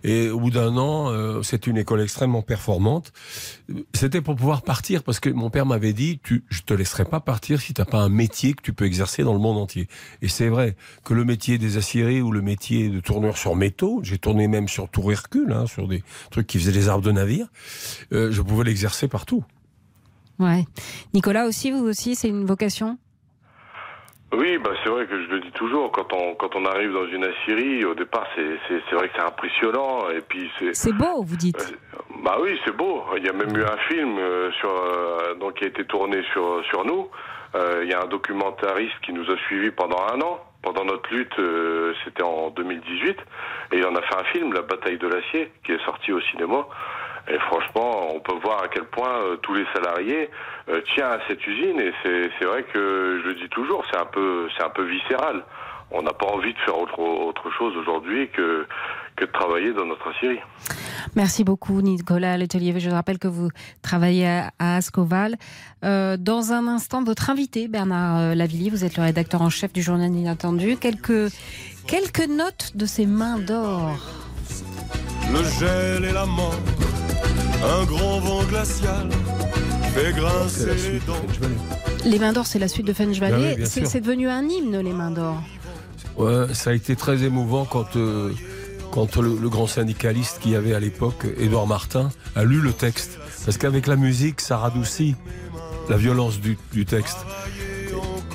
Et 0.03 0.31
au 0.31 0.41
bout 0.41 0.51
d'un 0.51 0.77
an, 0.77 1.12
euh, 1.12 1.43
c'est 1.43 1.67
une 1.67 1.77
école 1.77 2.01
extrêmement 2.01 2.43
performante. 2.43 3.12
C'était 3.95 4.21
pour 4.21 4.37
pouvoir 4.37 4.62
partir 4.62 5.03
parce 5.03 5.21
que 5.21 5.29
mon 5.29 5.51
père 5.51 5.67
m'avait 5.67 5.93
dit, 5.93 6.19
tu, 6.23 6.45
je 6.49 6.62
te 6.62 6.75
laisserai 6.75 7.05
pas 7.05 7.21
partir 7.21 7.61
si 7.61 7.75
t'as 7.75 7.85
pas 7.85 7.99
un 7.99 8.09
métier 8.09 8.55
que 8.55 8.62
tu 8.62 8.73
peux 8.73 8.87
exercer 8.87 9.23
dans 9.23 9.35
le 9.35 9.39
monde 9.39 9.59
entier. 9.59 9.87
Et 10.23 10.29
c'est 10.29 10.49
vrai 10.49 10.77
que 11.05 11.15
le 11.15 11.25
métier 11.25 11.59
des 11.59 11.77
aciéries 11.77 12.23
ou 12.23 12.33
le 12.33 12.43
métier 12.43 12.89
de 12.89 13.01
tourneur 13.01 13.37
sur 13.37 13.55
métaux, 13.55 14.01
j'ai 14.03 14.19
tourné 14.19 14.49
même 14.49 14.67
sur 14.67 14.89
Tour 14.89 15.12
Hercule, 15.12 15.53
hein, 15.53 15.67
sur 15.67 15.87
des 15.89 16.03
trucs 16.31 16.47
qui 16.47 16.59
faisaient 16.59 16.73
des 16.73 16.89
arbres 16.89 17.05
de 17.05 17.12
navire, 17.12 17.49
euh, 18.12 18.31
je 18.31 18.43
pouvais 18.43 18.65
l'exercer 18.65 19.09
partout. 19.09 19.45
Ouais. 20.39 20.65
Nicolas 21.15 21.47
aussi, 21.47 21.71
vous 21.71 21.85
aussi, 21.87 22.15
c'est 22.15 22.29
une 22.29 22.45
vocation? 22.45 22.99
Oui, 24.33 24.59
bah 24.59 24.71
c'est 24.83 24.91
vrai 24.91 25.07
que 25.07 25.23
je 25.23 25.29
le 25.31 25.41
dis 25.41 25.53
toujours, 25.53 25.93
quand 25.93 26.12
on 26.12 26.35
quand 26.35 26.57
on 26.57 26.67
arrive 26.67 26.93
dans 26.93 27.07
une 27.07 27.25
aciérie, 27.25 27.85
au 27.85 27.95
départ 27.95 28.27
c'est 28.35 28.59
c'est 28.67 28.83
c'est 28.91 28.97
vrai 28.97 29.09
que 29.09 29.15
c'est 29.17 29.23
impressionnant 29.25 30.11
et 30.11 30.21
puis 30.21 30.51
c'est 30.59 30.75
C'est 30.75 30.93
beau, 30.93 31.23
vous 31.23 31.37
dites. 31.37 31.75
Bah 32.25 32.37
oui, 32.43 32.59
c'est 32.65 32.77
beau. 32.77 33.05
Il 33.17 33.25
y 33.25 33.29
a 33.29 33.33
même 33.33 33.57
eu 33.57 33.62
un 33.62 33.77
film 33.89 34.19
euh, 34.19 34.51
sur 34.59 34.69
euh, 34.71 35.35
donc 35.37 35.55
qui 35.55 35.65
a 35.65 35.69
été 35.69 35.85
tourné 35.85 36.23
sur 36.33 36.61
sur 36.67 36.85
nous. 36.85 37.09
Euh, 37.55 37.83
Il 37.85 37.91
y 37.91 37.95
a 37.95 38.03
un 38.03 38.09
documentariste 38.09 38.99
qui 39.05 39.12
nous 39.12 39.31
a 39.31 39.37
suivis 39.47 39.71
pendant 39.71 40.03
un 40.12 40.21
an. 40.21 40.41
Pendant 40.62 40.85
notre 40.85 41.09
lutte, 41.15 41.39
euh, 41.39 41.95
c'était 42.05 42.25
en 42.25 42.51
2018, 42.51 43.17
et 43.71 43.79
il 43.79 43.87
en 43.87 43.95
a 43.95 44.03
fait 44.03 44.17
un 44.17 44.25
film, 44.25 44.53
La 44.53 44.62
bataille 44.62 44.99
de 44.99 45.07
l'acier, 45.07 45.53
qui 45.65 45.71
est 45.71 45.85
sorti 45.85 46.11
au 46.12 46.21
cinéma. 46.23 46.67
Et 47.29 47.39
franchement, 47.41 48.15
on 48.15 48.21
peut 48.21 48.37
voir 48.43 48.62
à 48.62 48.69
quel 48.69 48.85
point 48.85 49.19
euh, 49.19 49.37
tous 49.37 49.55
les 49.55 49.67
salariés 49.75 50.31
euh, 50.69 50.81
tiennent 50.95 51.07
à 51.07 51.19
cette 51.27 51.45
usine. 51.47 51.81
Et 51.81 51.93
c'est 52.03 52.45
vrai 52.45 52.62
que 52.73 53.21
je 53.23 53.29
le 53.29 53.35
dis 53.35 53.49
toujours, 53.49 53.85
c'est 53.91 53.99
un 53.99 54.07
peu 54.07 54.49
c'est 54.57 54.65
un 54.65 54.71
peu 54.71 54.85
viscéral. 54.85 55.45
On 55.91 56.03
n'a 56.03 56.12
pas 56.12 56.27
envie 56.27 56.53
de 56.53 56.59
faire 56.59 56.79
autre 56.79 56.99
autre 56.99 57.51
chose 57.59 57.77
aujourd'hui 57.77 58.29
que 58.31 58.67
que 59.17 59.25
de 59.25 59.31
travailler 59.33 59.73
dans 59.73 59.87
notre 59.87 60.09
aciérie. 60.11 60.41
Merci 61.15 61.43
beaucoup, 61.43 61.81
Nicolas 61.81 62.37
Letelier. 62.37 62.79
Je 62.79 62.91
rappelle 62.91 63.19
que 63.19 63.29
vous 63.29 63.49
travaillez 63.83 64.29
à, 64.29 64.51
à 64.59 64.77
Ascoval. 64.77 65.37
Euh, 65.85 66.17
dans 66.19 66.53
un 66.53 66.67
instant, 66.67 67.03
votre 67.03 67.31
invité, 67.31 67.67
Bernard 67.67 68.35
Lavillier, 68.35 68.71
vous 68.71 68.85
êtes 68.85 68.97
le 68.97 69.05
rédacteur 69.05 69.41
en 69.43 69.49
chef 69.49 69.73
du 69.73 69.83
journal 69.83 70.11
Inattendu. 70.11 70.77
Quelques, 70.77 71.33
quelques 71.87 72.29
notes 72.29 72.73
de 72.75 72.85
ses 72.85 73.07
mains 73.07 73.39
d'or. 73.39 73.97
Le 75.33 75.43
gel 75.59 76.05
et 76.05 76.12
la 76.12 76.27
mort, 76.27 76.55
un 77.64 77.85
grand 77.85 78.21
vent 78.21 78.45
glacial 78.45 79.09
fait 79.95 80.12
grincer 80.12 80.75
les 80.75 80.99
dents. 81.01 81.14
Les 82.05 82.19
mains 82.19 82.33
d'or, 82.33 82.47
c'est 82.47 82.59
la 82.59 82.69
suite 82.69 82.87
de 82.87 82.92
Fench 82.92 83.16
Ah 83.23 83.31
Valley. 83.31 83.57
oui, 83.59 83.66
c'est 83.87 84.01
devenu 84.01 84.29
un 84.29 84.42
hymne, 84.47 84.79
les 84.81 84.92
mains 84.92 85.11
d'or. 85.11 85.42
Ouais, 86.16 86.53
ça 86.55 86.71
a 86.71 86.73
été 86.75 86.97
très 86.97 87.23
émouvant 87.25 87.64
quand, 87.64 87.97
euh, 87.97 88.33
quand 88.90 89.16
le, 89.16 89.37
le 89.40 89.49
grand 89.49 89.66
syndicaliste 89.66 90.38
qu'il 90.40 90.53
y 90.53 90.57
avait 90.57 90.75
à 90.75 90.81
l'époque, 90.81 91.27
Édouard 91.38 91.66
Martin, 91.66 92.11
a 92.35 92.45
lu 92.45 92.61
le 92.61 92.73
texte. 92.73 93.19
Parce 93.45 93.59
qu'avec 93.59 93.87
la 93.87 93.97
musique, 93.97 94.40
ça 94.40 94.57
radoucit 94.59 95.14
la 95.88 95.97
violence 95.97 96.40
du, 96.40 96.59
du 96.73 96.85
texte. 96.85 97.19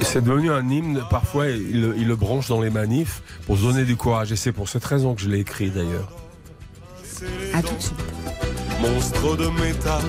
C'est 0.02 0.24
devenu 0.24 0.50
un 0.52 0.68
hymne. 0.68 1.04
Parfois, 1.12 1.48
il, 1.48 1.82
le- 1.82 1.96
il 1.98 2.08
le 2.08 2.16
branche 2.16 2.48
dans 2.48 2.60
les 2.62 2.70
manifs 2.72 3.22
pour 3.46 3.58
se 3.58 3.62
donner 3.64 3.84
du 3.84 3.96
courage. 3.96 4.32
Et 4.32 4.36
c'est 4.36 4.52
pour 4.52 4.68
cette 4.68 4.84
raison 4.86 5.14
que 5.14 5.22
je 5.22 5.30
l'ai 5.30 5.40
écrit 5.40 5.70
d'ailleurs. 5.70 6.12
À 7.54 7.62
tout 7.62 7.76
de 7.76 7.82
suite. 7.82 7.96
Monstre 8.82 9.38
de 9.38 9.48
métal 9.62 10.02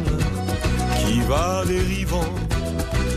qui 1.01 1.21
va 1.23 1.65
dérivant. 1.67 2.33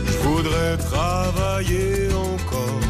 Je 0.06 0.28
voudrais 0.28 0.76
travailler 0.76 2.08
encore, 2.12 2.80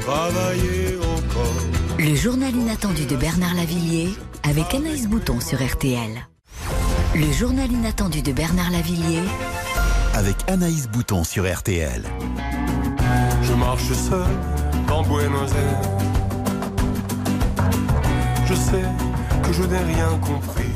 travailler 0.00 0.98
encore. 0.98 1.62
Le 1.98 2.14
journal 2.16 2.54
inattendu 2.54 3.06
de 3.06 3.16
Bernard 3.16 3.54
Lavillier 3.54 4.08
avec 4.42 4.74
Anaïs 4.74 5.06
Bouton 5.08 5.40
sur 5.40 5.64
RTL. 5.64 6.26
Le 7.14 7.32
journal 7.32 7.70
inattendu 7.70 8.20
de 8.22 8.32
Bernard 8.32 8.70
Lavillier 8.70 9.22
Avec 10.14 10.36
Anaïs 10.46 10.88
Bouton 10.88 11.24
sur 11.24 11.50
RTL. 11.50 12.02
Je 13.42 13.52
marche 13.54 13.92
seul 13.92 14.26
dans 14.86 15.02
Buenos 15.02 15.50
Aires. 15.52 15.98
Je 18.46 18.54
sais 18.54 18.84
que 19.42 19.52
je 19.52 19.62
n'ai 19.62 19.78
rien 19.78 20.18
compris. 20.20 20.67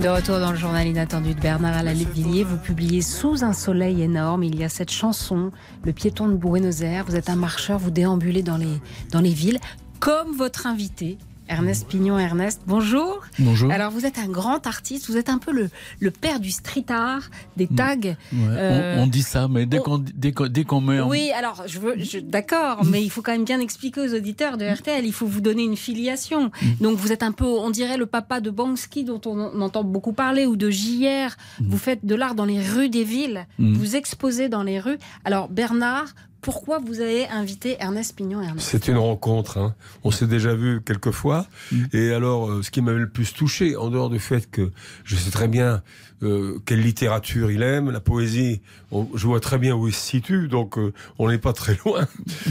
De 0.00 0.08
retour 0.08 0.40
dans 0.40 0.50
le 0.50 0.56
journal 0.56 0.86
inattendu 0.86 1.34
de 1.34 1.40
Bernard 1.40 1.82
Lavillier, 1.82 2.42
vous 2.42 2.56
publiez 2.56 3.02
Sous 3.02 3.44
un 3.44 3.52
soleil 3.52 4.00
énorme. 4.00 4.42
Il 4.42 4.58
y 4.58 4.64
a 4.64 4.70
cette 4.70 4.90
chanson, 4.90 5.52
Le 5.84 5.92
piéton 5.92 6.28
de 6.28 6.36
Buenos 6.36 6.80
Aires. 6.80 7.04
Vous 7.06 7.16
êtes 7.16 7.28
un 7.28 7.36
marcheur, 7.36 7.78
vous 7.78 7.90
déambulez 7.90 8.42
dans 8.42 8.56
les, 8.56 8.80
dans 9.12 9.20
les 9.20 9.34
villes, 9.34 9.58
comme 9.98 10.34
votre 10.34 10.66
invité. 10.66 11.18
Ernest 11.50 11.88
Pignon, 11.88 12.16
Ernest, 12.16 12.60
bonjour. 12.68 13.22
Bonjour. 13.40 13.72
Alors 13.72 13.90
vous 13.90 14.06
êtes 14.06 14.18
un 14.20 14.28
grand 14.28 14.68
artiste, 14.68 15.08
vous 15.10 15.16
êtes 15.16 15.28
un 15.28 15.38
peu 15.38 15.50
le, 15.50 15.68
le 15.98 16.12
père 16.12 16.38
du 16.38 16.52
street 16.52 16.84
art, 16.90 17.28
des 17.56 17.66
tags. 17.66 17.96
Ouais, 17.96 18.16
Euh, 18.32 18.94
on, 18.98 19.02
on 19.02 19.06
dit 19.08 19.22
ça, 19.22 19.48
mais 19.48 19.66
dès 19.66 19.78
qu'on 19.78 19.98
dès 19.98 20.30
qu'on- 20.30 20.46
dès 20.46 20.62
qu'on 20.62 20.80
met 20.80 21.00
en- 21.00 21.08
Oui, 21.08 21.32
alors, 21.36 21.64
je 21.66 21.80
veux, 21.80 21.94
je- 21.98 22.18
d'accord, 22.20 22.84
mais 22.90 23.02
il 23.02 23.10
faut 23.10 23.20
quand 23.20 23.32
même 23.32 23.44
bien 23.44 23.58
expliquer 23.58 24.00
aux 24.00 24.14
auditeurs 24.14 24.58
de 24.58 24.64
RTL, 24.64 25.04
il 25.04 25.12
faut 25.12 25.26
vous 25.26 25.40
donner 25.40 25.64
une 25.64 25.76
filiation. 25.76 26.52
Donc, 26.80 26.96
vous 26.98 27.10
êtes 27.10 27.24
un 27.24 27.32
peu, 27.32 27.46
on 27.46 27.70
dirait, 27.70 27.96
le 27.96 28.06
papa 28.06 28.40
de 28.40 28.50
Banksy, 28.50 29.02
dont 29.02 29.20
on, 29.26 29.36
on 29.52 29.60
entend 29.60 29.82
beaucoup 29.82 30.12
parler, 30.12 30.46
ou 30.46 30.54
de 30.56 30.70
JR. 30.70 31.34
Vous 31.60 31.78
faites 31.78 32.06
de 32.06 32.14
l'art 32.14 32.36
dans 32.36 32.44
les 32.44 32.60
rues 32.62 32.88
des 32.90 33.02
villes, 33.04 33.46
Mm. 33.58 33.72
vous 33.74 33.96
exposez 33.96 34.48
dans 34.48 34.62
les 34.62 34.78
rues. 34.78 34.98
Alors, 35.24 35.48
Bernard, 35.48 36.06
pourquoi 36.40 36.78
vous 36.78 37.00
avez 37.00 37.26
invité 37.28 37.76
Ernest 37.80 38.16
Pignon 38.16 38.40
Ernest 38.42 38.66
C'est 38.70 38.88
une 38.88 38.96
rencontre. 38.96 39.58
Hein. 39.58 39.74
On 40.04 40.10
s'est 40.10 40.26
déjà 40.26 40.54
vu 40.54 40.80
quelques 40.82 41.10
fois. 41.10 41.46
Mm. 41.72 41.76
Et 41.92 42.12
alors, 42.12 42.50
euh, 42.50 42.62
ce 42.62 42.70
qui 42.70 42.80
m'avait 42.82 42.98
le 42.98 43.08
plus 43.10 43.32
touché, 43.32 43.76
en 43.76 43.90
dehors 43.90 44.10
du 44.10 44.18
fait 44.18 44.50
que 44.50 44.70
je 45.04 45.16
sais 45.16 45.30
très 45.30 45.48
bien 45.48 45.82
euh, 46.22 46.58
quelle 46.66 46.80
littérature 46.82 47.50
il 47.50 47.62
aime, 47.62 47.90
la 47.90 48.00
poésie, 48.00 48.60
on- 48.90 49.08
je 49.14 49.26
vois 49.26 49.40
très 49.40 49.56
bien 49.58 49.74
où 49.74 49.88
il 49.88 49.94
se 49.94 50.06
situe, 50.06 50.48
donc 50.48 50.76
euh, 50.76 50.92
on 51.18 51.30
n'est 51.30 51.38
pas 51.38 51.54
très 51.54 51.78
loin 51.86 52.06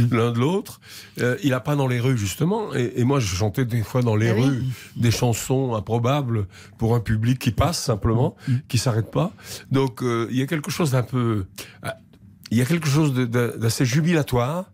l'un 0.09 0.31
de 0.31 0.39
l'autre. 0.39 0.81
Euh, 1.19 1.37
il 1.43 1.53
a 1.53 1.59
pas 1.59 1.75
dans 1.75 1.85
les 1.87 1.99
rues, 1.99 2.17
justement. 2.17 2.73
Et, 2.73 2.93
et 2.95 3.03
moi, 3.03 3.19
je 3.19 3.27
chantais 3.35 3.65
des 3.65 3.83
fois 3.83 4.01
dans 4.01 4.15
les 4.15 4.29
Ah 4.29 4.33
oui. 4.35 4.41
rues 4.41 4.63
des 4.95 5.11
chansons 5.11 5.75
improbables 5.75 6.47
pour 6.79 6.95
un 6.95 6.99
public 6.99 7.37
qui 7.37 7.51
passe 7.51 7.79
simplement, 7.83 8.35
qui 8.67 8.77
s'arrête 8.79 9.11
pas. 9.11 9.31
Donc, 9.71 10.01
euh, 10.01 10.27
il 10.31 10.37
y 10.37 10.41
a 10.41 10.47
quelque 10.47 10.71
chose 10.71 10.91
d'un 10.91 11.03
peu... 11.03 11.45
il 12.51 12.57
y 12.57 12.61
a 12.61 12.65
quelque 12.65 12.87
chose 12.87 13.13
d'assez 13.13 13.85
jubilatoire 13.85 14.65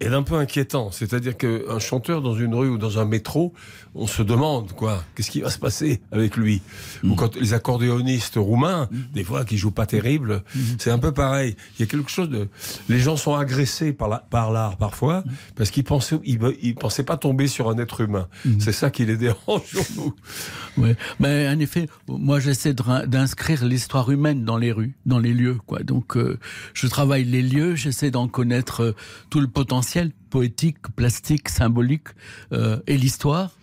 et 0.00 0.08
d'un 0.10 0.22
peu 0.22 0.34
inquiétant. 0.34 0.90
C'est-à-dire 0.90 1.36
qu'un 1.36 1.78
chanteur 1.78 2.20
dans 2.20 2.34
une 2.34 2.54
rue 2.54 2.68
ou 2.68 2.76
dans 2.78 2.98
un 2.98 3.04
métro, 3.06 3.54
on 3.94 4.06
se 4.06 4.22
demande, 4.22 4.72
quoi, 4.72 5.02
qu'est-ce 5.14 5.30
qui 5.30 5.40
va 5.40 5.48
se 5.48 5.58
passer 5.58 6.02
avec 6.12 6.36
lui? 6.36 6.60
Ou 7.02 7.14
quand 7.14 7.34
les 7.36 7.54
accordéonistes 7.54 8.34
roumains, 8.36 8.90
des 9.14 9.24
fois, 9.24 9.46
qui 9.46 9.56
jouent 9.56 9.70
pas 9.70 9.86
terrible, 9.86 10.42
c'est 10.78 10.90
un 10.90 10.98
peu 10.98 11.12
pareil. 11.12 11.56
Il 11.78 11.80
y 11.80 11.82
a 11.84 11.86
quelque 11.86 12.10
chose 12.10 12.28
de... 12.28 12.48
Les 12.90 12.98
gens 12.98 13.16
sont 13.16 13.34
agressés 13.34 13.94
par 13.94 14.08
la- 14.08 14.18
par 14.18 14.52
l'art, 14.52 14.76
parfois, 14.76 15.24
parce 15.54 15.70
qu'ils 15.70 15.84
pensaient, 15.84 16.18
ils, 16.24 16.38
ils 16.60 16.74
pensaient 16.74 17.02
pas 17.04 17.16
tomber 17.16 17.46
sur 17.46 17.70
un 17.70 17.78
être 17.78 18.02
humain. 18.02 18.28
C'est 18.58 18.72
ça 18.72 18.90
qui 18.90 19.06
les 19.06 19.16
dérange, 19.16 19.62
surtout. 19.64 20.14
Oui, 20.76 20.90
mais 21.20 21.48
en 21.48 21.58
effet, 21.58 21.88
moi 22.06 22.38
j'essaie 22.38 22.74
d'inscrire 22.74 23.64
l'histoire 23.64 24.10
humaine 24.10 24.44
dans 24.44 24.58
les 24.58 24.72
rues, 24.72 24.94
dans 25.06 25.18
les 25.18 25.32
lieux, 25.32 25.56
quoi. 25.66 25.82
Donc, 25.82 26.18
euh, 26.18 26.38
je 26.74 26.86
travaille 26.86 27.24
les 27.24 27.40
lieux, 27.40 27.76
j'essaie 27.76 28.10
d'en 28.10 28.28
connaître 28.28 28.82
euh, 28.82 28.94
tout 29.30 29.40
le 29.40 29.46
potentiel 29.48 29.85
poétique, 30.30 30.78
plastique, 30.94 31.48
symbolique 31.48 32.08
euh, 32.52 32.80
et 32.86 32.96
l'histoire. 32.96 33.55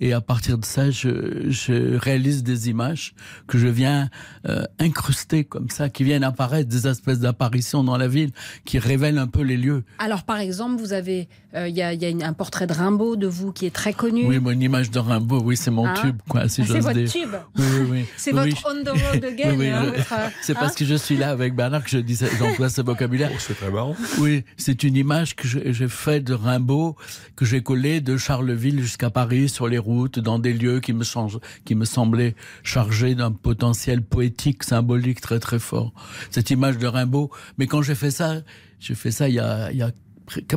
Et 0.00 0.12
à 0.12 0.20
partir 0.20 0.58
de 0.58 0.64
ça, 0.64 0.90
je, 0.90 1.46
je 1.50 1.96
réalise 1.96 2.42
des 2.44 2.68
images 2.68 3.14
que 3.46 3.58
je 3.58 3.66
viens 3.66 4.08
euh, 4.48 4.62
incruster 4.78 5.44
comme 5.44 5.70
ça, 5.70 5.88
qui 5.88 6.04
viennent 6.04 6.22
apparaître, 6.24 6.68
des 6.68 6.86
espèces 6.86 7.18
d'apparitions 7.20 7.82
dans 7.82 7.96
la 7.96 8.06
ville, 8.08 8.30
qui 8.64 8.78
révèlent 8.78 9.18
un 9.18 9.26
peu 9.26 9.42
les 9.42 9.56
lieux. 9.56 9.82
Alors, 9.98 10.22
par 10.22 10.38
exemple, 10.38 10.80
vous 10.80 10.92
avez, 10.92 11.28
euh, 11.54 11.68
il 11.68 11.74
y 11.76 11.82
a, 11.82 11.92
il 11.92 12.00
y 12.00 12.04
a 12.04 12.08
une- 12.10 12.22
un 12.22 12.32
portrait 12.32 12.66
de 12.66 12.72
Rimbaud 12.72 13.16
de 13.16 13.26
vous 13.26 13.52
qui 13.52 13.66
est 13.66 13.74
très 13.74 13.92
connu. 13.92 14.24
Oui, 14.26 14.38
moi, 14.38 14.52
une 14.52 14.62
image 14.62 14.90
de 14.90 14.98
Rimbaud, 14.98 15.42
oui, 15.42 15.56
c'est 15.56 15.70
mon 15.72 15.86
Hein 15.86 15.94
tube, 16.00 16.18
quoi, 16.28 16.48
si 16.48 16.62
Ah, 16.62 16.66
c'est 16.68 16.80
votre 16.80 16.92
dire. 16.98 17.10
tube. 17.10 17.34
Oui, 17.56 17.64
oui, 17.80 17.86
oui. 17.90 18.04
C'est 18.16 18.32
Oui, 18.32 18.50
votre 18.50 18.66
on 18.70 18.84
the 18.84 18.88
road 18.90 19.24
again. 19.32 19.50
Oui, 19.50 19.56
oui, 19.58 19.68
hein, 19.68 19.84
votre, 19.86 20.12
euh, 20.12 20.28
c'est 20.42 20.54
parce 20.54 20.72
hein 20.72 20.74
que 20.78 20.84
je 20.84 20.94
suis 20.94 21.16
là 21.16 21.30
avec 21.30 21.54
Bernard 21.54 21.82
que 21.82 21.90
je 21.90 21.98
dis, 21.98 22.18
j'emploie 22.38 22.68
ce 22.68 22.82
vocabulaire. 22.82 23.30
c'est 23.38 23.54
très 23.56 23.70
marrant. 23.70 23.96
Oui, 24.18 24.44
c'est 24.56 24.82
une 24.84 24.96
image 24.96 25.34
que 25.34 25.48
j'ai 25.48 25.88
faite 25.88 26.24
de 26.24 26.34
Rimbaud, 26.34 26.94
que 27.36 27.44
j'ai 27.44 27.62
collée 27.62 28.00
de 28.00 28.16
Charleville 28.16 28.80
jusqu'à 28.80 29.10
Paris 29.10 29.48
sur 29.48 29.66
les 29.68 29.78
dans 30.18 30.38
des 30.38 30.52
lieux 30.52 30.80
qui 30.80 30.92
me 30.92 31.84
semblaient 31.84 32.34
chargés 32.62 33.14
d'un 33.14 33.32
potentiel 33.32 34.02
poétique, 34.02 34.62
symbolique 34.62 35.20
très 35.20 35.38
très 35.38 35.58
fort. 35.58 35.92
Cette 36.30 36.50
image 36.50 36.78
de 36.78 36.86
Rimbaud. 36.86 37.30
Mais 37.56 37.66
quand 37.66 37.82
j'ai 37.82 37.94
fait 37.94 38.10
ça, 38.10 38.42
j'ai 38.80 38.94
fait 38.94 39.10
ça 39.10 39.28
il 39.28 39.34
y 39.34 39.40
a, 39.40 39.70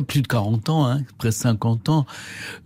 plus 0.06 0.20
de 0.20 0.26
40 0.26 0.68
ans, 0.68 0.86
hein, 0.86 1.02
presque 1.16 1.38
50 1.38 1.88
ans. 1.88 2.06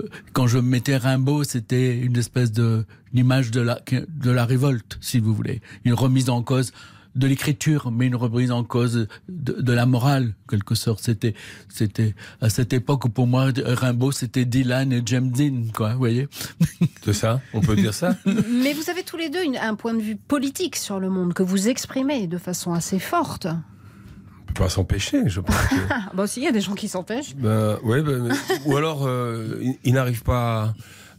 Euh, 0.02 0.08
Quand 0.32 0.46
je 0.46 0.58
mettais 0.58 0.96
Rimbaud, 0.96 1.44
c'était 1.44 1.96
une 1.96 2.16
espèce 2.16 2.52
de 2.52 2.84
de 3.14 3.60
la 3.60 3.80
de 4.08 4.30
la 4.30 4.44
révolte, 4.44 4.98
si 5.00 5.20
vous 5.20 5.32
voulez, 5.32 5.62
une 5.84 5.94
remise 5.94 6.28
en 6.28 6.42
cause 6.42 6.72
de 7.16 7.26
l'écriture, 7.26 7.90
mais 7.90 8.06
une 8.06 8.14
remise 8.16 8.52
en 8.52 8.62
cause 8.62 9.08
de, 9.28 9.52
de 9.60 9.72
la 9.72 9.86
morale, 9.86 10.34
en 10.44 10.50
quelque 10.50 10.74
sorte. 10.74 11.02
C'était, 11.02 11.34
c'était 11.68 12.14
à 12.40 12.48
cette 12.50 12.72
époque 12.72 13.04
où 13.06 13.08
pour 13.08 13.26
moi 13.26 13.48
Rimbaud 13.56 14.12
c'était 14.12 14.44
Dylan 14.44 14.92
et 14.92 15.02
James 15.06 15.30
Dean, 15.30 15.72
quoi. 15.74 15.92
Vous 15.94 15.98
voyez 15.98 16.28
C'est 17.04 17.12
ça, 17.14 17.40
on 17.54 17.60
peut 17.60 17.74
dire 17.76 17.94
ça. 17.94 18.16
Mais 18.26 18.72
vous 18.74 18.90
avez 18.90 19.02
tous 19.02 19.16
les 19.16 19.30
deux 19.30 19.42
une- 19.42 19.56
un 19.56 19.74
point 19.74 19.94
de 19.94 20.02
vue 20.02 20.16
politique 20.16 20.76
sur 20.76 21.00
le 21.00 21.08
monde 21.10 21.32
que 21.34 21.42
vous 21.42 21.68
exprimez 21.68 22.26
de 22.26 22.38
façon 22.38 22.72
assez 22.74 22.98
forte. 22.98 23.46
On 23.46 24.52
peut 24.52 24.62
pas 24.64 24.68
s'empêcher, 24.68 25.22
je 25.28 25.40
pense. 25.40 25.56
que- 25.68 25.74
Ah, 25.90 26.10
bah 26.14 26.26
si, 26.26 26.40
il 26.40 26.44
y 26.44 26.48
a 26.48 26.52
des 26.52 26.60
gens 26.60 26.74
qui 26.74 26.88
s'empêchent. 26.88 27.34
Ben, 27.36 27.78
ouais, 27.82 28.02
ben, 28.02 28.28
ou 28.66 28.76
alors 28.76 29.06
euh, 29.06 29.58
il, 29.62 29.76
il 29.84 29.94
n'arrive 29.94 30.22
pas 30.22 30.74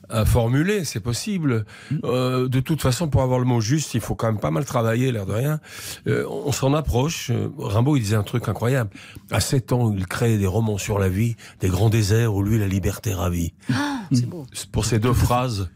à, 0.10 0.26
formuler, 0.26 0.84
c'est 0.86 1.00
possible. 1.00 1.66
Euh, 2.04 2.48
de 2.48 2.60
toute 2.60 2.82
façon, 2.82 3.08
pour 3.08 3.22
avoir 3.22 3.40
le 3.40 3.46
mot 3.46 3.62
juste, 3.62 3.94
il 3.94 4.02
faut 4.02 4.16
quand 4.16 4.28
même 4.28 4.40
pas 4.40 4.52
mal 4.52 4.66
travailler, 4.66 5.12
l'air 5.12 5.26
de 5.26 5.34
rien. 5.34 5.60
Euh, 6.08 6.26
on 6.30 6.52
s'en 6.52 6.74
approche. 6.74 7.30
Euh, 7.30 7.50
Rimbaud, 7.58 7.98
il 7.98 8.02
disait 8.02 8.16
un 8.16 8.24
truc 8.24 8.48
incroyable. 8.48 8.90
À 9.32 9.40
7 9.40 9.74
ans, 9.74 9.94
il 9.96 10.08
crée 10.08 10.38
des 10.38 10.48
romans 10.48 10.78
sur 10.78 11.00
la 11.00 11.10
vie, 11.10 11.36
des 11.60 11.70
grands 11.70 11.90
déserts 11.90 12.34
où 12.34 12.44
lui, 12.44 12.60
la 12.60 12.68
liberté 12.68 13.14
ravit. 13.14 13.54
Ah, 13.74 14.02
c'est 14.12 14.26
beau. 14.26 14.46
Pour 14.72 14.86
ces 14.86 15.00
deux 15.00 15.14
phrases, 15.14 15.70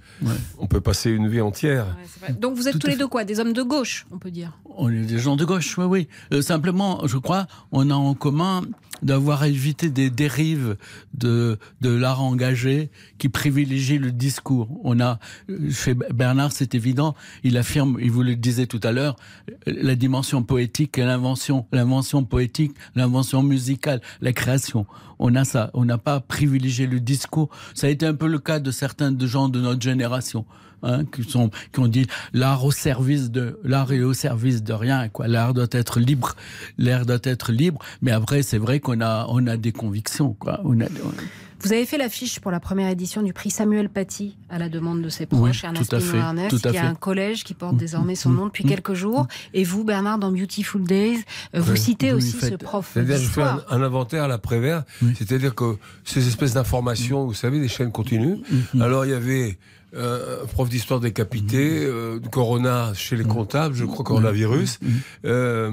on 0.57 0.67
peut 0.67 0.81
passer 0.81 1.09
une 1.09 1.27
vie 1.27 1.41
entière. 1.41 1.95
Donc 2.39 2.55
vous 2.55 2.67
êtes 2.67 2.73
Tout 2.73 2.79
tous 2.79 2.87
les 2.87 2.95
deux 2.95 3.07
quoi 3.07 3.23
Des 3.23 3.39
hommes 3.39 3.53
de 3.53 3.63
gauche, 3.63 4.05
on 4.11 4.17
peut 4.17 4.31
dire. 4.31 4.57
On 4.77 4.89
est 4.89 5.05
des 5.05 5.19
gens 5.19 5.35
de 5.35 5.45
gauche, 5.45 5.77
oui, 5.77 5.85
oui. 5.85 6.07
Euh, 6.33 6.41
simplement, 6.41 7.05
je 7.05 7.17
crois, 7.17 7.47
on 7.71 7.89
a 7.89 7.93
en 7.93 8.13
commun 8.13 8.63
d'avoir 9.01 9.43
évité 9.45 9.89
des 9.89 10.09
dérives 10.09 10.77
de, 11.13 11.57
de 11.81 11.89
l'art 11.89 12.21
engagé 12.21 12.91
qui 13.17 13.29
privilégie 13.29 13.97
le 13.97 14.11
discours. 14.11 14.69
On 14.83 14.99
a, 14.99 15.19
chez 15.71 15.93
Bernard, 15.93 16.51
c'est 16.51 16.75
évident, 16.75 17.15
il 17.43 17.57
affirme, 17.57 17.97
il 17.99 18.11
vous 18.11 18.23
le 18.23 18.35
disait 18.35 18.67
tout 18.67 18.79
à 18.83 18.91
l'heure, 18.91 19.15
la 19.65 19.95
dimension 19.95 20.43
poétique 20.43 20.97
et 20.97 21.03
l'invention, 21.03 21.65
l'invention 21.71 22.23
poétique, 22.23 22.73
l'invention 22.95 23.43
musicale, 23.43 24.01
la 24.21 24.33
création. 24.33 24.85
On 25.19 25.35
a 25.35 25.45
ça, 25.45 25.71
on 25.73 25.85
n'a 25.85 25.97
pas 25.97 26.19
privilégié 26.19 26.87
le 26.87 26.99
discours. 26.99 27.49
Ça 27.73 27.87
a 27.87 27.89
été 27.89 28.05
un 28.05 28.13
peu 28.13 28.27
le 28.27 28.39
cas 28.39 28.59
de 28.59 28.71
certains 28.71 29.11
de 29.11 29.27
gens 29.27 29.49
de 29.49 29.59
notre 29.59 29.81
génération. 29.81 30.45
Hein, 30.83 31.05
qui 31.05 31.23
sont 31.23 31.51
qui 31.71 31.79
ont 31.79 31.87
dit 31.87 32.07
l'art 32.33 32.65
au 32.65 32.71
service 32.71 33.29
de 33.29 33.59
l'art 33.63 33.91
est 33.91 34.01
au 34.01 34.13
service 34.13 34.63
de 34.63 34.73
rien 34.73 35.09
quoi. 35.09 35.27
L'art 35.27 35.53
doit 35.53 35.67
être 35.71 35.99
libre. 35.99 36.35
L'art 36.77 37.05
doit 37.05 37.19
être 37.23 37.51
libre. 37.51 37.79
Mais 38.01 38.11
après 38.11 38.41
c'est 38.41 38.57
vrai 38.57 38.79
qu'on 38.79 38.99
a 39.01 39.25
on 39.29 39.45
a 39.47 39.57
des 39.57 39.71
convictions 39.71 40.33
quoi. 40.33 40.59
On 40.63 40.79
a 40.81 40.85
Vous 41.63 41.71
avez 41.71 41.85
fait 41.85 41.99
l'affiche 41.99 42.39
pour 42.39 42.49
la 42.49 42.59
première 42.59 42.89
édition 42.89 43.21
du 43.21 43.31
prix 43.33 43.51
Samuel 43.51 43.89
Paty 43.89 44.35
à 44.49 44.57
la 44.57 44.69
demande 44.69 45.03
de 45.03 45.09
ses 45.09 45.27
proches, 45.27 45.61
Oui, 45.61 45.65
Ernest 45.65 45.89
tout 45.91 45.95
à 45.95 45.99
Pinault 45.99 46.11
fait, 46.11 46.17
Ernest, 46.17 46.49
tout 46.49 46.67
à 46.67 46.71
qui 46.71 46.77
a 46.77 46.81
fait. 46.81 46.87
un 46.87 46.95
collège 46.95 47.43
qui 47.43 47.53
porte 47.53 47.77
désormais 47.77 48.15
son 48.15 48.31
nom 48.31 48.47
depuis 48.47 48.63
quelques 48.63 48.95
jours. 48.95 49.27
Et 49.53 49.63
vous, 49.63 49.83
Bernard, 49.83 50.17
dans 50.17 50.31
Beautiful 50.31 50.81
Days, 50.83 51.23
euh, 51.55 51.61
vous 51.61 51.75
citez 51.75 52.11
Vous 52.11 52.17
aussi 52.17 52.31
faites- 52.31 52.49
ce 52.53 52.55
prof 52.55 52.89
C'est-à-dire, 52.93 53.17
je 53.17 53.27
fais 53.29 53.43
un, 53.43 53.61
inventaire 53.83 54.23
à 54.23 54.27
la 54.27 54.39
Prévert, 54.39 54.83
c'est-à-dire 55.15 55.53
que 55.53 55.75
ces 56.03 56.27
espèces 56.27 56.55
d'informations, 56.55 57.25
vous 57.25 57.35
savez, 57.35 57.59
des 57.59 57.67
chaînes 57.67 57.91
continues. 57.91 58.37
Alors, 58.79 59.05
il 59.05 59.11
y 59.11 59.13
avait 59.13 59.59
euh, 59.93 60.45
prof 60.45 60.69
d'histoire 60.69 60.99
décapité, 60.99 61.83
euh, 61.83 62.19
Corona 62.31 62.93
chez 62.93 63.15
les 63.15 63.23
comptables, 63.23 63.75
je 63.75 63.85
crois, 63.85 64.03
coronavirus. 64.05 64.79
Euh, 65.25 65.71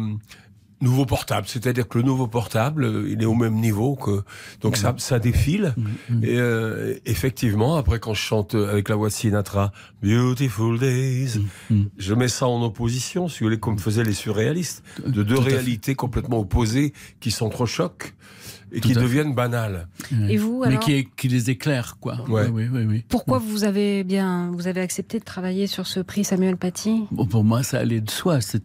Nouveau 0.81 1.07
portable, 1.07 1.49
c'est-à-dire 1.49 1.89
que 1.89 1.99
le 1.99 2.05
nouveau 2.05 2.29
portable, 2.29 3.09
il 3.09 3.21
est 3.21 3.27
au 3.27 3.35
même 3.35 3.55
niveau 3.55 3.97
que 3.97 4.23
donc 4.61 4.77
ça, 4.77 4.95
ça 4.99 5.19
défile. 5.19 5.75
Et 6.23 6.39
euh, 6.39 6.95
effectivement, 7.05 7.75
après 7.75 7.99
quand 7.99 8.15
je 8.15 8.21
chante 8.21 8.55
avec 8.55 8.89
la 8.89 8.95
voix 8.95 9.09
de 9.09 9.13
Sinatra, 9.13 9.73
Beautiful 10.05 10.79
Days, 10.79 11.41
je 11.99 12.15
mets 12.15 12.29
ça 12.29 12.47
en 12.47 12.63
opposition, 12.63 13.27
si 13.27 13.41
vous 13.41 13.47
voulez, 13.47 13.59
comme 13.59 13.81
faisaient 13.81 14.05
les 14.05 14.13
surréalistes, 14.13 14.85
de 15.05 15.25
deux 15.25 15.41
réalités 15.41 15.97
complètement 15.97 16.39
opposées 16.39 16.93
qui 17.19 17.33
s'entrechoquent 17.33 18.15
et 18.73 18.81
qui 18.81 18.93
deviennent 18.93 19.35
banales. 19.35 19.89
Et 20.29 20.37
vous, 20.37 20.61
mais 20.61 20.69
alors 20.69 20.81
qui, 20.81 21.09
qui 21.17 21.29
les 21.29 21.51
éclaire 21.51 21.97
quoi 22.01 22.25
Ouais. 22.29 22.49
oui, 22.49 22.65
oui, 22.73 22.85
oui. 22.85 23.05
Pourquoi 23.09 23.39
vous 23.39 23.65
avez 23.65 24.05
bien, 24.05 24.51
vous 24.55 24.67
avez 24.67 24.81
accepté 24.81 25.19
de 25.19 25.25
travailler 25.25 25.67
sur 25.67 25.87
ce 25.87 26.01
prix 26.01 26.25
Samuel 26.25 26.57
Paty? 26.57 27.05
Bon, 27.11 27.27
pour 27.27 27.45
moi, 27.45 27.63
ça 27.63 27.79
allait 27.79 28.01
de 28.01 28.11
soi. 28.11 28.41
Ce, 28.41 28.59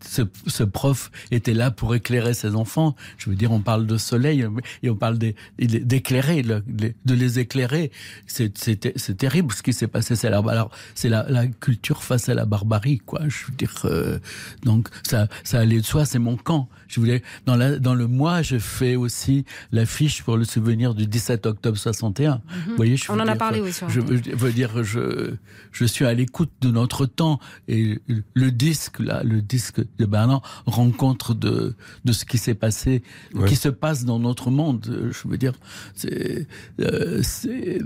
ce 0.47 0.63
prof 0.63 1.11
était 1.31 1.53
là 1.53 1.71
pour 1.71 1.95
éclairer 1.95 2.33
ses 2.33 2.55
enfants. 2.55 2.95
Je 3.17 3.29
veux 3.29 3.35
dire, 3.35 3.51
on 3.51 3.59
parle 3.61 3.85
de 3.87 3.97
soleil 3.97 4.45
et 4.83 4.89
on 4.89 4.95
parle 4.95 5.17
des- 5.17 5.35
d'éclairer, 5.57 6.41
de 6.43 7.13
les 7.13 7.39
éclairer. 7.39 7.91
C'est 8.27 8.57
c'est- 8.57 8.93
c'est 8.97 9.17
terrible 9.17 9.53
ce 9.53 9.63
qui 9.63 9.73
s'est 9.73 9.87
passé. 9.87 10.15
C'est 10.15 10.29
la, 10.29 10.39
alors, 10.39 10.71
c'est 10.95 11.09
la, 11.09 11.25
la 11.29 11.47
culture 11.47 12.03
face 12.03 12.29
à 12.29 12.33
la 12.33 12.45
barbarie, 12.45 12.99
quoi. 12.99 13.21
Je 13.27 13.45
veux 13.47 13.53
dire, 13.57 13.73
euh, 13.85 14.19
donc 14.63 14.89
ça, 15.03 15.27
ça 15.43 15.59
allait 15.59 15.79
de 15.79 15.85
soi. 15.85 16.05
C'est 16.05 16.19
mon 16.19 16.35
camp. 16.37 16.67
Je 16.87 16.99
voulais 16.99 17.23
dans, 17.45 17.55
la, 17.55 17.79
dans 17.79 17.95
le 17.95 18.07
mois, 18.07 18.41
je 18.41 18.57
fais 18.59 18.95
aussi 18.95 19.45
l'affiche 19.93 20.23
pour 20.23 20.37
le 20.37 20.43
souvenir 20.43 20.95
du 20.95 21.05
17 21.05 21.45
octobre 21.45 21.77
61. 21.77 22.41
Vous 22.67 22.75
voyez, 22.77 22.97
je 22.97 23.11
On 23.11 23.19
en 23.19 23.27
a 23.27 23.35
parlé, 23.35 23.61
oui, 23.61 23.71
sur 23.71 23.89
je, 23.89 23.99
veux 24.01 24.51
dire, 24.51 24.83
je, 24.83 25.35
je 25.71 25.85
suis 25.85 26.05
à 26.05 26.13
l'écoute 26.15 26.49
de 26.61 26.71
notre 26.71 27.05
temps 27.05 27.39
et 27.67 27.99
le 28.33 28.51
disque, 28.51 28.99
là, 28.99 29.21
le 29.23 29.41
disque 29.41 29.81
de 29.99 30.05
Bernard 30.05 30.41
rencontre 30.65 31.35
de, 31.35 31.75
de 32.05 32.11
ce 32.11 32.25
qui 32.25 32.37
s'est 32.39 32.55
passé, 32.55 33.03
Ouais. 33.35 33.47
qui 33.47 33.55
se 33.55 33.69
passe 33.69 34.03
dans 34.05 34.19
notre 34.19 34.49
monde. 34.51 35.11
Je 35.11 35.27
veux 35.27 35.37
dire, 35.37 35.53
c'est, 35.95 36.47
euh, 36.79 37.19
c'est, 37.21 37.79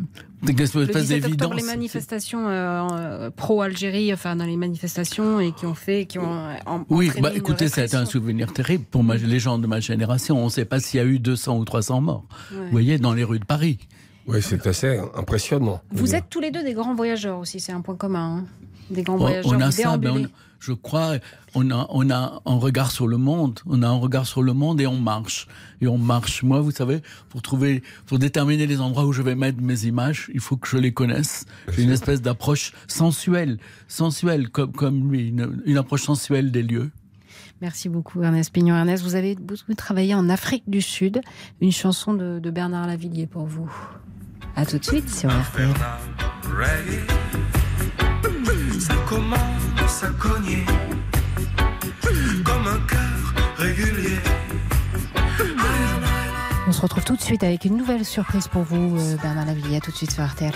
c'est 0.44 0.52
une 0.52 0.58
Le 0.58 0.64
espèce 0.64 1.08
17 1.08 1.26
octobre, 1.26 1.56
les 1.56 1.64
manifestations 1.64 2.48
euh, 2.48 3.30
pro-Algérie, 3.32 4.14
enfin 4.14 4.36
dans 4.36 4.46
les 4.46 4.56
manifestations 4.58 5.40
et 5.40 5.52
qui 5.52 5.66
ont 5.66 5.74
fait, 5.74 6.06
qui 6.06 6.20
ont 6.20 6.48
en- 6.66 6.86
Oui, 6.90 7.12
bah, 7.22 7.32
écoutez, 7.34 7.68
c'est 7.70 7.96
un 7.96 8.06
souvenir 8.06 8.54
terrible 8.54 8.86
pour 8.90 9.04
ma, 9.04 9.16
les 9.16 9.40
gens 9.40 9.58
de 9.58 9.68
ma 9.68 9.80
génération. 9.80 10.40
On 10.40 10.46
ne 10.46 10.50
sait 10.50 10.66
pas 10.66 10.80
s'il 10.80 11.00
y 11.00 11.04
a 11.04 11.06
eu 11.06 11.20
200 11.20 11.58
ou 11.58 11.66
300 11.66 11.97
200 12.00 12.02
morts. 12.02 12.26
Vous 12.52 12.70
voyez, 12.72 12.98
dans 12.98 13.14
les 13.14 13.24
rues 13.24 13.40
de 13.40 13.46
Paris. 13.46 13.80
Oui, 14.28 14.42
c'est 14.42 14.66
assez 14.68 15.00
impressionnant. 15.16 15.82
Vous 15.92 16.14
êtes 16.16 16.26
tous 16.30 16.42
les 16.42 16.52
deux 16.52 16.64
des 16.64 16.74
grands 16.74 16.96
voyageurs 16.96 17.40
aussi, 17.40 17.60
c'est 17.60 17.72
un 17.72 17.82
point 17.82 17.96
commun. 17.96 18.40
hein. 18.40 18.46
Des 18.90 19.04
grands 19.04 19.18
voyageurs. 19.18 19.52
on 19.54 19.60
a 19.62 19.72
ça, 19.72 19.98
ben, 19.98 20.12
on- 20.12 20.28
je 20.60 20.74
crois, 20.74 21.16
on 21.56 21.70
a, 21.72 21.88
on 21.94 22.10
a 22.10 22.42
un 22.46 22.56
regard 22.56 22.90
sur 22.92 23.08
le 23.08 23.18
monde. 23.18 23.60
On 23.68 23.84
a 23.84 23.88
un 23.88 23.98
regard 23.98 24.26
sur 24.26 24.42
le 24.42 24.54
monde 24.54 24.82
et 24.82 24.88
on 24.88 24.98
marche. 25.00 25.48
Et 25.82 25.88
on 25.88 25.98
marche. 25.98 26.42
Moi, 26.42 26.62
vous 26.62 26.72
savez, 26.72 27.02
pour 27.30 27.42
trouver, 27.42 27.84
pour 28.06 28.18
déterminer 28.18 28.66
les 28.66 28.82
endroits 28.82 29.06
où 29.06 29.12
je 29.14 29.22
vais 29.22 29.36
mettre 29.36 29.62
mes 29.62 29.86
images, 29.86 30.30
il 30.34 30.40
faut 30.40 30.58
que 30.58 30.68
je 30.68 30.78
les 30.78 30.94
connaisse. 30.94 31.46
J'ai 31.72 31.84
une 31.84 31.92
espèce 31.92 32.22
d'approche 32.22 32.74
sensuelle, 32.88 33.60
sensuelle, 33.88 34.50
comme, 34.50 34.72
comme 34.72 35.12
lui, 35.12 35.28
une, 35.30 35.62
une 35.66 35.78
approche 35.78 36.04
sensuelle 36.04 36.52
des 36.52 36.64
lieux. 36.64 36.90
Merci 37.62 37.90
beaucoup 37.90 38.22
Ernest 38.22 38.54
Pignon. 38.54 38.76
Ernest, 38.76 39.04
vous 39.04 39.16
avez 39.16 39.36
beaucoup 39.36 39.74
travaillé 39.74 40.14
en 40.14 40.30
Afrique 40.30 40.64
du 40.68 40.82
Sud. 40.82 41.22
Une 41.62 41.72
chanson 41.72 42.14
de, 42.14 42.40
de 42.40 42.52
Bernard 42.52 42.88
Lavillier 42.88 43.26
pour 43.26 43.46
vous. 43.46 43.72
À 44.56 44.66
tout 44.66 44.78
de 44.78 44.84
suite 44.84 45.10
sur 45.10 45.30
RTL. 45.30 45.70
Ça 48.80 48.96
commence 49.08 50.04
à 50.04 50.10
cogner 50.20 50.66
comme 52.44 52.68
un 52.68 52.80
cœur 52.88 53.34
régulier. 53.58 54.18
On 56.68 56.72
se 56.72 56.82
retrouve 56.82 57.06
tout 57.06 57.16
de 57.16 57.22
suite 57.22 57.44
avec 57.44 57.66
une 57.66 57.78
nouvelle 57.78 58.04
surprise 58.04 58.48
pour 58.48 58.64
vous, 58.64 58.98
euh, 59.00 59.16
Bernard 59.22 59.46
Lavillier. 59.46 59.78
À 59.78 59.80
tout 59.80 59.92
de 59.92 59.96
suite 59.96 60.12
sur 60.12 60.26
RTL. 60.26 60.54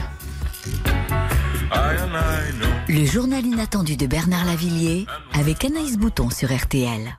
Le 1.74 3.06
journal 3.06 3.46
inattendu 3.46 3.96
de 3.96 4.06
Bernard 4.06 4.46
Lavillier 4.46 5.06
avec 5.34 5.64
Anaïs 5.64 5.98
Bouton 5.98 6.30
sur 6.30 6.54
RTL. 6.54 7.18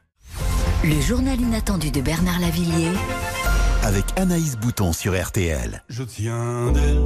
Le 0.85 1.01
journal 1.01 1.41
inattendu 1.41 1.91
de 1.91 2.01
Bernard 2.01 2.39
Lavillier 2.41 2.91
Avec 3.83 4.05
Anaïs 4.17 4.57
Bouton 4.57 4.93
sur 4.93 5.19
RTL. 5.21 5.83
Je 5.89 6.03
tiens 6.03 6.71
d'elle, 6.73 7.03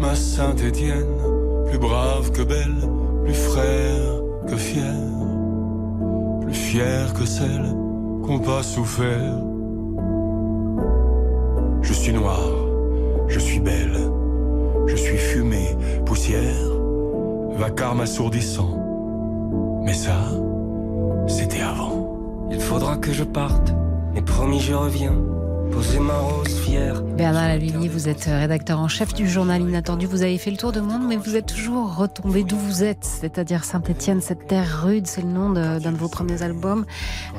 ma 0.00 0.14
Saint-Étienne, 0.14 1.18
plus 1.68 1.78
brave 1.78 2.32
que 2.32 2.42
belle, 2.42 2.88
plus 3.24 3.34
frère 3.34 4.20
que 4.48 4.56
fier, 4.56 4.94
plus 6.40 6.54
fier 6.54 7.12
que 7.12 7.26
celle 7.26 7.74
qu'on 8.24 8.38
pas 8.38 8.62
souffert. 8.62 9.38
Je 11.82 11.92
suis 11.92 12.12
noir, 12.12 12.40
je 13.28 13.38
suis 13.38 13.60
belle, 13.60 14.11
je 14.92 14.96
suis 14.96 15.16
fumée, 15.16 15.74
poussière, 16.04 16.68
vacarme 17.56 18.02
assourdissant. 18.02 18.78
Mais 19.82 19.94
ça, 19.94 20.18
c'était 21.26 21.62
avant. 21.62 22.46
Il 22.50 22.60
faudra 22.60 22.96
que 22.98 23.10
je 23.10 23.24
parte, 23.24 23.72
mais 24.12 24.20
promis 24.20 24.60
je 24.60 24.74
reviens. 24.74 25.14
Poser 25.72 25.98
ma 26.00 26.14
rose 26.18 26.60
fière. 26.60 27.00
Bernard 27.02 27.48
Lavillier, 27.48 27.88
vous 27.88 28.08
êtes 28.08 28.24
rédacteur 28.24 28.78
en 28.78 28.88
chef 28.88 29.14
du 29.14 29.28
journal 29.28 29.60
Inattendu. 29.62 30.06
Vous 30.06 30.22
avez 30.22 30.36
fait 30.38 30.50
le 30.50 30.56
tour 30.56 30.72
du 30.72 30.80
monde, 30.80 31.02
mais 31.08 31.16
vous 31.16 31.36
êtes 31.36 31.46
toujours 31.46 31.96
retombé 31.96 32.44
d'où 32.44 32.56
vous 32.56 32.84
êtes, 32.84 33.04
c'est-à-dire 33.04 33.64
Saint-Étienne, 33.64 34.20
cette 34.20 34.46
terre 34.46 34.82
rude. 34.84 35.06
C'est 35.06 35.22
le 35.22 35.28
nom 35.28 35.50
de- 35.50 35.78
d'un 35.78 35.92
de, 35.92 35.96
vos 35.96 36.08
premiers 36.08 36.42
albums, 36.42 36.84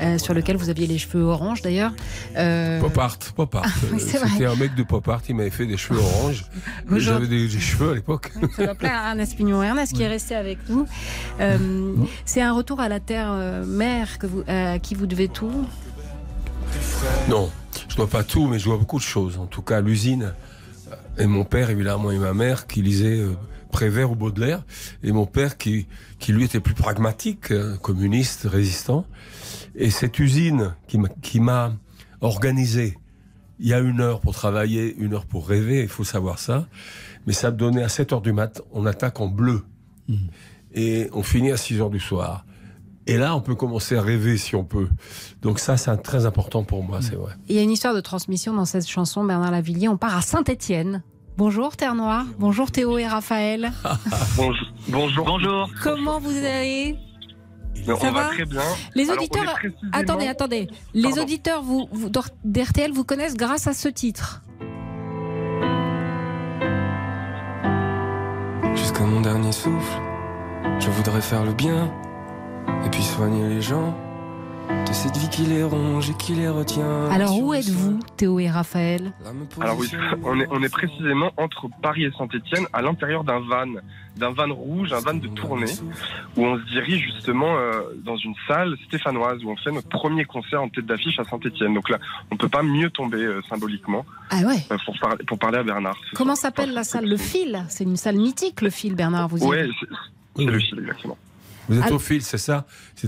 euh, 0.02 0.18
sur 0.18 0.34
lequel 0.34 0.58
vous 0.58 0.70
aviez 0.70 0.88
les 0.88 0.98
cheveux 0.98 1.24
orange 1.24 1.62
d'ailleurs. 1.62 1.94
Euh, 2.38 2.80
Pop 2.80 2.98
art, 2.98 3.18
pop 3.36 3.56
art. 3.56 3.66
C'était 4.00 4.46
un 4.46 4.56
mec 4.56 4.76
de 4.76 4.84
pop 4.84 5.08
art, 5.08 5.22
il 5.30 5.36
m'avait 5.36 5.50
fait 5.50 5.66
des 5.66 5.78
cheveux 5.78 6.00
orange. 6.00 6.46
J'avais 6.98 7.28
des, 7.28 7.48
des 7.48 7.60
cheveux 7.60 7.92
à 7.92 7.96
l'époque. 7.96 8.32
Ça 8.56 8.66
doit 8.66 8.76
plaire 8.76 8.98
à 8.98 9.10
Ernest 9.10 9.36
Pignon. 9.38 9.62
Ernest 9.64 9.94
qui 9.94 10.04
est 10.04 10.08
resté 10.08 10.36
avec 10.36 10.58
nous. 10.70 10.86
Euh, 11.40 11.58
c'est 12.26 12.42
un 12.42 12.54
retour 12.54 12.80
à 12.80 12.90
la 12.90 13.00
terre 13.00 13.30
euh, 13.32 13.66
mère 13.66 14.18
que 14.18 14.28
vous, 14.28 14.44
à 14.48 14.80
qui 14.80 14.96
vous 14.96 15.06
devez 15.08 15.28
tout. 15.28 15.52
Non, 17.30 17.50
je 17.90 17.96
dois 17.96 18.08
pas 18.08 18.24
tout, 18.24 18.48
mais 18.48 18.60
je 18.60 18.66
dois 18.66 18.78
beaucoup 18.78 18.98
de 18.98 19.04
choses. 19.04 19.38
En 19.38 19.46
tout 19.46 19.62
cas, 19.62 19.82
l'usine 19.82 20.34
et 21.18 21.26
mon 21.26 21.44
père, 21.46 21.70
évidemment, 21.70 22.12
et 22.12 22.18
ma 22.18 22.34
mère 22.34 22.68
qui 22.68 22.82
lisaient 22.82 23.20
euh, 23.20 23.34
Prévert 23.72 24.12
ou 24.12 24.16
Baudelaire, 24.16 24.64
et 25.04 25.12
mon 25.12 25.26
père 25.26 25.58
qui, 25.58 25.88
qui 26.20 26.32
lui 26.34 26.44
était 26.44 26.60
plus 26.60 26.74
pragmatique, 26.76 27.52
euh, 27.52 27.76
communiste, 27.78 28.48
résistant. 28.50 29.06
Et 29.76 29.90
cette 29.90 30.20
usine 30.20 30.76
qui 30.88 30.98
m'a- 31.00 31.10
qui 31.22 31.40
m'a 31.40 31.74
organisé, 32.22 32.98
il 33.60 33.68
y 33.68 33.74
a 33.74 33.80
une 33.80 34.02
heure 34.02 34.20
pour 34.20 34.34
travailler, 34.34 34.96
une 34.98 35.14
heure 35.14 35.26
pour 35.26 35.48
rêver, 35.48 35.82
il 35.82 35.88
faut 35.88 36.04
savoir 36.04 36.38
ça. 36.40 36.68
Mais 37.26 37.34
ça 37.34 37.52
me 37.52 37.58
donnait 37.58 37.84
à 37.84 37.90
7 37.90 38.14
heures 38.14 38.22
du 38.22 38.34
mat, 38.34 38.62
on 38.74 38.86
attaque 38.86 39.20
en 39.22 39.28
bleu. 39.28 39.64
Et 40.76 41.08
on 41.14 41.24
finit 41.24 41.52
à 41.52 41.58
6 41.58 41.80
heures 41.80 41.90
du 41.90 42.00
soir. 42.00 42.46
Et 43.06 43.18
là, 43.18 43.36
on 43.36 43.42
peut 43.42 43.56
commencer 43.56 43.98
à 43.98 44.02
rêver 44.02 44.38
si 44.38 44.56
on 44.56 44.64
peut. 44.64 44.88
Donc 45.42 45.60
ça, 45.60 45.76
c'est 45.76 45.96
très 45.98 46.26
important 46.26 46.64
pour 46.64 46.84
moi, 46.84 47.02
c'est 47.02 47.16
vrai. 47.16 47.34
Il 47.50 47.56
y 47.56 47.60
a 47.60 47.62
une 47.62 47.72
histoire 47.72 47.94
de 47.94 48.00
transmission 48.00 48.54
dans 48.54 48.64
cette 48.66 48.88
chanson, 48.88 49.24
Bernard 49.26 49.52
Lavillier. 49.52 49.90
On 49.90 49.98
part 49.98 50.16
à 50.16 50.22
Saint-Étienne. 50.22 51.04
Bonjour 51.36 51.76
Terre 51.76 51.96
Noire. 51.96 52.26
Bonjour 52.40 52.72
Théo 52.72 52.98
et 52.98 53.08
Raphaël. 53.08 53.72
Bonjour. 54.38 54.68
Bonjour. 54.88 55.26
Bonjour. 55.26 55.70
Comment 55.82 56.20
vous 56.20 56.38
allez? 56.38 56.96
On 57.88 57.96
Ça 57.98 58.12
va 58.12 58.24
va? 58.24 58.30
très 58.30 58.46
bien. 58.46 58.62
Les 58.96 59.04
Alors, 59.10 59.16
on 59.16 59.20
auditeurs, 59.24 59.54
précisément- 59.56 59.92
attendez, 59.92 60.28
attendez. 60.28 60.68
Les 60.94 61.02
Pardon. 61.04 61.22
auditeurs 61.24 61.64
vous, 61.64 61.88
vous- 61.92 62.10
d'RTL 62.46 62.92
vous 62.94 63.04
connaissent 63.04 63.36
grâce 63.36 63.66
à 63.68 63.74
ce 63.74 63.90
titre. 63.90 64.44
Jusqu'à 68.76 69.04
mon 69.06 69.22
dernier 69.22 69.52
souffle, 69.52 70.00
je 70.80 70.90
voudrais 70.90 71.22
faire 71.22 71.44
le 71.44 71.54
bien 71.54 71.92
et 72.86 72.90
puis 72.90 73.02
soigner 73.04 73.48
les 73.50 73.62
gens 73.62 73.96
de 74.88 74.94
cette 74.94 75.18
vie 75.18 75.30
qui 75.30 75.42
les 75.44 75.64
ronge 75.64 76.10
et 76.10 76.14
qui 76.14 76.34
les 76.34 76.48
retient. 76.48 77.10
Alors 77.12 77.38
où 77.38 77.54
êtes-vous, 77.54 78.00
Théo 78.16 78.40
et 78.40 78.50
Raphaël 78.50 79.12
Alors 79.60 79.78
oui, 79.78 79.90
on 80.24 80.40
est, 80.40 80.48
on 80.52 80.62
est 80.64 80.70
précisément 80.72 81.32
entre 81.38 81.68
Paris 81.82 82.06
et 82.06 82.12
Saint-Etienne, 82.18 82.66
à 82.72 82.82
l'intérieur 82.82 83.24
d'un 83.26 83.40
van, 83.40 83.66
d'un 84.16 84.30
van 84.32 84.54
rouge, 84.54 84.94
un 84.94 85.00
van 85.02 85.14
de 85.16 85.28
tournée, 85.28 85.72
où 86.38 86.46
on 86.46 86.58
se 86.58 86.64
dirige 86.72 87.04
justement 87.14 87.56
euh, 87.58 87.82
dans 88.06 88.16
une 88.18 88.34
salle 88.48 88.76
stéphanoise, 88.88 89.44
où 89.44 89.50
on 89.50 89.58
fait 89.58 89.72
notre 89.72 89.90
premier 89.90 90.24
concert 90.26 90.62
en 90.62 90.70
tête 90.70 90.86
d'affiche 90.86 91.20
à 91.20 91.26
Saint-Etienne. 91.26 91.74
Donc 91.74 91.90
là, 91.90 91.98
on 92.32 92.38
peut 92.38 92.50
pas 92.50 92.64
mieux 92.64 92.90
tomber 92.90 93.18
euh, 93.24 93.42
symboliquement 93.50 94.06
Ah 94.30 94.42
ouais 94.46 94.66
euh, 94.72 94.78
pour, 94.86 94.98
parler 95.00 95.24
pour 95.26 95.40
parler 95.40 95.58
à 95.58 95.64
Bernard. 95.64 95.98
Comment 96.16 96.36
s'appelle 96.36 96.74
la 96.74 96.84
salle? 96.84 97.08
Le 97.10 97.18
Fil. 97.18 97.66
C'est 97.68 97.84
une 97.84 97.98
salle 97.98 98.16
mythique, 98.18 98.62
le 98.62 98.70
Fil, 98.70 98.96
Bernard. 98.96 99.28
Vous 99.28 99.40
y 99.44 99.46
Ouais, 99.46 99.60
êtes. 99.66 99.72
c'est 99.80 99.88
c'est 100.36 100.46
le 100.46 100.58
fil, 100.58 100.80
exactement. 100.80 101.18
Vous 101.70 101.78
êtes 101.78 101.86
Ah. 101.90 101.94
au 101.94 102.00
fil, 102.00 102.22
c'est 102.22 102.38
ça 102.38 102.66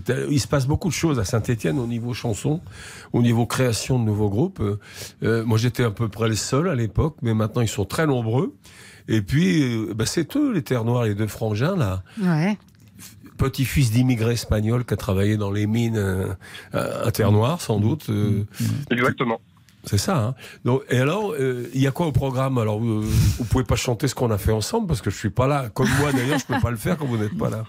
euh, 0.09 0.27
Il 0.29 0.39
se 0.39 0.47
passe 0.47 0.65
beaucoup 0.67 0.87
de 0.87 0.93
choses 0.93 1.19
à 1.19 1.25
Saint-Etienne 1.25 1.77
au 1.79 1.87
niveau 1.87 2.13
chanson, 2.13 2.61
au 3.13 3.21
niveau 3.21 3.45
création 3.45 3.99
de 3.99 4.05
nouveaux 4.05 4.29
groupes. 4.29 4.59
Euh, 4.61 4.79
euh, 5.23 5.43
moi, 5.45 5.57
j'étais 5.57 5.83
à 5.83 5.91
peu 5.91 6.07
près 6.07 6.29
le 6.29 6.35
seul 6.35 6.69
à 6.69 6.75
l'époque, 6.75 7.17
mais 7.21 7.33
maintenant, 7.33 7.61
ils 7.61 7.67
sont 7.67 7.85
très 7.85 8.07
nombreux. 8.07 8.53
Et 9.07 9.21
puis, 9.21 9.61
euh, 9.63 9.93
bah, 9.93 10.05
c'est 10.05 10.35
eux, 10.35 10.51
les 10.53 10.61
Terres 10.63 10.85
Noires, 10.85 11.03
les 11.03 11.15
deux 11.15 11.27
frangins, 11.27 11.75
là. 11.75 12.01
Ouais. 12.21 12.57
Petit-fils 13.37 13.91
d'immigrés 13.91 14.33
espagnols 14.33 14.85
qui 14.85 14.93
a 14.93 14.97
travaillé 14.97 15.35
dans 15.35 15.51
les 15.51 15.67
mines 15.67 15.97
euh, 15.97 16.33
à 16.71 17.11
Terre 17.11 17.33
Noire, 17.33 17.59
sans 17.59 17.79
doute. 17.81 18.09
euh, 18.09 18.45
Exactement. 18.89 19.41
c'est 19.83 19.97
ça. 19.97 20.17
Hein 20.17 20.35
Donc, 20.63 20.83
et 20.89 20.97
alors, 20.99 21.33
euh, 21.37 21.69
il 21.73 21.81
y 21.81 21.87
a 21.87 21.91
quoi 21.91 22.07
au 22.07 22.13
programme? 22.13 22.57
Alors, 22.57 22.79
euh, 22.81 23.03
vous 23.37 23.43
pouvez 23.43 23.65
pas 23.65 23.75
chanter 23.75 24.07
ce 24.07 24.15
qu'on 24.15 24.31
a 24.31 24.37
fait 24.37 24.53
ensemble 24.53 24.87
parce 24.87 25.01
que 25.01 25.09
je 25.09 25.17
suis 25.17 25.29
pas 25.29 25.47
là. 25.47 25.67
Comme 25.73 25.89
moi, 25.99 26.13
d'ailleurs, 26.13 26.39
je 26.39 26.45
peux 26.45 26.59
pas 26.61 26.71
le 26.71 26.77
faire 26.77 26.97
quand 26.97 27.05
vous 27.05 27.17
n'êtes 27.17 27.37
pas 27.37 27.49
là. 27.49 27.65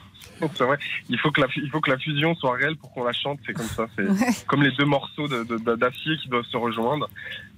C'est 0.54 0.64
vrai. 0.64 0.78
Il 1.08 1.18
faut 1.18 1.30
que 1.30 1.40
la, 1.40 1.46
il 1.56 1.70
faut 1.70 1.80
que 1.80 1.90
la 1.90 1.98
fusion 1.98 2.34
soit 2.34 2.52
réelle 2.56 2.76
pour 2.76 2.92
qu'on 2.92 3.04
la 3.04 3.12
chante. 3.12 3.38
C'est 3.46 3.52
comme 3.52 3.66
ça. 3.66 3.86
C'est 3.96 4.08
Ouais. 4.08 4.32
comme 4.46 4.62
les 4.62 4.72
deux 4.72 4.84
morceaux 4.84 5.28
de- 5.28 5.44
de- 5.44 5.76
d'acier 5.76 6.16
qui 6.18 6.28
doivent 6.28 6.44
se 6.44 6.56
rejoindre. 6.56 7.08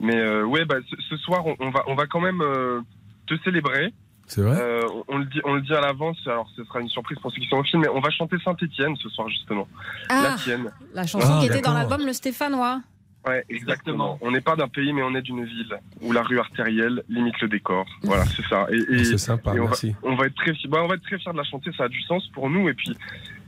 Mais 0.00 0.16
euh, 0.16 0.44
ouais, 0.44 0.64
bah, 0.64 0.76
ce, 0.88 0.96
ce 1.10 1.16
soir, 1.16 1.46
on, 1.46 1.56
on 1.60 1.70
va, 1.70 1.82
on 1.86 1.94
va 1.94 2.06
quand 2.06 2.20
même 2.20 2.40
euh, 2.40 2.80
te 3.26 3.34
célébrer. 3.44 3.92
C'est 4.26 4.42
vrai 4.42 4.56
Euh, 4.60 4.82
on, 5.08 5.16
le 5.18 5.24
dit, 5.24 5.40
on 5.44 5.54
le 5.54 5.62
dit 5.62 5.72
à 5.74 5.80
l'avance. 5.80 6.18
Alors, 6.26 6.48
ce 6.54 6.62
sera 6.64 6.80
une 6.80 6.88
surprise 6.90 7.18
pour 7.18 7.32
ceux 7.32 7.40
qui 7.40 7.48
sont 7.48 7.56
au 7.56 7.64
film. 7.64 7.82
Mais 7.82 7.88
on 7.88 8.00
va 8.00 8.10
chanter 8.10 8.36
Saint-Étienne 8.44 8.94
ce 8.96 9.08
soir 9.08 9.28
justement. 9.28 9.66
Ah, 10.10 10.22
la 10.30 10.34
tienne. 10.36 10.70
La 10.94 11.06
chanson 11.06 11.26
Ah, 11.36 11.40
qui 11.40 11.46
était 11.46 11.60
dans 11.62 11.72
l'album 11.72 12.04
Le 12.04 12.12
Stéphanois. 12.12 12.80
Ouais, 13.26 13.44
exactement. 13.50 14.18
On 14.22 14.30
n'est 14.30 14.40
pas 14.40 14.56
d'un 14.56 14.68
pays, 14.68 14.92
mais 14.92 15.02
on 15.02 15.14
est 15.14 15.22
d'une 15.22 15.44
ville 15.44 15.74
où 16.00 16.12
la 16.12 16.22
rue 16.22 16.38
artérielle 16.38 17.02
limite 17.08 17.38
le 17.40 17.48
décor. 17.48 17.84
Voilà, 18.02 18.24
c'est 18.24 18.44
ça. 18.46 18.66
Et, 18.70 18.76
et- 18.94 19.04
C'est 19.04 19.18
sympa, 19.18 19.50
et 19.54 19.60
on 19.60 19.64
va- 19.64 19.68
merci. 19.70 19.94
on 20.02 20.14
va 20.14 20.26
être 20.26 20.34
très, 20.36 20.52
bah, 20.68 20.78
on 20.82 20.86
va 20.86 20.94
être 20.94 21.02
très 21.02 21.18
fiers 21.18 21.32
de 21.32 21.36
la 21.36 21.44
chanter. 21.44 21.70
Ça 21.76 21.84
a 21.84 21.88
du 21.88 22.00
sens 22.02 22.26
pour 22.28 22.48
nous. 22.48 22.68
Et 22.68 22.74
puis, 22.74 22.96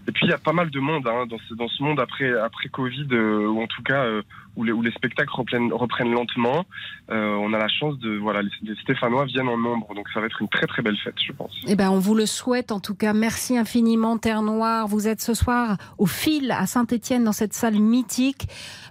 et 0.09 0.13
puis 0.13 0.27
il 0.27 0.31
y 0.31 0.33
a 0.33 0.39
pas 0.39 0.53
mal 0.53 0.71
de 0.71 0.81
monde 0.81 1.07
hein, 1.07 1.27
dans 1.27 1.39
ce 1.49 1.55
dans 1.55 1.69
ce 1.69 1.83
monde 1.83 2.01
après 2.01 2.33
après 2.39 2.69
Covid, 2.69 3.07
euh, 3.13 3.47
ou 3.47 3.63
en 3.63 3.67
tout 3.67 3.83
cas 3.83 4.05
euh, 4.05 4.23
où 4.57 4.65
les 4.65 4.73
où 4.73 4.83
les 4.83 4.91
spectacles 4.93 5.33
reprennent 5.33 5.73
reprennent 5.73 6.13
lentement. 6.13 6.65
Euh, 7.11 7.35
on 7.35 7.53
a 7.53 7.59
la 7.59 7.69
chance 7.69 7.99
de 7.99 8.17
voilà, 8.17 8.43
les, 8.43 8.75
Stéphanois 8.83 9.27
viennent 9.27 9.49
en 9.49 9.59
nombre, 9.59 9.95
donc 9.95 10.09
ça 10.13 10.21
va 10.21 10.27
être 10.27 10.41
une 10.41 10.49
très 10.49 10.67
très 10.67 10.83
belle 10.83 10.97
fête, 10.97 11.15
je 11.25 11.33
pense. 11.33 11.53
Eh 11.67 11.77
ben, 11.77 11.91
on 11.91 11.99
vous 11.99 12.15
le 12.15 12.27
souhaite 12.27 12.73
en 12.73 12.81
tout 12.81 12.95
cas. 12.95 13.13
Merci 13.13 13.59
infiniment, 13.59 14.17
Terre 14.19 14.43
Noire. 14.43 14.89
Vous 14.89 15.07
êtes 15.07 15.21
ce 15.21 15.35
soir 15.35 15.77
au 15.99 16.07
fil 16.07 16.51
à 16.51 16.67
Saint-Étienne 16.67 17.25
dans 17.25 17.33
cette 17.33 17.53
salle 17.53 17.79
mythique. 17.79 18.49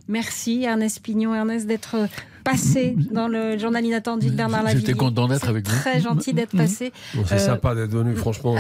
Merci 0.08 0.64
Ernest 0.64 1.04
Pignon, 1.04 1.34
Ernest 1.36 1.68
d'être 1.68 2.08
passé 2.52 2.96
dans 3.12 3.28
le 3.28 3.58
journal 3.58 3.86
inattendu 3.86 4.30
de 4.30 4.36
Bernard 4.36 4.64
Lavillier. 4.64 4.86
J'étais 4.86 4.98
content 4.98 5.28
d'être 5.28 5.48
avec 5.50 5.68
vous. 5.68 5.76
Très 5.80 6.00
gentil 6.02 6.34
d'être 6.34 6.56
passé. 6.56 6.92
Bon, 7.16 7.24
c'est 7.26 7.36
Euh, 7.36 7.38
sympa 7.40 7.76
d'être 7.76 7.92
venu, 7.92 8.16
franchement, 8.16 8.56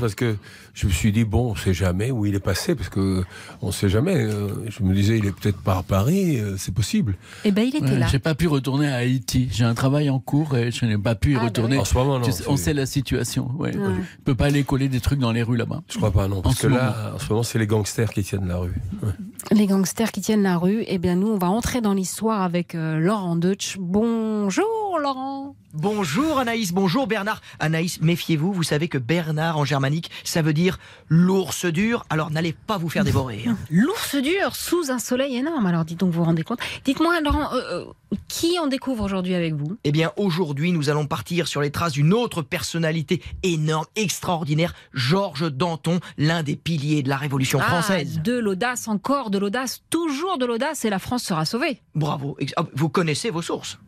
parce 0.00 0.14
que 0.14 0.36
je 0.74 0.86
me 0.86 0.92
suis 0.92 1.12
dit, 1.12 1.24
bon, 1.24 1.50
on 1.50 1.54
ne 1.54 1.58
sait 1.58 1.74
jamais 1.74 2.10
où 2.10 2.26
il 2.26 2.34
est 2.34 2.40
passé, 2.40 2.74
parce 2.74 2.88
que 2.88 3.24
on 3.62 3.68
ne 3.68 3.72
sait 3.72 3.88
jamais. 3.88 4.14
euh, 4.16 4.48
Je 4.68 4.82
me 4.82 4.94
disais, 4.94 5.18
il 5.18 5.26
est 5.26 5.32
peut-être 5.32 5.58
pas 5.58 5.78
à 5.78 5.82
Paris, 5.82 6.38
euh, 6.38 6.56
c'est 6.58 6.74
possible. 6.74 7.16
Eh 7.44 7.50
ben, 7.52 7.62
il 7.62 7.74
était 7.76 7.84
Ouais, 7.86 7.98
là. 7.98 8.06
J'ai 8.06 8.18
pas 8.18 8.34
pu 8.34 8.46
retourner 8.48 8.88
à 8.88 8.96
Haïti. 8.96 9.48
J'ai 9.52 9.64
un 9.64 9.74
travail 9.74 10.10
en 10.10 10.18
cours 10.18 10.56
et 10.56 10.70
je 10.70 10.84
n'ai 10.84 10.98
pas 10.98 11.14
pu 11.14 11.32
y 11.32 11.36
Ah, 11.36 11.38
bah 11.40 11.44
retourner. 11.46 11.76
oui. 11.76 11.80
En 11.82 11.84
ce 11.84 11.94
moment, 11.94 12.18
non, 12.18 12.24
Tu 12.24 12.32
sais, 12.32 12.44
on 12.48 12.56
sait 12.56 12.74
la 12.74 12.86
situation. 12.86 13.50
Ouais. 13.58 13.76
Ouais. 13.76 13.88
Je 14.18 14.22
peux 14.24 14.34
pas 14.34 14.46
aller 14.46 14.64
coller 14.64 14.88
des 14.88 15.00
trucs 15.00 15.18
dans 15.18 15.32
les 15.32 15.42
rues 15.42 15.56
là-bas. 15.56 15.82
Je 15.90 15.96
crois 15.96 16.10
pas, 16.12 16.28
non. 16.28 16.38
En 16.38 16.42
Parce 16.42 16.56
ce 16.56 16.62
que 16.62 16.66
moment. 16.68 16.80
là, 16.82 17.12
en 17.14 17.18
ce 17.18 17.28
moment, 17.30 17.42
c'est 17.42 17.58
les 17.58 17.66
gangsters 17.66 18.10
qui 18.12 18.22
tiennent 18.22 18.48
la 18.48 18.56
rue. 18.58 18.74
Ouais. 19.02 19.10
Les 19.52 19.66
gangsters 19.66 20.10
qui 20.12 20.20
tiennent 20.20 20.42
la 20.42 20.56
rue, 20.58 20.84
eh 20.86 20.98
bien 20.98 21.14
nous, 21.16 21.28
on 21.28 21.38
va 21.38 21.48
entrer 21.48 21.80
dans 21.80 21.94
l'histoire 21.94 22.42
avec 22.42 22.74
euh, 22.74 22.98
Laurent 23.16 23.36
Deutsch. 23.36 23.78
Bonjour 23.80 24.98
Laurent 25.00 25.56
Bonjour 25.78 26.38
Anaïs, 26.38 26.72
bonjour 26.72 27.06
Bernard. 27.06 27.42
Anaïs, 27.60 28.00
méfiez-vous, 28.00 28.50
vous 28.50 28.62
savez 28.62 28.88
que 28.88 28.96
Bernard 28.96 29.58
en 29.58 29.66
germanique, 29.66 30.10
ça 30.24 30.40
veut 30.40 30.54
dire 30.54 30.78
l'ours 31.10 31.66
dur, 31.66 32.06
alors 32.08 32.30
n'allez 32.30 32.54
pas 32.54 32.78
vous 32.78 32.88
faire 32.88 33.04
dévorer. 33.04 33.44
hein. 33.46 33.58
L'ours 33.70 34.16
dur 34.16 34.56
sous 34.56 34.90
un 34.90 34.98
soleil 34.98 35.36
énorme. 35.36 35.66
Alors 35.66 35.84
dites 35.84 36.00
donc, 36.00 36.12
vous 36.12 36.20
vous 36.20 36.24
rendez 36.24 36.44
compte? 36.44 36.60
Dites-moi 36.86 37.20
Laurent, 37.20 37.52
euh, 37.52 37.84
euh, 37.90 38.16
qui 38.26 38.56
on 38.62 38.68
découvre 38.68 39.04
aujourd'hui 39.04 39.34
avec 39.34 39.52
vous? 39.52 39.76
Eh 39.84 39.92
bien, 39.92 40.12
aujourd'hui, 40.16 40.72
nous 40.72 40.88
allons 40.88 41.04
partir 41.06 41.46
sur 41.46 41.60
les 41.60 41.70
traces 41.70 41.92
d'une 41.92 42.14
autre 42.14 42.40
personnalité 42.40 43.20
énorme, 43.42 43.84
extraordinaire, 43.96 44.72
Georges 44.94 45.52
Danton, 45.52 46.00
l'un 46.16 46.42
des 46.42 46.56
piliers 46.56 47.02
de 47.02 47.10
la 47.10 47.18
Révolution 47.18 47.58
Ah, 47.62 47.66
française. 47.68 48.22
de 48.24 48.38
l'audace, 48.38 48.88
encore 48.88 49.28
de 49.28 49.36
l'audace, 49.36 49.82
toujours 49.90 50.38
de 50.38 50.46
l'audace 50.46 50.86
et 50.86 50.90
la 50.90 50.98
France 50.98 51.24
sera 51.24 51.44
sauvée. 51.44 51.82
Bravo, 51.94 52.38
ah, 52.56 52.64
vous 52.74 52.88
connaissez 52.88 53.28
vos 53.28 53.42
sources. 53.42 53.78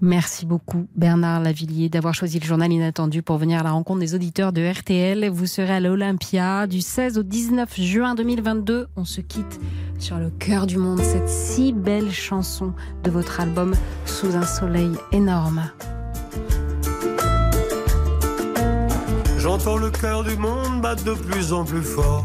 Merci 0.00 0.46
beaucoup 0.46 0.86
Bernard 0.96 1.40
Lavillier 1.40 1.88
d'avoir 1.88 2.14
choisi 2.14 2.38
le 2.38 2.46
journal 2.46 2.72
inattendu 2.72 3.22
pour 3.22 3.38
venir 3.38 3.60
à 3.60 3.62
la 3.62 3.72
rencontre 3.72 4.00
des 4.00 4.14
auditeurs 4.14 4.52
de 4.52 4.62
RTL. 4.62 5.28
Vous 5.30 5.46
serez 5.46 5.74
à 5.74 5.80
l'Olympia 5.80 6.66
du 6.66 6.80
16 6.80 7.18
au 7.18 7.22
19 7.22 7.80
juin 7.80 8.14
2022. 8.14 8.88
On 8.96 9.04
se 9.04 9.20
quitte 9.20 9.60
sur 9.98 10.18
le 10.18 10.30
cœur 10.30 10.66
du 10.66 10.78
monde, 10.78 11.00
cette 11.02 11.28
si 11.28 11.72
belle 11.72 12.10
chanson 12.10 12.72
de 13.04 13.10
votre 13.10 13.40
album 13.40 13.74
Sous 14.06 14.36
un 14.36 14.46
soleil 14.46 14.92
énorme. 15.12 15.70
J'entends 19.38 19.76
le 19.78 19.90
cœur 19.90 20.22
du 20.22 20.36
monde 20.36 20.82
battre 20.82 21.04
de 21.04 21.14
plus 21.14 21.52
en 21.52 21.64
plus 21.64 21.82
fort. 21.82 22.24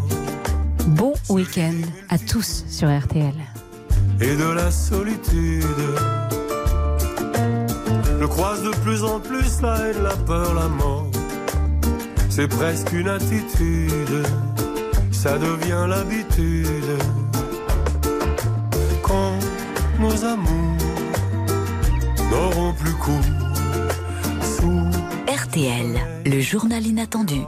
Bon 0.88 1.14
week-end 1.30 1.74
à 2.10 2.18
tous 2.20 2.66
sur 2.68 2.88
RTL. 2.90 3.34
et 4.22 4.36
de 4.36 4.54
la 4.54 4.72
solitude. 4.72 5.66
Je 8.20 8.26
croise 8.26 8.64
de 8.64 8.72
plus 8.84 9.04
en 9.04 9.20
plus 9.20 9.62
la 9.62 9.78
haine, 9.78 10.04
la 10.04 10.16
peur, 10.16 10.54
la 10.54 10.68
mort. 10.68 11.08
C'est 12.30 12.48
presque 12.48 12.92
une 12.94 13.08
attitude, 13.08 14.24
ça 15.12 15.38
devient 15.38 15.86
l'habitude. 15.88 16.98
Quand 19.04 19.34
nos 20.00 20.26
amours 20.26 20.78
n'auront 22.32 22.74
plus 22.74 22.94
cours 22.94 23.30
sous 24.42 24.82
RTL, 25.28 26.00
le 26.26 26.40
journal 26.42 26.86
inattendu. 26.86 27.42